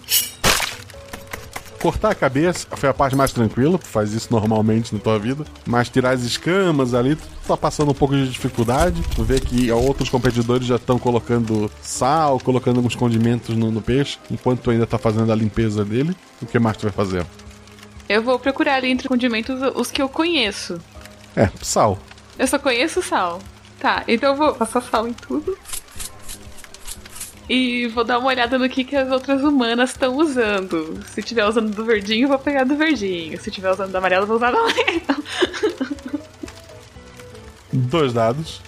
[1.79, 5.45] Cortar a cabeça foi a parte mais tranquila, faz isso normalmente na tua vida.
[5.65, 9.01] Mas tirar as escamas ali, tu tá passando um pouco de dificuldade.
[9.15, 14.17] Tu vê que outros competidores já estão colocando sal, colocando alguns condimentos no, no, peixe,
[14.29, 16.13] enquanto tu ainda tá fazendo a limpeza dele.
[16.41, 17.25] O que mais tu vai fazer?
[18.09, 20.81] Eu vou procurar ali entre condimentos os que eu conheço.
[21.33, 21.97] É, sal.
[22.37, 23.39] Eu só conheço sal.
[23.79, 25.57] Tá, então eu vou passar sal em tudo.
[27.49, 30.99] E vou dar uma olhada no que, que as outras humanas estão usando.
[31.07, 33.41] Se tiver usando do verdinho, vou pegar do verdinho.
[33.41, 35.23] Se tiver usando do amarelo, vou usar do amarelo.
[37.73, 38.61] Dois dados.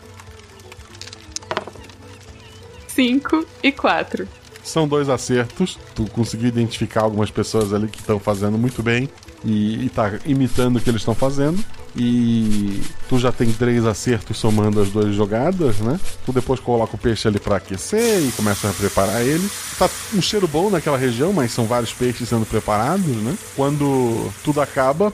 [2.88, 4.28] Cinco e quatro.
[4.64, 5.78] São dois acertos.
[5.96, 9.10] Tu conseguiu identificar algumas pessoas ali que estão fazendo muito bem
[9.44, 11.64] e, e tá imitando o que eles estão fazendo.
[11.96, 16.00] E tu já tem três acertos somando as duas jogadas, né?
[16.26, 19.50] Tu depois coloca o peixe ali para aquecer e começa a preparar ele.
[19.78, 23.38] Tá um cheiro bom naquela região, mas são vários peixes sendo preparados, né?
[23.56, 25.12] Quando tudo acaba,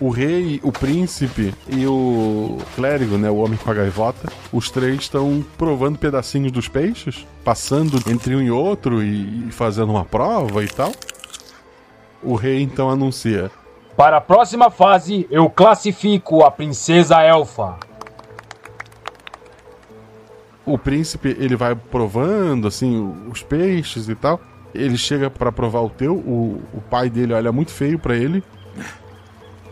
[0.00, 5.00] o rei, o príncipe e o clérigo, né, o homem com a gaivota, os três
[5.00, 10.68] estão provando pedacinhos dos peixes, passando entre um e outro e fazendo uma prova e
[10.68, 10.92] tal.
[12.22, 13.50] O rei então anuncia:
[13.96, 17.78] para a próxima fase, eu classifico a princesa elfa.
[20.64, 24.40] O príncipe, ele vai provando assim os peixes e tal.
[24.74, 28.42] Ele chega para provar o teu, o, o pai dele olha muito feio para ele.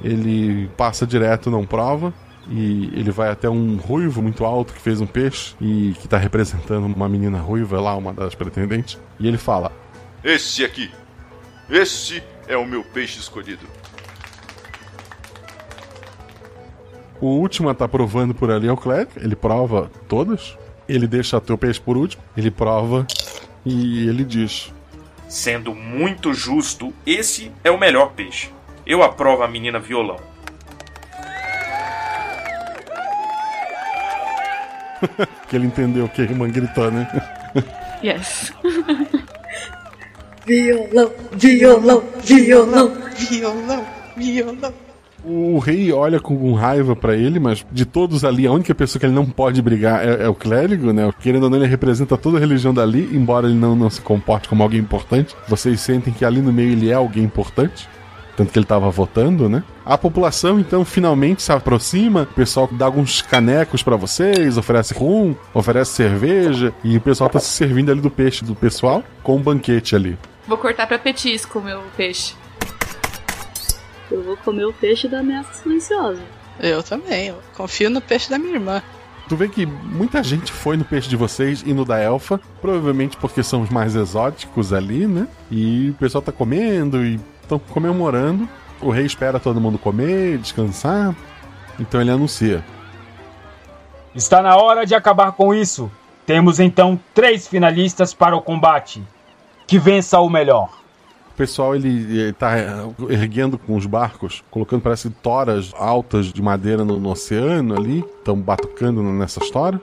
[0.03, 2.13] Ele passa direto, não prova.
[2.51, 6.17] E ele vai até um ruivo muito alto que fez um peixe e que tá
[6.17, 8.99] representando uma menina ruiva lá, uma das pretendentes.
[9.21, 9.71] E ele fala:
[10.25, 10.91] Esse aqui.
[11.69, 13.67] Esse é o meu peixe escolhido.
[17.21, 19.13] O último a estar tá provando por ali é o Clérigo.
[19.17, 20.57] Ele prova todas.
[20.89, 22.23] Ele deixa teu peixe por último.
[22.37, 23.07] Ele prova
[23.65, 24.73] e ele diz:
[25.29, 28.51] Sendo muito justo, esse é o melhor peixe.
[28.87, 30.17] Eu aprovo a menina violão.
[35.49, 37.07] que ele entendeu o que a irmã gritou, né?
[38.03, 38.53] Yes.
[40.47, 43.87] violão, violão, violão, violão,
[44.17, 44.88] violão.
[45.25, 49.07] O rei olha com raiva para ele, mas de todos ali, a única pessoa que
[49.07, 51.13] ele não pode brigar é, é, o clérigo, né?
[51.21, 54.49] Querendo ou não, ele representa toda a religião dali, embora ele não, não se comporte
[54.49, 55.37] como alguém importante.
[55.49, 57.89] Vocês sentem que ali no meio ele é alguém importante.
[58.37, 59.65] Tanto que ele estava votando, né?
[59.85, 62.23] A população, então, finalmente se aproxima.
[62.23, 66.73] O pessoal dá alguns canecos para vocês, oferece rum, oferece cerveja.
[66.85, 70.17] E o pessoal tá se servindo ali do peixe do pessoal com um banquete ali.
[70.47, 72.35] Vou cortar para petisco o meu peixe.
[74.11, 76.23] Eu vou comer o peixe da ameaça silenciosa.
[76.61, 77.29] Eu também.
[77.29, 78.83] Eu confio no peixe da minha irmã.
[79.29, 83.17] Tu vê que muita gente foi no peixe de vocês e no da elfa, provavelmente
[83.19, 85.29] porque são os mais exóticos ali, né?
[85.51, 88.49] E o pessoal tá comendo e estão comemorando.
[88.81, 91.15] O rei espera todo mundo comer, descansar.
[91.79, 92.65] Então ele anuncia:
[94.15, 95.91] Está na hora de acabar com isso.
[96.25, 99.03] Temos então três finalistas para o combate.
[99.67, 100.78] Que vença o melhor
[101.39, 102.57] pessoal ele, ele tá
[103.09, 108.37] erguendo com os barcos, colocando parece toras altas de madeira no, no oceano ali, estão
[108.37, 109.81] batucando nessas toras.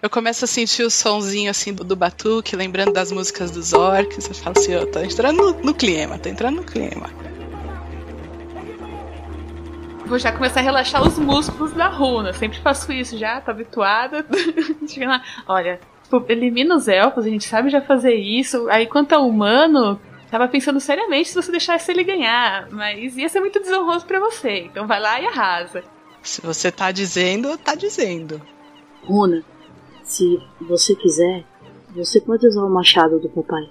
[0.00, 4.28] Eu começo a sentir o sonzinho assim do, do batuque, lembrando das músicas dos orcs.
[4.28, 7.10] Eu falo assim, ó, tô entrando no, no clima, tô entrando no clima.
[10.06, 12.28] Vou já começar a relaxar os músculos da runa.
[12.28, 14.24] Eu sempre faço isso já, tô habituada.
[14.86, 18.68] Chega lá, olha, tipo, elimina os elfos, a gente sabe já fazer isso.
[18.68, 19.98] Aí quanto ao humano,
[20.34, 24.64] tava pensando seriamente se você deixasse ele ganhar, mas ia ser muito desonroso para você.
[24.64, 25.84] Então vai lá e arrasa.
[26.24, 28.42] Se você tá dizendo, tá dizendo.
[29.04, 29.44] Runa,
[30.02, 31.44] se você quiser,
[31.94, 33.70] você pode usar o machado do papai.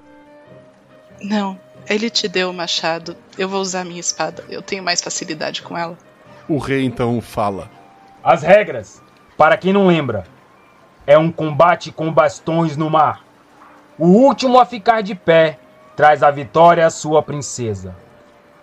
[1.22, 1.60] Não,
[1.90, 3.18] ele te deu o machado.
[3.38, 4.46] Eu vou usar a minha espada.
[4.48, 5.98] Eu tenho mais facilidade com ela.
[6.48, 7.70] O rei então fala:
[8.24, 9.04] As regras,
[9.36, 10.24] para quem não lembra,
[11.06, 13.22] é um combate com bastões no mar.
[14.00, 15.60] O último a ficar de pé
[15.96, 17.96] traz a vitória à sua princesa.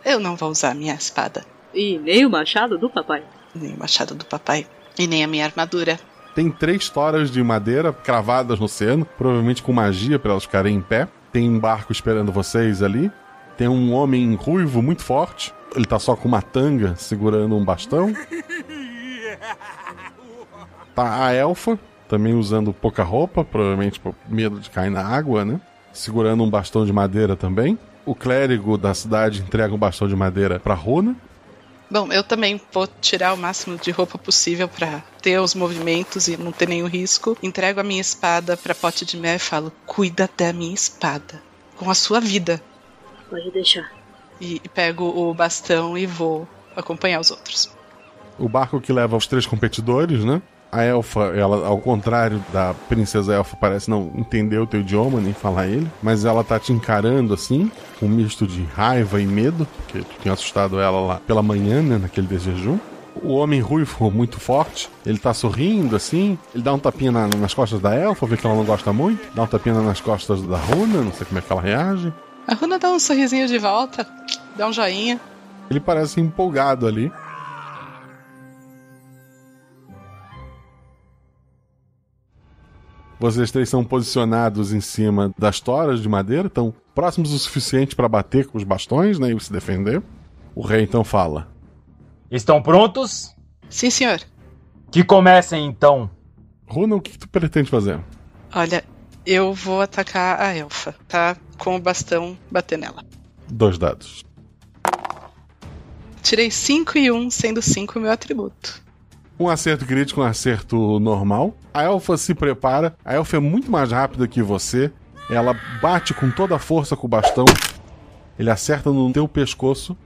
[0.04, 1.44] Eu não vou usar minha espada.
[1.74, 3.22] E nem o machado do papai.
[3.54, 4.66] Nem o machado do papai.
[4.98, 5.98] E nem a minha armadura.
[6.34, 10.80] Tem três toras de madeira cravadas no oceano, provavelmente com magia para elas ficarem em
[10.80, 11.08] pé.
[11.32, 13.10] Tem um barco esperando vocês ali.
[13.56, 15.52] Tem um homem ruivo muito forte.
[15.74, 18.12] Ele tá só com uma tanga segurando um bastão.
[20.94, 21.78] Tá a elfa,
[22.08, 25.60] também usando pouca roupa, provavelmente por medo de cair na água, né?
[25.92, 27.78] Segurando um bastão de madeira também.
[28.06, 31.16] O clérigo da cidade entrega um bastão de madeira pra Runa.
[31.90, 36.36] Bom, eu também vou tirar o máximo de roupa possível para ter os movimentos e
[36.36, 37.36] não ter nenhum risco.
[37.42, 41.42] Entrego a minha espada pra Pote de Mel e falo: cuida da minha espada.
[41.76, 42.62] Com a sua vida.
[43.28, 43.90] Pode deixar.
[44.40, 46.46] E, e pego o bastão e vou
[46.76, 47.68] acompanhar os outros.
[48.38, 50.40] O barco que leva os três competidores, né?
[50.72, 55.32] A elfa, ela, ao contrário da princesa elfa, parece não entender o teu idioma, nem
[55.32, 59.66] falar ele, mas ela tá te encarando assim, com um misto de raiva e medo,
[59.76, 62.78] porque tu tinha assustado ela lá pela manhã, né, naquele desjejum.
[63.20, 67.52] O homem ruivo, muito forte, ele tá sorrindo assim, ele dá um tapinha na- nas
[67.52, 70.56] costas da elfa, vê que ela não gosta muito, dá um tapinha nas costas da
[70.56, 72.12] Runa, não sei como é que ela reage.
[72.46, 74.06] A Runa dá um sorrisinho de volta,
[74.56, 75.20] dá um joinha.
[75.68, 77.12] Ele parece empolgado ali.
[83.20, 88.08] Vocês três são posicionados em cima das toras de madeira, estão próximos o suficiente para
[88.08, 90.02] bater com os bastões, né, e se defender.
[90.54, 91.46] O rei então fala:
[92.30, 93.36] Estão prontos?
[93.68, 94.20] Sim, senhor.
[94.90, 96.10] Que comecem então.
[96.66, 98.00] Runa, o que tu pretende fazer?
[98.54, 98.82] Olha,
[99.26, 101.36] eu vou atacar a elfa, tá?
[101.58, 103.04] Com o bastão bater nela.
[103.50, 104.24] Dois dados.
[106.22, 108.82] Tirei 5 e 1, um, sendo 5 o meu atributo.
[109.40, 111.56] Um acerto crítico, um acerto normal.
[111.72, 112.94] A elfa se prepara.
[113.02, 114.92] A elfa é muito mais rápida que você.
[115.30, 117.46] Ela bate com toda a força com o bastão.
[118.38, 119.96] Ele acerta no teu pescoço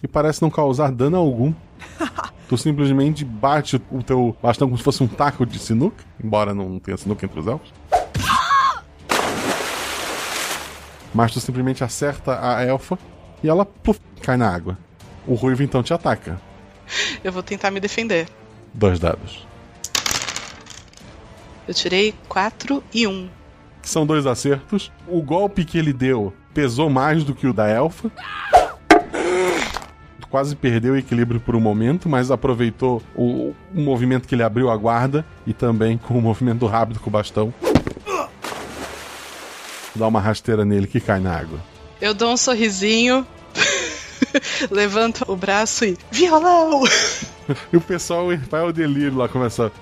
[0.00, 1.52] e parece não causar dano algum.
[2.48, 6.78] Tu simplesmente bate o teu bastão como se fosse um taco de sinuca, embora não
[6.78, 7.74] tenha sinuca entre os elfos.
[11.12, 12.96] Mas tu simplesmente acerta a elfa
[13.42, 14.78] e ela puf, cai na água.
[15.26, 16.40] O ruivo então te ataca.
[17.24, 18.28] Eu vou tentar me defender.
[18.74, 19.46] Dois dados.
[21.66, 23.10] Eu tirei 4 e 1.
[23.10, 23.28] Um.
[23.82, 24.90] São dois acertos.
[25.06, 28.10] O golpe que ele deu pesou mais do que o da elfa.
[30.30, 34.70] Quase perdeu o equilíbrio por um momento, mas aproveitou o, o movimento que ele abriu
[34.70, 37.52] a guarda e também com o movimento rápido com o bastão.
[39.94, 41.58] Dá uma rasteira nele que cai na água.
[41.98, 43.26] Eu dou um sorrisinho,
[44.70, 45.96] levanto o braço e.
[46.10, 46.82] Violão!
[47.72, 49.72] e o pessoal vai ao delírio lá, começa.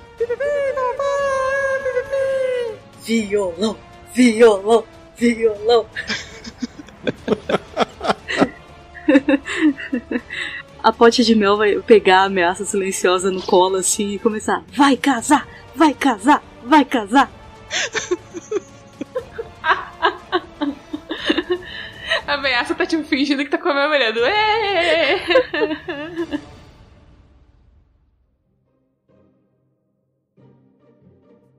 [3.02, 3.76] Violão,
[4.12, 4.84] violão,
[5.16, 5.86] violão.
[10.86, 14.96] A pote de mel vai pegar a ameaça silenciosa no colo assim e começar: Vai
[14.96, 15.44] casar,
[15.74, 17.28] vai casar, vai casar.
[22.26, 24.20] A ameaça tá tipo fingindo que tá comemorando.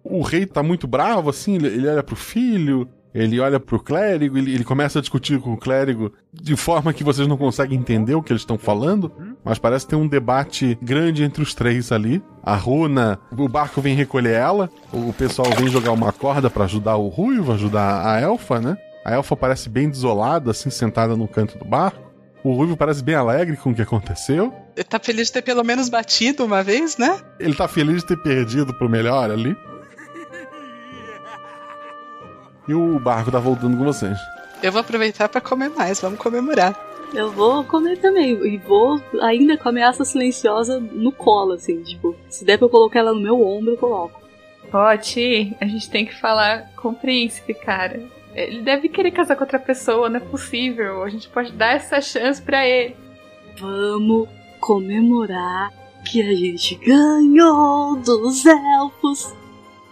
[0.10, 4.38] O rei tá muito bravo, assim, ele, ele olha pro filho, ele olha pro clérigo,
[4.38, 8.16] ele, ele começa a discutir com o clérigo de forma que vocês não conseguem entender
[8.16, 9.12] o que eles estão falando,
[9.44, 12.22] mas parece ter um debate grande entre os três ali.
[12.42, 16.96] A Runa, o barco vem recolher ela, o pessoal vem jogar uma corda para ajudar
[16.96, 18.78] o Ruivo, ajudar a Elfa, né?
[19.08, 22.12] A Elfa parece bem desolada, assim, sentada no canto do barco.
[22.44, 24.54] O Ruivo parece bem alegre com o que aconteceu.
[24.76, 27.18] Ele tá feliz de ter pelo menos batido uma vez, né?
[27.40, 29.56] Ele tá feliz de ter perdido pro melhor ali.
[32.68, 34.18] E o barco tá voltando com vocês.
[34.62, 36.78] Eu vou aproveitar para comer mais, vamos comemorar.
[37.14, 38.34] Eu vou comer também.
[38.46, 41.82] E vou ainda com a ameaça silenciosa no colo, assim.
[41.82, 44.20] Tipo, se der pra eu colocar ela no meu ombro, eu coloco.
[44.70, 48.16] Pote, a gente tem que falar com o príncipe, cara.
[48.38, 51.02] Ele deve querer casar com outra pessoa, não é possível.
[51.02, 52.96] A gente pode dar essa chance pra ele.
[53.60, 55.74] Vamos comemorar
[56.06, 59.36] que a gente ganhou dos elfos.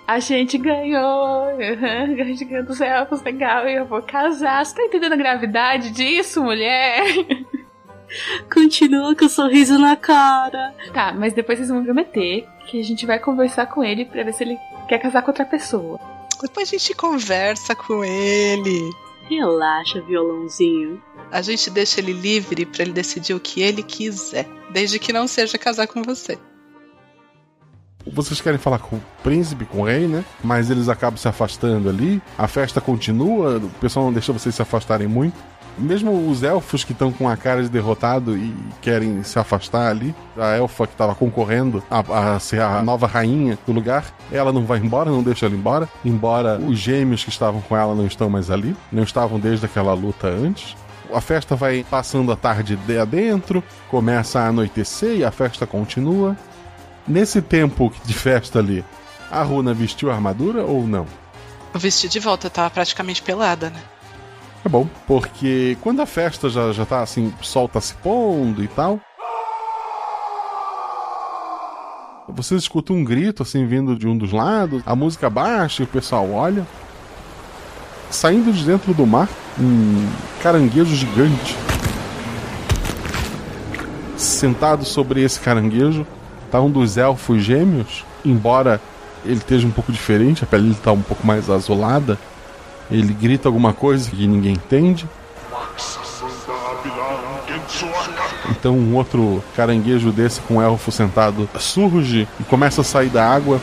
[0.08, 4.64] A gente ganhou, uhum, a gente ganhou dos elfos, legal, e eu vou casar.
[4.64, 7.04] Você tá entendendo a gravidade disso, mulher?
[8.54, 10.76] Continua com o sorriso na cara.
[10.94, 14.34] Tá, mas depois vocês vão prometer que a gente vai conversar com ele pra ver
[14.34, 14.58] se ele
[14.88, 16.00] quer casar com outra pessoa.
[16.42, 18.92] Depois a gente conversa com ele.
[19.30, 21.02] Relaxa, violãozinho.
[21.32, 25.28] A gente deixa ele livre pra ele decidir o que ele quiser, desde que não
[25.28, 26.38] seja casar com você.
[28.06, 30.24] Vocês querem falar com o príncipe, com o rei, né?
[30.44, 32.22] Mas eles acabam se afastando ali.
[32.38, 35.36] A festa continua, o pessoal não deixa vocês se afastarem muito.
[35.78, 40.16] Mesmo os elfos que estão com a cara de derrotado e querem se afastar ali,
[40.38, 44.66] a elfa que estava concorrendo a, a, ser a nova rainha do lugar, ela não
[44.66, 45.90] vai embora, não deixa ela embora.
[46.04, 49.94] Embora os gêmeos que estavam com ela não estão mais ali, não estavam desde aquela
[49.94, 50.76] luta antes.
[51.14, 56.36] A festa vai passando a tarde de adentro, começa a anoitecer e a festa continua.
[57.08, 58.84] Nesse tempo de festa ali,
[59.30, 61.06] a Runa vestiu a armadura ou não?
[61.74, 63.82] O vestido de volta tava praticamente pelada, né?
[64.66, 68.64] É bom, porque quando a festa já, já tá assim, o sol tá se pondo
[68.64, 69.00] e tal.
[72.28, 75.88] Vocês escutam um grito assim vindo de um dos lados, a música baixa e o
[75.88, 76.66] pessoal olha.
[78.10, 79.30] Saindo de dentro do mar,
[79.60, 80.10] um
[80.42, 81.56] caranguejo gigante.
[84.18, 86.08] Sentado sobre esse caranguejo
[86.50, 88.82] tá um dos elfos gêmeos, embora
[89.24, 92.18] ele esteja um pouco diferente, a pele dele tá um pouco mais azulada.
[92.90, 95.08] Ele grita alguma coisa que ninguém entende.
[98.50, 103.28] Então um outro caranguejo desse com um elfo sentado surge e começa a sair da
[103.28, 103.60] água.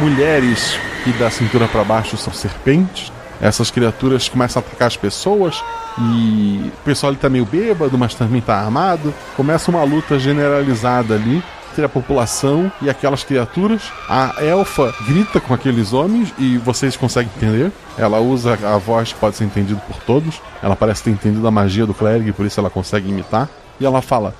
[0.00, 3.12] Mulheres que da cintura para baixo são serpentes.
[3.40, 5.62] Essas criaturas começam a atacar as pessoas
[5.98, 9.14] e o pessoal ali tá meio bêbado, mas também tá armado.
[9.36, 11.42] Começa uma luta generalizada ali
[11.76, 13.92] entre a população e aquelas criaturas.
[14.08, 17.70] A elfa grita com aqueles homens e vocês conseguem entender.
[17.98, 20.40] Ela usa a voz que pode ser entendida por todos.
[20.62, 23.48] Ela parece ter entendido a magia do clérigo e por isso ela consegue imitar.
[23.78, 24.34] E ela fala: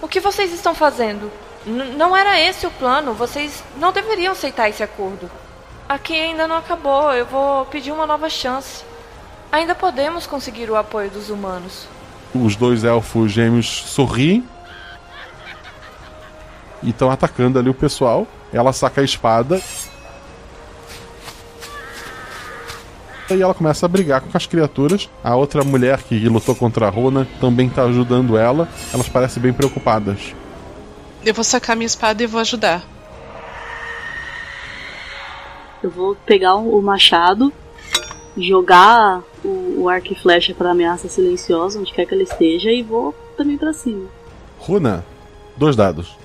[0.00, 1.30] O que vocês estão fazendo?
[1.66, 3.12] N não era esse o plano.
[3.12, 5.30] Vocês não deveriam aceitar esse acordo.
[5.86, 7.12] Aqui ainda não acabou.
[7.12, 8.82] Eu vou pedir uma nova chance.
[9.50, 11.86] Ainda podemos conseguir o apoio dos humanos.
[12.34, 14.42] Os dois elfos gêmeos sorriem
[16.82, 18.26] e estão atacando ali o pessoal.
[18.52, 19.60] Ela saca a espada.
[23.30, 25.08] E ela começa a brigar com as criaturas.
[25.24, 28.68] A outra mulher que lutou contra a Rona também está ajudando ela.
[28.92, 30.34] Elas parecem bem preocupadas.
[31.24, 32.82] Eu vou sacar minha espada e vou ajudar.
[35.82, 37.52] Eu vou pegar o machado,
[38.36, 42.82] jogar o, o arco e flecha para ameaça silenciosa, onde quer que ela esteja, e
[42.82, 44.06] vou também para cima.
[44.58, 45.04] Runa,
[45.56, 46.21] dois dados.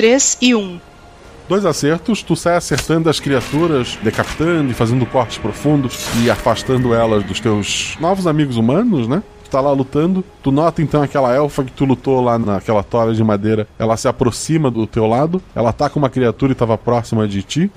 [0.00, 0.80] 3 e 1.
[1.46, 7.22] Dois acertos, tu sai acertando as criaturas, decapitando e fazendo cortes profundos e afastando elas
[7.22, 9.22] dos teus novos amigos humanos, né?
[9.44, 10.24] Tu tá lá lutando.
[10.42, 13.68] Tu nota então aquela elfa que tu lutou lá naquela tora de madeira.
[13.78, 15.42] Ela se aproxima do teu lado.
[15.54, 17.70] Ela com uma criatura e tava próxima de ti.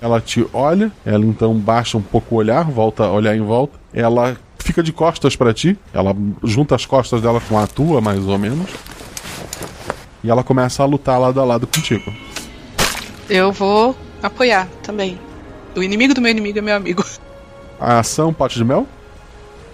[0.00, 0.90] Ela te olha.
[1.06, 3.78] Ela então baixa um pouco o olhar, volta a olhar em volta.
[3.94, 5.78] Ela fica de costas para ti.
[5.94, 8.68] Ela junta as costas dela com a tua, mais ou menos.
[10.22, 12.12] E ela começa a lutar lado a lado contigo.
[13.28, 15.18] Eu vou apoiar também.
[15.74, 17.04] O inimigo do meu inimigo é meu amigo.
[17.80, 18.86] A ação pote de mel?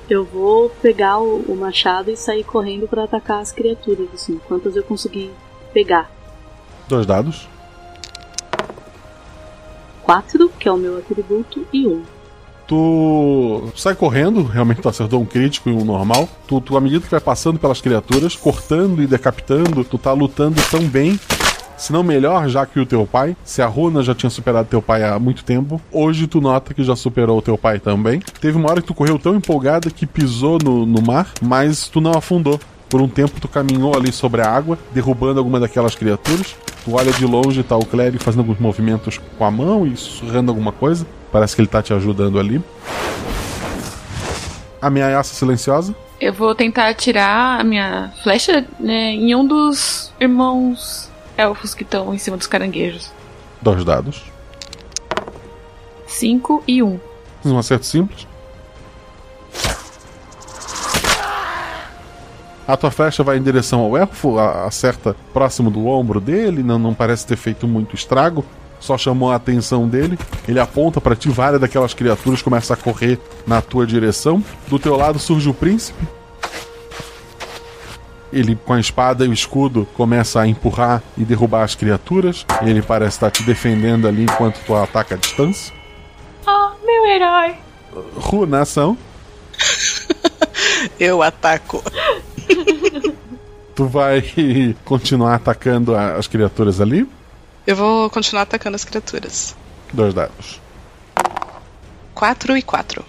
[0.08, 4.74] Eu vou pegar o, o machado e sair correndo para atacar as criaturas, assim, quantas
[4.74, 5.30] eu conseguir
[5.74, 6.10] pegar.
[6.88, 7.46] Dois dados.
[10.02, 12.02] Quatro, que é o meu atributo, e um.
[12.68, 16.28] Tu sai correndo, realmente tu acertou um crítico e um normal.
[16.46, 20.60] Tu, tu, à medida que vai passando pelas criaturas, cortando e decapitando, tu tá lutando
[20.70, 21.18] tão bem,
[21.78, 23.34] se não melhor, já que o teu pai.
[23.42, 26.84] Se a Runa já tinha superado teu pai há muito tempo, hoje tu nota que
[26.84, 28.20] já superou o teu pai também.
[28.38, 32.02] Teve uma hora que tu correu tão empolgada que pisou no, no mar, mas tu
[32.02, 32.60] não afundou.
[32.90, 36.54] Por um tempo tu caminhou ali sobre a água, derrubando alguma daquelas criaturas.
[36.84, 40.50] Tu olha de longe, tá o clérigo fazendo alguns movimentos com a mão e sussurrando
[40.50, 41.06] alguma coisa.
[41.30, 42.62] Parece que ele tá te ajudando ali.
[44.80, 45.94] Ameaça silenciosa.
[46.20, 52.12] Eu vou tentar atirar a minha flecha né, em um dos irmãos elfos que estão
[52.14, 53.12] em cima dos caranguejos.
[53.62, 54.24] Dois dados.
[56.06, 56.86] 5 e 1.
[56.86, 57.00] Um.
[57.44, 58.26] Um acerto simples.
[62.66, 66.92] A tua flecha vai em direção ao elfo, acerta próximo do ombro dele, não, não
[66.92, 68.44] parece ter feito muito estrago,
[68.80, 70.18] só chamou a atenção dele.
[70.46, 74.42] Ele aponta pra ti, várias daquelas criaturas começam a correr na tua direção.
[74.68, 76.02] Do teu lado surge o príncipe.
[78.32, 82.44] Ele, com a espada e o escudo, começa a empurrar e derrubar as criaturas.
[82.62, 85.72] Ele parece estar te defendendo ali enquanto tu ataca a distância.
[86.46, 87.54] Oh, meu herói.
[88.16, 88.98] Runação.
[91.00, 91.82] Eu ataco.
[93.74, 94.22] Tu vai
[94.84, 97.08] continuar atacando as criaturas ali?
[97.68, 99.54] Eu vou continuar atacando as criaturas.
[99.92, 100.58] Dois dados.
[102.14, 103.04] 4 e 4.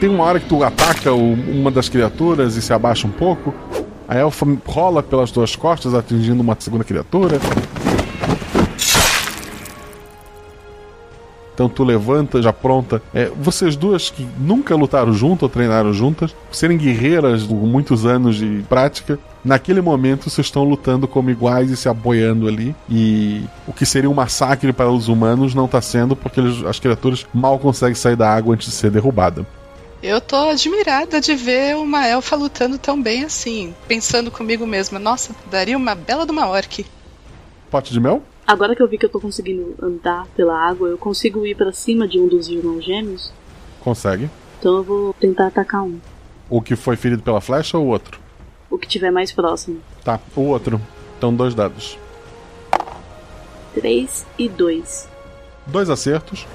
[0.00, 3.54] Tem uma hora que tu ataca uma das criaturas e se abaixa um pouco.
[4.08, 7.38] A elfa rola pelas tuas costas, atingindo uma segunda criatura.
[11.54, 13.00] Então tu levanta, já pronta.
[13.14, 18.34] É, vocês duas que nunca lutaram junto ou treinaram juntas, serem guerreiras com muitos anos
[18.34, 22.74] de prática, naquele momento vocês estão lutando como iguais e se apoiando ali.
[22.88, 26.78] E o que seria um massacre para os humanos não está sendo, porque eles- as
[26.78, 29.46] criaturas mal conseguem sair da água antes de ser derrubada.
[30.02, 35.34] Eu tô admirada de ver uma elfa lutando tão bem assim, pensando comigo mesma, nossa,
[35.50, 36.86] daria uma bela de uma orc.
[37.70, 38.22] Pote de mel?
[38.46, 41.70] Agora que eu vi que eu tô conseguindo andar pela água, eu consigo ir pra
[41.72, 43.30] cima de um dos irmãos gêmeos.
[43.78, 44.28] Consegue.
[44.58, 45.98] Então eu vou tentar atacar um.
[46.48, 48.18] O que foi ferido pela flecha ou o outro?
[48.70, 49.80] O que tiver mais próximo.
[50.04, 50.80] Tá, o outro.
[51.18, 51.98] Então, dois dados.
[53.74, 55.08] 3 e 2.
[55.66, 56.46] Dois acertos.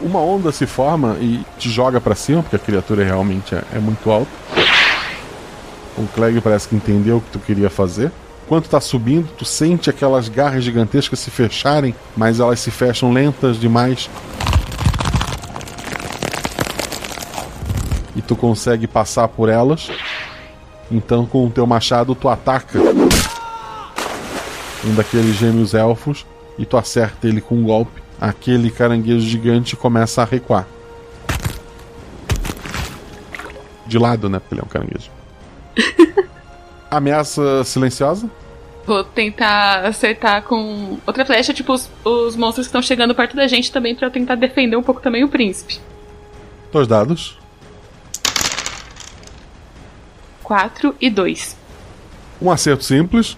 [0.00, 3.78] Uma onda se forma e te joga pra cima, porque a criatura realmente é, é
[3.78, 4.30] muito alta.
[5.96, 8.12] O Clegg parece que entendeu o que tu queria fazer.
[8.46, 13.58] Quando tá subindo, tu sente aquelas garras gigantescas se fecharem, mas elas se fecham lentas
[13.58, 14.08] demais.
[18.18, 19.88] E tu consegue passar por elas.
[20.90, 22.80] Então, com o teu machado, tu ataca
[24.84, 26.26] um daqueles gêmeos elfos
[26.58, 28.02] e tu acerta ele com um golpe.
[28.20, 30.66] Aquele caranguejo gigante começa a recuar.
[33.86, 34.40] De lado, né?
[34.40, 35.10] Porque ele é um caranguejo.
[36.90, 38.28] Ameaça silenciosa?
[38.84, 43.46] Vou tentar acertar com outra flecha, tipo os, os monstros que estão chegando perto da
[43.46, 45.78] gente também, pra eu tentar defender um pouco também o príncipe.
[46.72, 47.37] Dois dados.
[50.48, 51.56] 4 e 2.
[52.40, 53.36] Um acerto simples.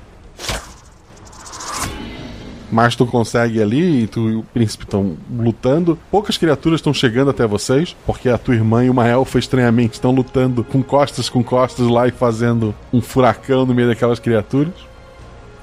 [2.70, 5.98] Mas tu consegue ali e tu e o príncipe estão lutando.
[6.08, 10.12] Poucas criaturas estão chegando até vocês, porque a tua irmã e uma elfa estranhamente estão
[10.12, 14.74] lutando com costas com costas lá e fazendo um furacão no meio daquelas criaturas.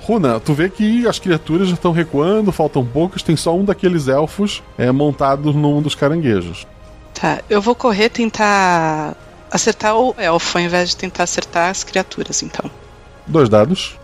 [0.01, 4.09] Runa, tu vê que as criaturas já estão recuando, faltam poucas, tem só um daqueles
[4.09, 6.67] elfos é, montado num dos caranguejos.
[7.13, 9.15] Tá, eu vou correr tentar
[9.51, 12.69] acertar o elfo ao invés de tentar acertar as criaturas, então.
[13.25, 13.97] Dois dados.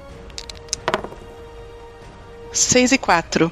[2.52, 3.52] 6 e 4.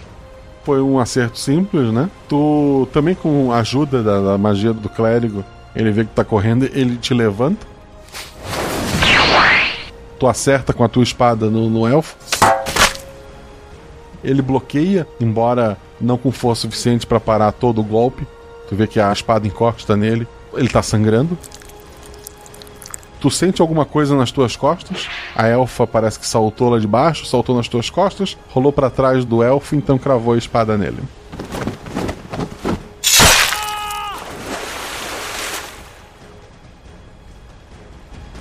[0.64, 2.10] Foi um acerto simples, né?
[2.30, 5.44] Tu também com a ajuda da, da magia do clérigo,
[5.76, 7.66] ele vê que tá correndo, ele te levanta.
[10.20, 12.16] Tu acerta com a tua espada no, no elfo.
[14.24, 18.28] Ele bloqueia, embora não com força suficiente para parar todo o golpe.
[18.70, 20.28] Tu vê que a espada encosta nele.
[20.54, 21.36] Ele tá sangrando.
[23.22, 25.08] Tu sente alguma coisa nas tuas costas?
[25.36, 29.24] A elfa parece que saltou lá de baixo, saltou nas tuas costas, rolou para trás
[29.24, 30.98] do elfo, então cravou a espada nele.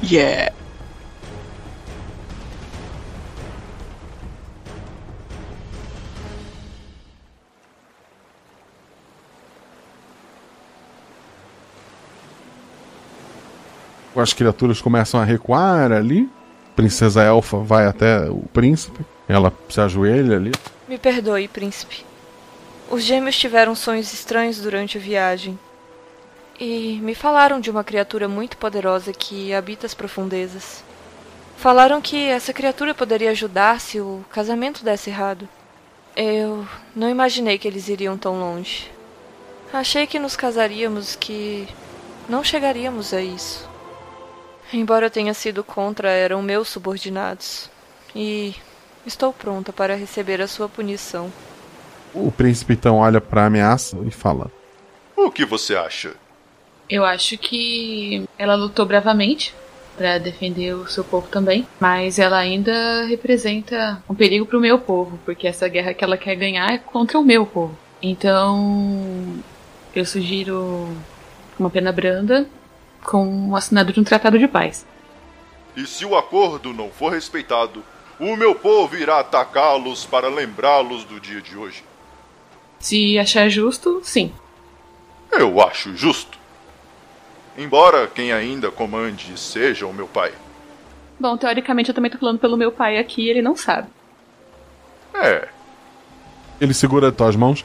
[0.03, 0.51] Yeah.
[14.17, 16.29] As criaturas começam a recuar ali.
[16.75, 19.05] Princesa Elfa vai até o príncipe.
[19.29, 20.53] Ela se ajoelha ali.
[20.89, 22.05] Me perdoe, príncipe.
[22.91, 25.57] Os gêmeos tiveram sonhos estranhos durante a viagem.
[26.59, 30.83] E me falaram de uma criatura muito poderosa que habita as profundezas.
[31.57, 35.49] Falaram que essa criatura poderia ajudar se o casamento desse errado.
[36.17, 38.91] Eu não imaginei que eles iriam tão longe.
[39.73, 41.69] Achei que nos casaríamos, que
[42.29, 43.70] não chegaríamos a isso.
[44.73, 47.69] Embora eu tenha sido contra, eram meus subordinados.
[48.15, 48.55] E
[49.05, 51.33] estou pronta para receber a sua punição.
[52.15, 54.51] O príncipe então olha para a ameaça e fala:
[55.17, 56.15] O que você acha?
[56.89, 59.55] Eu acho que ela lutou bravamente
[59.97, 64.79] para defender o seu povo também, mas ela ainda representa um perigo para o meu
[64.79, 67.77] povo, porque essa guerra que ela quer ganhar é contra o meu povo.
[68.03, 69.41] Então,
[69.95, 70.89] eu sugiro
[71.59, 72.47] uma pena branda
[73.05, 74.87] com o assinado de um tratado de paz.
[75.77, 77.83] E se o acordo não for respeitado,
[78.19, 81.85] o meu povo irá atacá-los para lembrá-los do dia de hoje.
[82.79, 84.33] Se achar justo, sim.
[85.33, 86.39] Eu acho justo.
[87.57, 90.33] Embora quem ainda comande seja o meu pai.
[91.19, 93.89] Bom, teoricamente eu também tô falando pelo meu pai aqui e ele não sabe.
[95.15, 95.49] É.
[96.61, 97.65] Ele segura tuas mãos.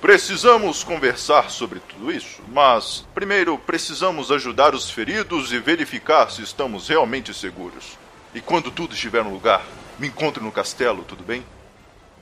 [0.00, 6.88] Precisamos conversar sobre tudo isso, mas primeiro precisamos ajudar os feridos e verificar se estamos
[6.88, 7.98] realmente seguros.
[8.34, 9.62] E quando tudo estiver no lugar,
[9.98, 11.44] me encontre no castelo, tudo bem?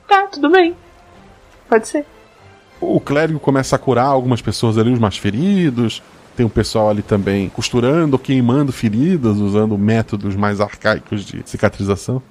[0.05, 0.75] Tá, tudo bem.
[1.69, 2.05] Pode ser.
[2.81, 6.03] O clérigo começa a curar algumas pessoas ali, os mais feridos.
[6.35, 12.21] Tem o pessoal ali também costurando queimando feridas, usando métodos mais arcaicos de cicatrização.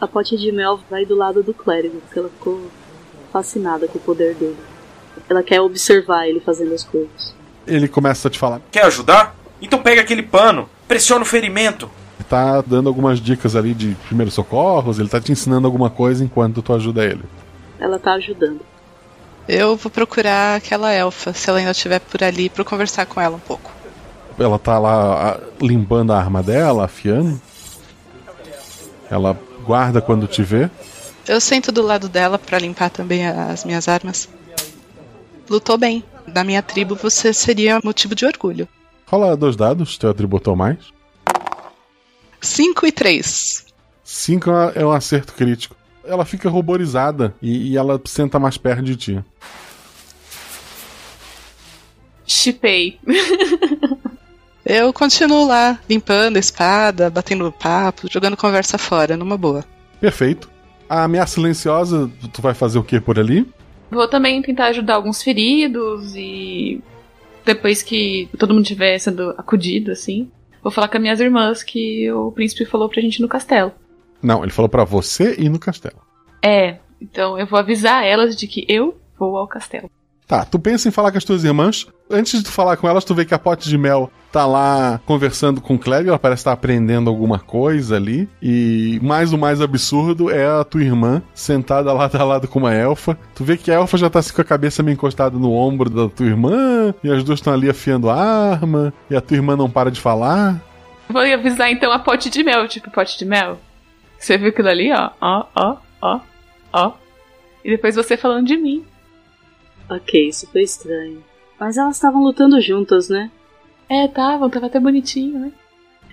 [0.00, 2.68] A pote de mel vai do lado do clérigo, porque ela ficou
[3.32, 4.56] fascinada com o poder dele.
[5.28, 7.34] Ela quer observar ele fazendo as coisas.
[7.66, 8.60] Ele começa a te falar.
[8.70, 9.34] Quer ajudar?
[9.60, 11.90] Então pega aquele pano, pressiona o ferimento.
[12.28, 16.62] Tá dando algumas dicas ali de primeiros socorros, ele tá te ensinando alguma coisa enquanto
[16.62, 17.22] tu ajuda ele.
[17.78, 18.60] Ela tá ajudando.
[19.48, 23.20] Eu vou procurar aquela elfa, se ela ainda estiver por ali, pra eu conversar com
[23.20, 23.70] ela um pouco.
[24.38, 27.40] Ela tá lá a- limpando a arma dela, afiando.
[29.10, 30.68] Ela guarda quando te vê.
[31.26, 34.28] Eu sento do lado dela pra limpar também as minhas armas.
[35.48, 36.04] Lutou bem.
[36.26, 38.68] Na minha tribo você seria motivo de orgulho.
[39.06, 40.78] Rola dois dados, teu atributo ou mais.
[42.40, 43.66] 5 e 3.
[44.04, 45.76] Cinco é é um acerto crítico.
[46.04, 49.24] Ela fica ruborizada e, e ela senta mais perto de ti.
[52.26, 52.98] Chipei.
[54.64, 59.64] Eu continuo lá, limpando a espada, batendo papo, jogando conversa fora, numa boa.
[59.98, 60.50] Perfeito.
[60.86, 63.50] A ameaça silenciosa, tu vai fazer o que por ali?
[63.90, 66.82] Vou também tentar ajudar alguns feridos e
[67.44, 70.30] depois que todo mundo tiver sendo acudido, assim,
[70.62, 73.72] vou falar com as minhas irmãs que o príncipe falou pra gente ir no castelo.
[74.22, 76.00] Não, ele falou pra você ir no castelo.
[76.42, 79.90] É, então eu vou avisar elas de que eu vou ao castelo.
[80.28, 81.86] Tá, tu pensa em falar com as tuas irmãs.
[82.10, 85.00] Antes de tu falar com elas, tu vê que a pote de mel tá lá
[85.06, 88.28] conversando com o Clérigo, ela parece estar aprendendo alguma coisa ali.
[88.42, 92.74] E mais o mais absurdo é a tua irmã sentada lado a lado com uma
[92.74, 93.18] elfa.
[93.34, 95.88] Tu vê que a elfa já tá assim com a cabeça meio encostada no ombro
[95.88, 99.56] da tua irmã, e as duas estão ali afiando a arma, e a tua irmã
[99.56, 100.60] não para de falar.
[101.08, 103.58] Vou avisar então a pote de mel, tipo pote de mel.
[104.18, 106.20] Você viu aquilo ali, ó, ó, ó, ó,
[106.70, 106.92] ó.
[107.64, 108.84] E depois você falando de mim.
[109.88, 111.24] Ok, isso foi estranho.
[111.58, 113.30] Mas elas estavam lutando juntas, né?
[113.88, 115.52] É, tava, tava até bonitinho, né?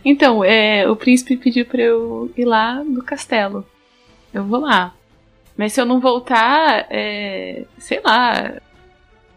[0.03, 3.65] Então, é, o príncipe pediu pra eu ir lá no castelo.
[4.33, 4.93] Eu vou lá.
[5.57, 8.61] Mas se eu não voltar, é, sei lá,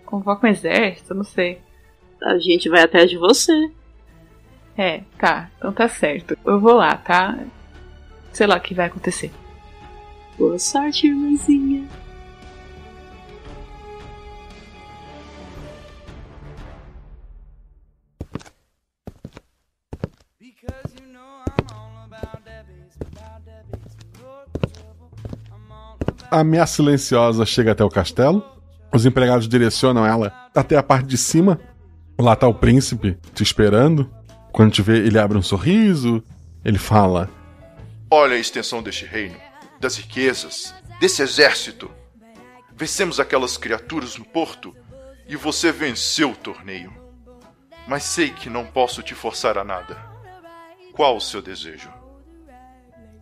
[0.04, 1.60] convoca um exército, não sei.
[2.22, 3.70] A gente vai atrás de você.
[4.76, 6.36] É, tá, então tá certo.
[6.44, 7.38] Eu vou lá, tá?
[8.32, 9.32] Sei lá o que vai acontecer.
[10.38, 11.88] Boa sorte, irmãzinha.
[26.30, 28.44] A ameaça silenciosa chega até o castelo.
[28.92, 31.58] Os empregados direcionam ela até a parte de cima.
[32.20, 34.10] Lá tá o príncipe te esperando.
[34.52, 36.22] Quando te vê, ele abre um sorriso.
[36.62, 37.30] Ele fala:
[38.10, 39.36] Olha a extensão deste reino,
[39.80, 41.90] das riquezas, desse exército.
[42.76, 44.76] Vencemos aquelas criaturas no porto
[45.26, 46.92] e você venceu o torneio.
[47.86, 49.96] Mas sei que não posso te forçar a nada.
[50.92, 51.90] Qual o seu desejo?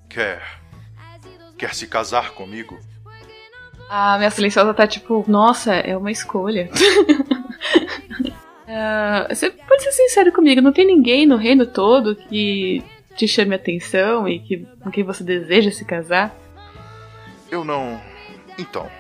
[0.09, 0.43] Quer.
[1.57, 2.81] Quer se casar comigo?
[3.89, 6.71] A minha silenciosa tá tipo, nossa, é uma escolha.
[8.69, 12.83] Ah, você pode ser sincero comigo, não tem ninguém no reino todo que
[13.17, 16.37] te chame atenção e que, com quem você deseja se casar?
[17.51, 18.01] Eu não.
[18.59, 18.91] Então.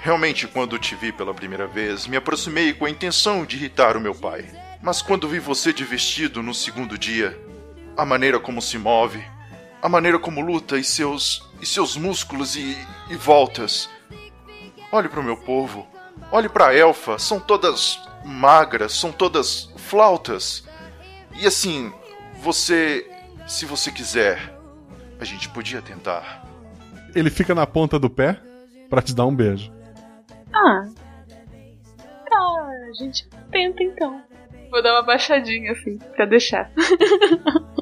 [0.00, 4.00] Realmente, quando te vi pela primeira vez, me aproximei com a intenção de irritar o
[4.00, 4.44] meu pai.
[4.80, 7.38] Mas quando vi você de vestido no segundo dia,
[7.96, 9.22] a maneira como se move,
[9.82, 12.76] a maneira como luta e seus e seus músculos e,
[13.10, 13.90] e voltas.
[14.92, 15.86] Olhe para o meu povo,
[16.30, 20.64] olhe para a elfa, são todas magras, são todas flautas.
[21.34, 21.92] E assim,
[22.36, 23.10] você,
[23.46, 24.56] se você quiser,
[25.18, 26.46] a gente podia tentar.
[27.14, 28.40] Ele fica na ponta do pé
[28.88, 29.72] pra te dar um beijo.
[30.52, 30.86] Ah.
[32.28, 34.22] Tá, a gente tenta então.
[34.70, 36.70] Vou dar uma baixadinha assim, pra deixar.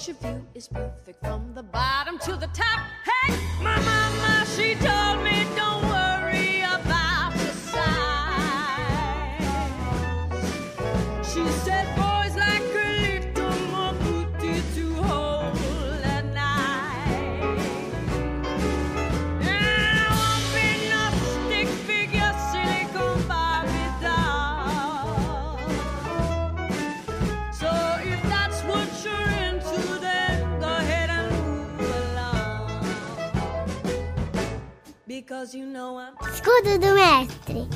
[0.00, 2.80] Picture view is perfect from the bottom to the top.
[3.04, 4.89] Hey, my mama, she told
[35.30, 36.12] you know I'm.
[36.28, 37.68] Escudo do mestre.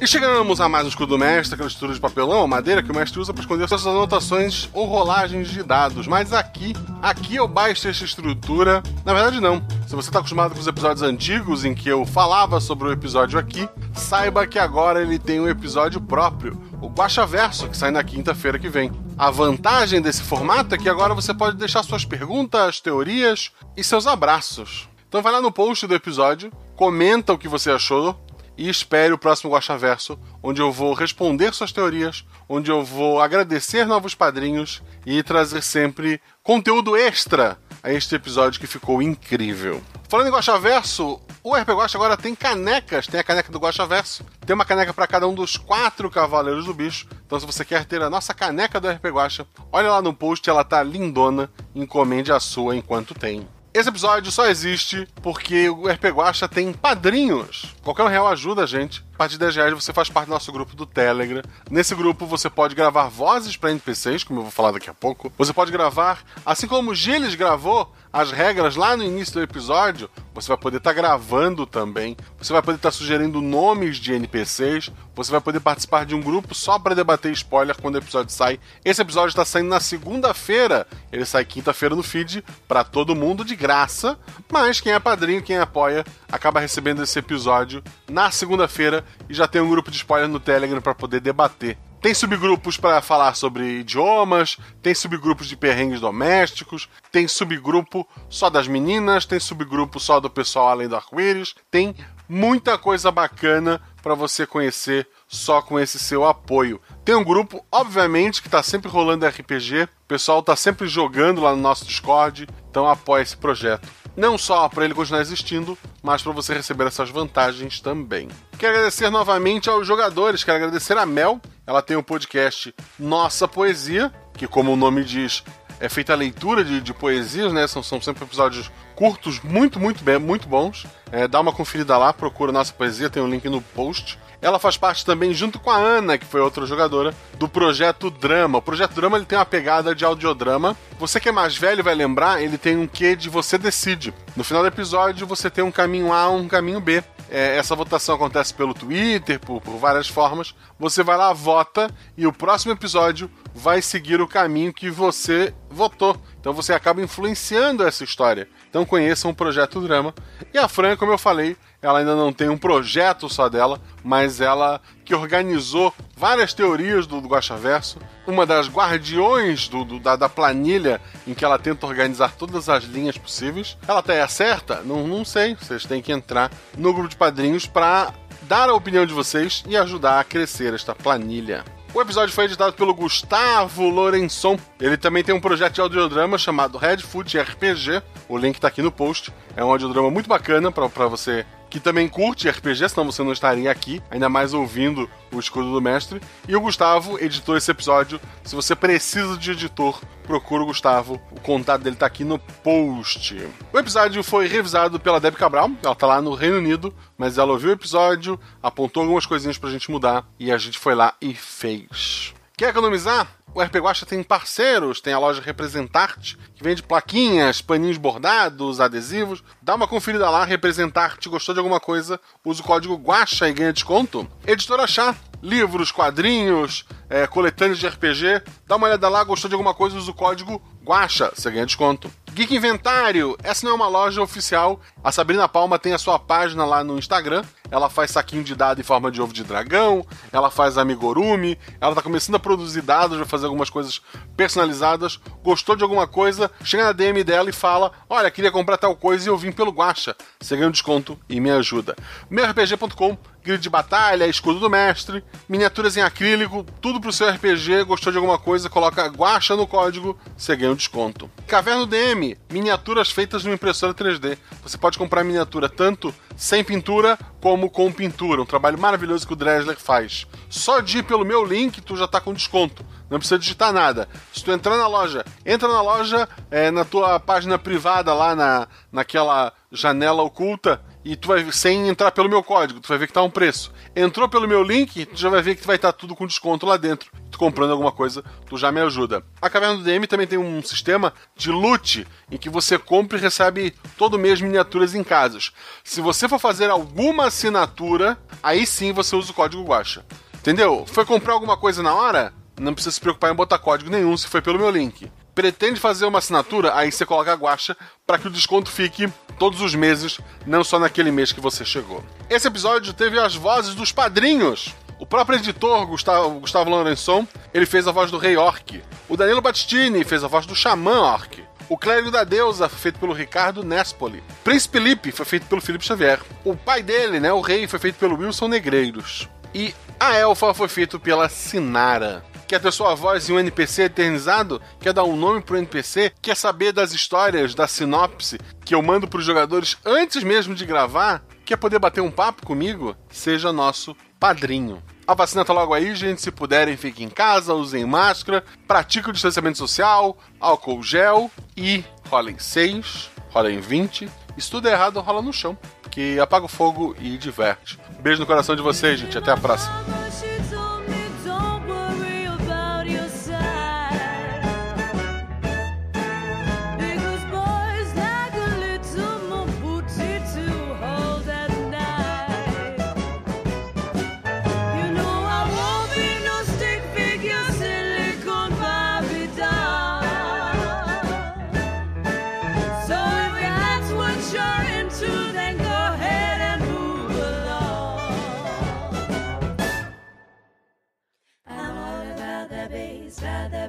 [0.00, 2.90] E chegamos a mais um escudo do mestre, aquela estrutura de papelão ou madeira que
[2.90, 6.06] o mestre usa para esconder suas anotações ou rolagens de dados.
[6.06, 8.82] Mas aqui, aqui eu baixo essa estrutura.
[9.04, 9.62] Na verdade, não.
[9.86, 13.38] Se você está acostumado com os episódios antigos em que eu falava sobre o episódio
[13.38, 18.02] aqui, saiba que agora ele tem um episódio próprio, o Guaxa Verso, que sai na
[18.02, 18.90] quinta-feira que vem.
[19.16, 24.06] A vantagem desse formato é que agora você pode deixar suas perguntas, teorias e seus
[24.06, 24.88] abraços.
[25.14, 28.18] Então vai lá no post do episódio, comenta o que você achou
[28.58, 33.20] e espere o próximo Guaxa Verso, onde eu vou responder suas teorias, onde eu vou
[33.20, 39.80] agradecer novos padrinhos e trazer sempre conteúdo extra a este episódio que ficou incrível.
[40.08, 43.86] Falando em Guaxa Verso, o RP Guaxa agora tem canecas, tem a caneca do Guaxa
[43.86, 47.06] Verso, tem uma caneca para cada um dos quatro cavaleiros do bicho.
[47.24, 50.50] Então se você quer ter a nossa caneca do RP Guaxa, olha lá no post,
[50.50, 53.46] ela tá lindona, encomende a sua enquanto tem.
[53.74, 57.74] Esse episódio só existe porque o RP Guacha tem padrinhos.
[57.82, 59.04] Qualquer um real ajuda a gente.
[59.14, 61.40] A partir de 10 reais você faz parte do nosso grupo do Telegram.
[61.70, 65.32] Nesse grupo você pode gravar vozes para NPCs, como eu vou falar daqui a pouco.
[65.38, 70.08] Você pode gravar, assim como o Gilles gravou as regras lá no início do episódio,
[70.32, 72.16] você vai poder estar gravando também.
[72.38, 74.90] Você vai poder estar sugerindo nomes de NPCs.
[75.16, 78.60] Você vai poder participar de um grupo só para debater spoiler quando o episódio sai.
[78.84, 80.86] Esse episódio está saindo na segunda-feira.
[81.12, 84.16] Ele sai quinta-feira no feed para todo mundo de graça.
[84.48, 89.60] Mas quem é padrinho, quem apoia, acaba recebendo esse episódio na segunda-feira e já tem
[89.60, 91.78] um grupo de spoiler no Telegram para poder debater.
[92.04, 98.68] Tem subgrupos para falar sobre idiomas, tem subgrupos de perrengues domésticos, tem subgrupo só das
[98.68, 101.94] meninas, tem subgrupo só do pessoal além do arco-íris, tem
[102.28, 106.78] muita coisa bacana para você conhecer só com esse seu apoio.
[107.06, 111.56] Tem um grupo, obviamente, que está sempre rolando RPG, o pessoal está sempre jogando lá
[111.56, 113.88] no nosso Discord, então apoia esse projeto.
[114.16, 118.28] Não só para ele continuar existindo, mas para você receber essas vantagens também.
[118.58, 123.48] Quero agradecer novamente aos jogadores, quero agradecer a Mel, ela tem o um podcast Nossa
[123.48, 125.42] Poesia, que como o nome diz,
[125.80, 127.66] é feita a leitura de, de poesias, né?
[127.66, 130.86] São, são sempre episódios curtos, muito, muito bem, muito bons.
[131.10, 134.18] É, dá uma conferida lá, procura Nossa Poesia, tem um link no post.
[134.44, 138.58] Ela faz parte também, junto com a Ana, que foi outra jogadora, do Projeto Drama.
[138.58, 140.76] O Projeto Drama ele tem uma pegada de audiodrama.
[140.98, 144.12] Você que é mais velho vai lembrar, ele tem um quê de você decide.
[144.36, 147.02] No final do episódio, você tem um caminho A um caminho B.
[147.30, 150.54] É, essa votação acontece pelo Twitter, por, por várias formas.
[150.78, 156.20] Você vai lá, vota, e o próximo episódio vai seguir o caminho que você votou.
[156.38, 158.46] Então você acaba influenciando essa história.
[158.68, 160.14] Então conheçam o Projeto Drama.
[160.52, 164.40] E a Fran, como eu falei, ela ainda não tem um projeto só dela, mas
[164.40, 170.28] ela que organizou várias teorias do, do Guaxaverso, uma das guardiões do, do, da, da,
[170.28, 173.76] planilha em que ela tenta organizar todas as linhas possíveis.
[173.86, 174.80] Ela até certa?
[174.80, 175.54] Não, não sei.
[175.56, 179.76] Vocês têm que entrar no grupo de padrinhos para dar a opinião de vocês e
[179.76, 181.64] ajudar a crescer esta planilha.
[181.92, 184.58] O episódio foi editado pelo Gustavo Lourençon.
[184.80, 188.02] Ele também tem um projeto de audiodrama chamado Red Food RPG.
[188.28, 189.32] O link tá aqui no post.
[189.54, 193.68] É um audiodrama muito bacana para você que também curte RPG, senão você não estaria
[193.68, 196.20] aqui, ainda mais ouvindo o Escudo do Mestre.
[196.46, 198.20] E o Gustavo editou esse episódio.
[198.44, 201.20] Se você precisa de editor, procura o Gustavo.
[201.32, 203.44] O contato dele tá aqui no post.
[203.72, 205.68] O episódio foi revisado pela Debbie Cabral.
[205.82, 209.68] Ela tá lá no Reino Unido, mas ela ouviu o episódio, apontou algumas coisinhas pra
[209.68, 212.32] gente mudar e a gente foi lá e fez.
[212.56, 213.26] Quer economizar?
[213.52, 219.42] O RP Guacha tem parceiros, tem a loja Representarte, que vende plaquinhas, paninhos bordados, adesivos.
[219.60, 222.20] Dá uma conferida lá, Representarte, gostou de alguma coisa?
[222.44, 224.28] Usa o código Guacha e ganha desconto.
[224.46, 228.42] Editora Chá, livros, quadrinhos, é, coletâneos de RPG.
[228.68, 229.98] Dá uma olhada lá, gostou de alguma coisa?
[229.98, 232.08] Usa o código Guacha, você ganha desconto.
[232.32, 234.80] Geek Inventário, essa não é uma loja oficial.
[235.02, 237.44] A Sabrina Palma tem a sua página lá no Instagram.
[237.70, 241.94] Ela faz saquinho de dado em forma de ovo de dragão, ela faz amigurumi, ela
[241.94, 244.00] tá começando a produzir dados, vai fazer algumas coisas
[244.36, 245.18] personalizadas.
[245.42, 246.50] Gostou de alguma coisa?
[246.62, 249.70] Chega na DM dela e fala: Olha, queria comprar tal coisa e eu vim pelo
[249.70, 250.14] Guacha.
[250.40, 251.96] Você ganha um desconto e me ajuda.
[252.30, 257.84] MeuRPG.com grid de batalha, escudo do mestre, miniaturas em acrílico, tudo pro seu RPG.
[257.84, 258.70] Gostou de alguma coisa?
[258.70, 261.30] Coloca guacha no código, você ganha um desconto.
[261.46, 264.38] Caverna DM, miniaturas feitas numa impressora 3D.
[264.62, 268.42] Você pode comprar miniatura tanto sem pintura como com pintura.
[268.42, 270.26] Um trabalho maravilhoso que o Dresler faz.
[270.48, 272.84] Só de ir pelo meu link, tu já tá com desconto.
[273.10, 274.08] Não precisa digitar nada.
[274.32, 278.68] Se tu entrar na loja, entra na loja, é, na tua página privada lá na,
[278.90, 283.12] naquela janela oculta e tu vai sem entrar pelo meu código, tu vai ver que
[283.12, 283.72] tá um preço.
[283.94, 286.76] Entrou pelo meu link, tu já vai ver que vai estar tudo com desconto lá
[286.76, 287.10] dentro.
[287.30, 289.22] Tu comprando alguma coisa, tu já me ajuda.
[289.42, 293.20] A Caverna do DM também tem um sistema de loot em que você compra e
[293.20, 295.52] recebe todo mês miniaturas em casas.
[295.82, 300.04] Se você for fazer alguma assinatura, aí sim você usa o código Guacha.
[300.34, 300.84] Entendeu?
[300.86, 302.32] Foi comprar alguma coisa na hora?
[302.58, 305.10] Não precisa se preocupar em botar código nenhum se foi pelo meu link.
[305.34, 306.74] Pretende fazer uma assinatura?
[306.76, 307.76] Aí você coloca a guacha
[308.06, 312.02] para que o desconto fique todos os meses, não só naquele mês que você chegou.
[312.28, 314.74] Esse episódio teve as vozes dos padrinhos.
[314.98, 318.82] O próprio editor, Gustavo, Gustavo Lourençon, ele fez a voz do Rei Orc.
[319.08, 321.44] O Danilo Battistini fez a voz do Xamã Orc.
[321.68, 324.22] O Clérigo da Deusa foi feito pelo Ricardo Nespoli.
[324.42, 326.20] Príncipe Lipe foi feito pelo Felipe Xavier.
[326.44, 329.28] O pai dele, né, o rei, foi feito pelo Wilson Negreiros.
[329.54, 332.22] E a Elfa foi feito pela Sinara.
[332.54, 334.62] Quer ter sua voz em um NPC eternizado?
[334.78, 336.12] Quer dar um nome pro NPC?
[336.22, 341.24] Quer saber das histórias, da sinopse que eu mando pros jogadores antes mesmo de gravar?
[341.44, 342.94] Quer poder bater um papo comigo?
[343.10, 344.80] Seja nosso padrinho.
[345.04, 346.22] A vacina tá logo aí, gente.
[346.22, 352.38] Se puderem, fiquem em casa, usem máscara, pratiquem o distanciamento social, álcool gel e rolem
[352.38, 354.08] 6, rolem 20.
[354.38, 355.58] Se tudo é errado, rola no chão,
[355.90, 357.80] que apaga o fogo e diverte.
[357.98, 359.18] Beijo no coração de vocês, gente.
[359.18, 359.74] Até a próxima.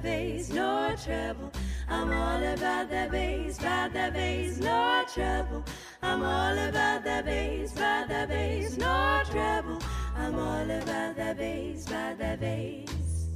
[0.05, 1.51] Bass, no trouble.
[1.89, 5.65] I'm all about the bass, about the bass, no trouble.
[6.03, 9.79] I'm all about the bass, about the bass, no trouble.
[10.15, 13.29] I'm all about the bass, about the bass.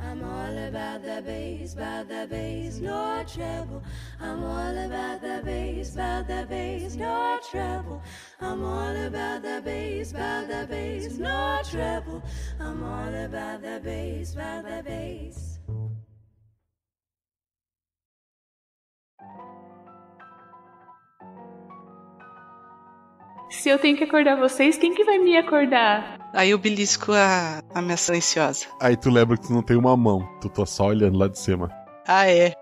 [0.00, 3.82] I'm all about the bass, about the bass, no trouble.
[4.20, 8.02] I'm all about the bass, about the bass, no trouble.
[8.40, 12.22] I'm all about the bass, about the bass, no trouble.
[12.58, 15.53] I'm all about the bass, about the bass.
[23.50, 26.18] Se eu tenho que acordar vocês, quem que vai me acordar?
[26.34, 28.66] Aí eu belisco a, a minha silenciosa.
[28.80, 31.38] Aí tu lembra que tu não tem uma mão, tu tá só olhando lá de
[31.38, 31.70] cima.
[32.06, 32.52] Ah, é.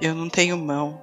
[0.00, 1.00] Eu não tenho mão.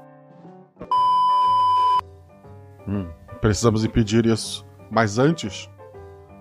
[2.87, 3.07] Hum,
[3.41, 4.65] precisamos impedir isso.
[4.89, 5.69] Mas antes.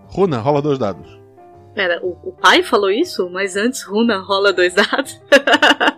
[0.09, 1.21] Runa, rola dois dados.
[1.75, 3.29] Pera, o, o pai falou isso?
[3.31, 5.21] Mas antes Runa rola dois dados?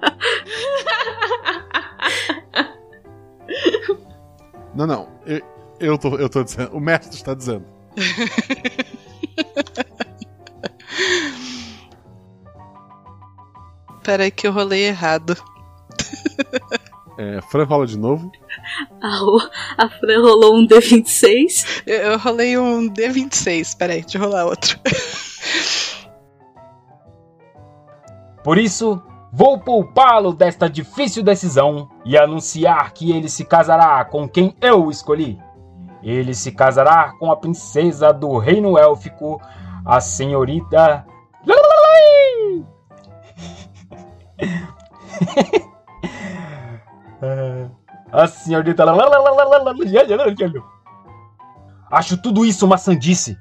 [4.75, 5.09] Não, não.
[5.27, 5.41] Eu,
[5.79, 6.77] eu, tô, eu tô dizendo.
[6.77, 7.65] O mestre está dizendo.
[14.03, 15.37] Peraí que eu rolei errado.
[17.19, 18.33] É, Fran rola de novo.
[19.01, 21.83] A, a Fran rolou um D26.
[21.87, 23.77] Eu, eu rolei um D26.
[23.77, 24.79] Peraí, deixa eu rolar outro.
[28.43, 29.01] Por isso,
[29.33, 35.41] vou poupá-lo desta difícil decisão e anunciar que ele se casará com quem eu escolhi.
[36.03, 39.41] Ele se casará com a princesa do reino élfico,
[39.87, 41.07] a senhorita.
[48.13, 48.85] A senhorita.
[51.91, 53.39] Acho tudo isso uma sandice.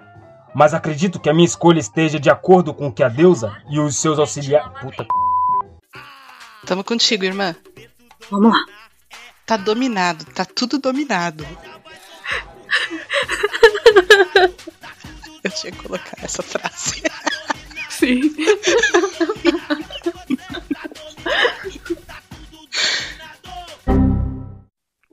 [0.54, 3.80] Mas acredito que a minha escolha esteja de acordo com o que a deusa e
[3.80, 4.70] os seus auxiliares.
[4.80, 5.06] Puta.
[6.66, 7.56] Tamo contigo, irmã.
[8.30, 8.66] Vamos lá.
[9.46, 11.46] Tá dominado, tá tudo dominado.
[15.44, 17.02] Eu tinha que colocar essa frase.
[17.90, 18.22] Sim.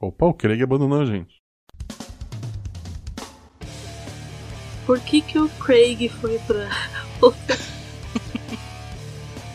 [0.01, 1.39] Opa, o Craig abandonou a gente.
[4.87, 6.69] Por que que o Craig foi pra?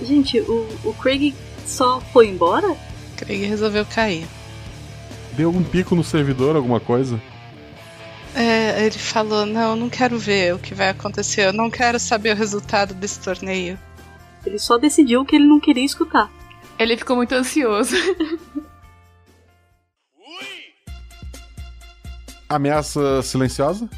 [0.01, 1.33] Gente, o, o Craig
[1.73, 2.77] só foi embora?
[3.17, 4.27] Craig resolveu cair.
[5.33, 7.19] Deu um pico no servidor, alguma coisa?
[8.35, 12.33] É, ele falou: Não, não quero ver o que vai acontecer, eu não quero saber
[12.33, 13.77] o resultado desse torneio.
[14.45, 16.31] Ele só decidiu que ele não queria escutar.
[16.77, 17.95] Ele ficou muito ansioso.
[22.49, 23.89] Ameaça silenciosa?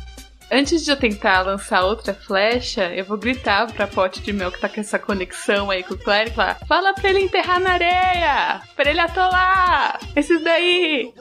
[0.52, 4.60] Antes de eu tentar lançar outra flecha, eu vou gritar pra pote de mel que
[4.60, 7.72] tá com essa conexão aí com o Claire e falar: Fala pra ele enterrar na
[7.72, 8.62] areia!
[8.76, 10.00] Pra ele atolar!
[10.16, 11.12] Esses daí!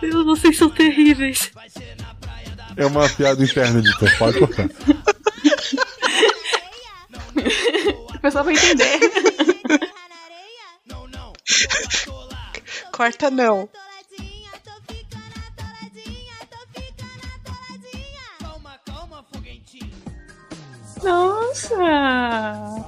[0.00, 1.50] Meu, vocês são terríveis.
[2.76, 4.18] É uma piada interna, editor.
[4.18, 4.68] Pode cortar.
[8.14, 9.00] o pessoal vai entender.
[12.92, 13.68] Corta não.
[21.04, 22.86] Nossa!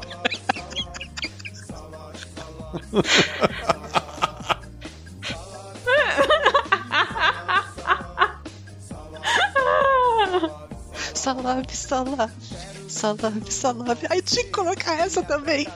[11.15, 12.33] Salame, salame,
[12.89, 14.01] salame, salame.
[14.09, 15.67] Ai, tinha que colocar essa também.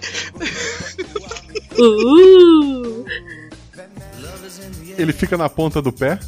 [1.78, 3.04] Uh!
[4.96, 6.18] Ele fica na ponta do pé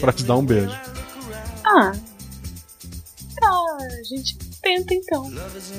[0.00, 0.74] pra te dar um beijo.
[1.66, 1.92] Ah.
[3.40, 5.30] Tá, a gente Tenta então.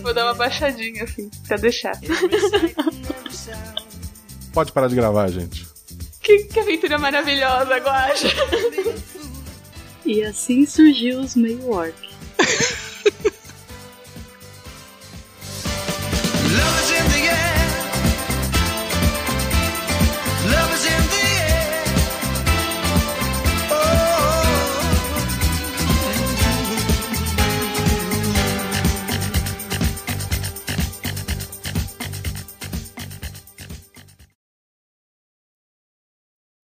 [0.01, 1.99] Vou dar uma baixadinha assim, pra deixar.
[4.53, 5.67] Pode parar de gravar, gente.
[6.21, 8.27] Que, que aventura maravilhosa, Guacha!
[10.05, 12.09] e assim surgiu os meio orc.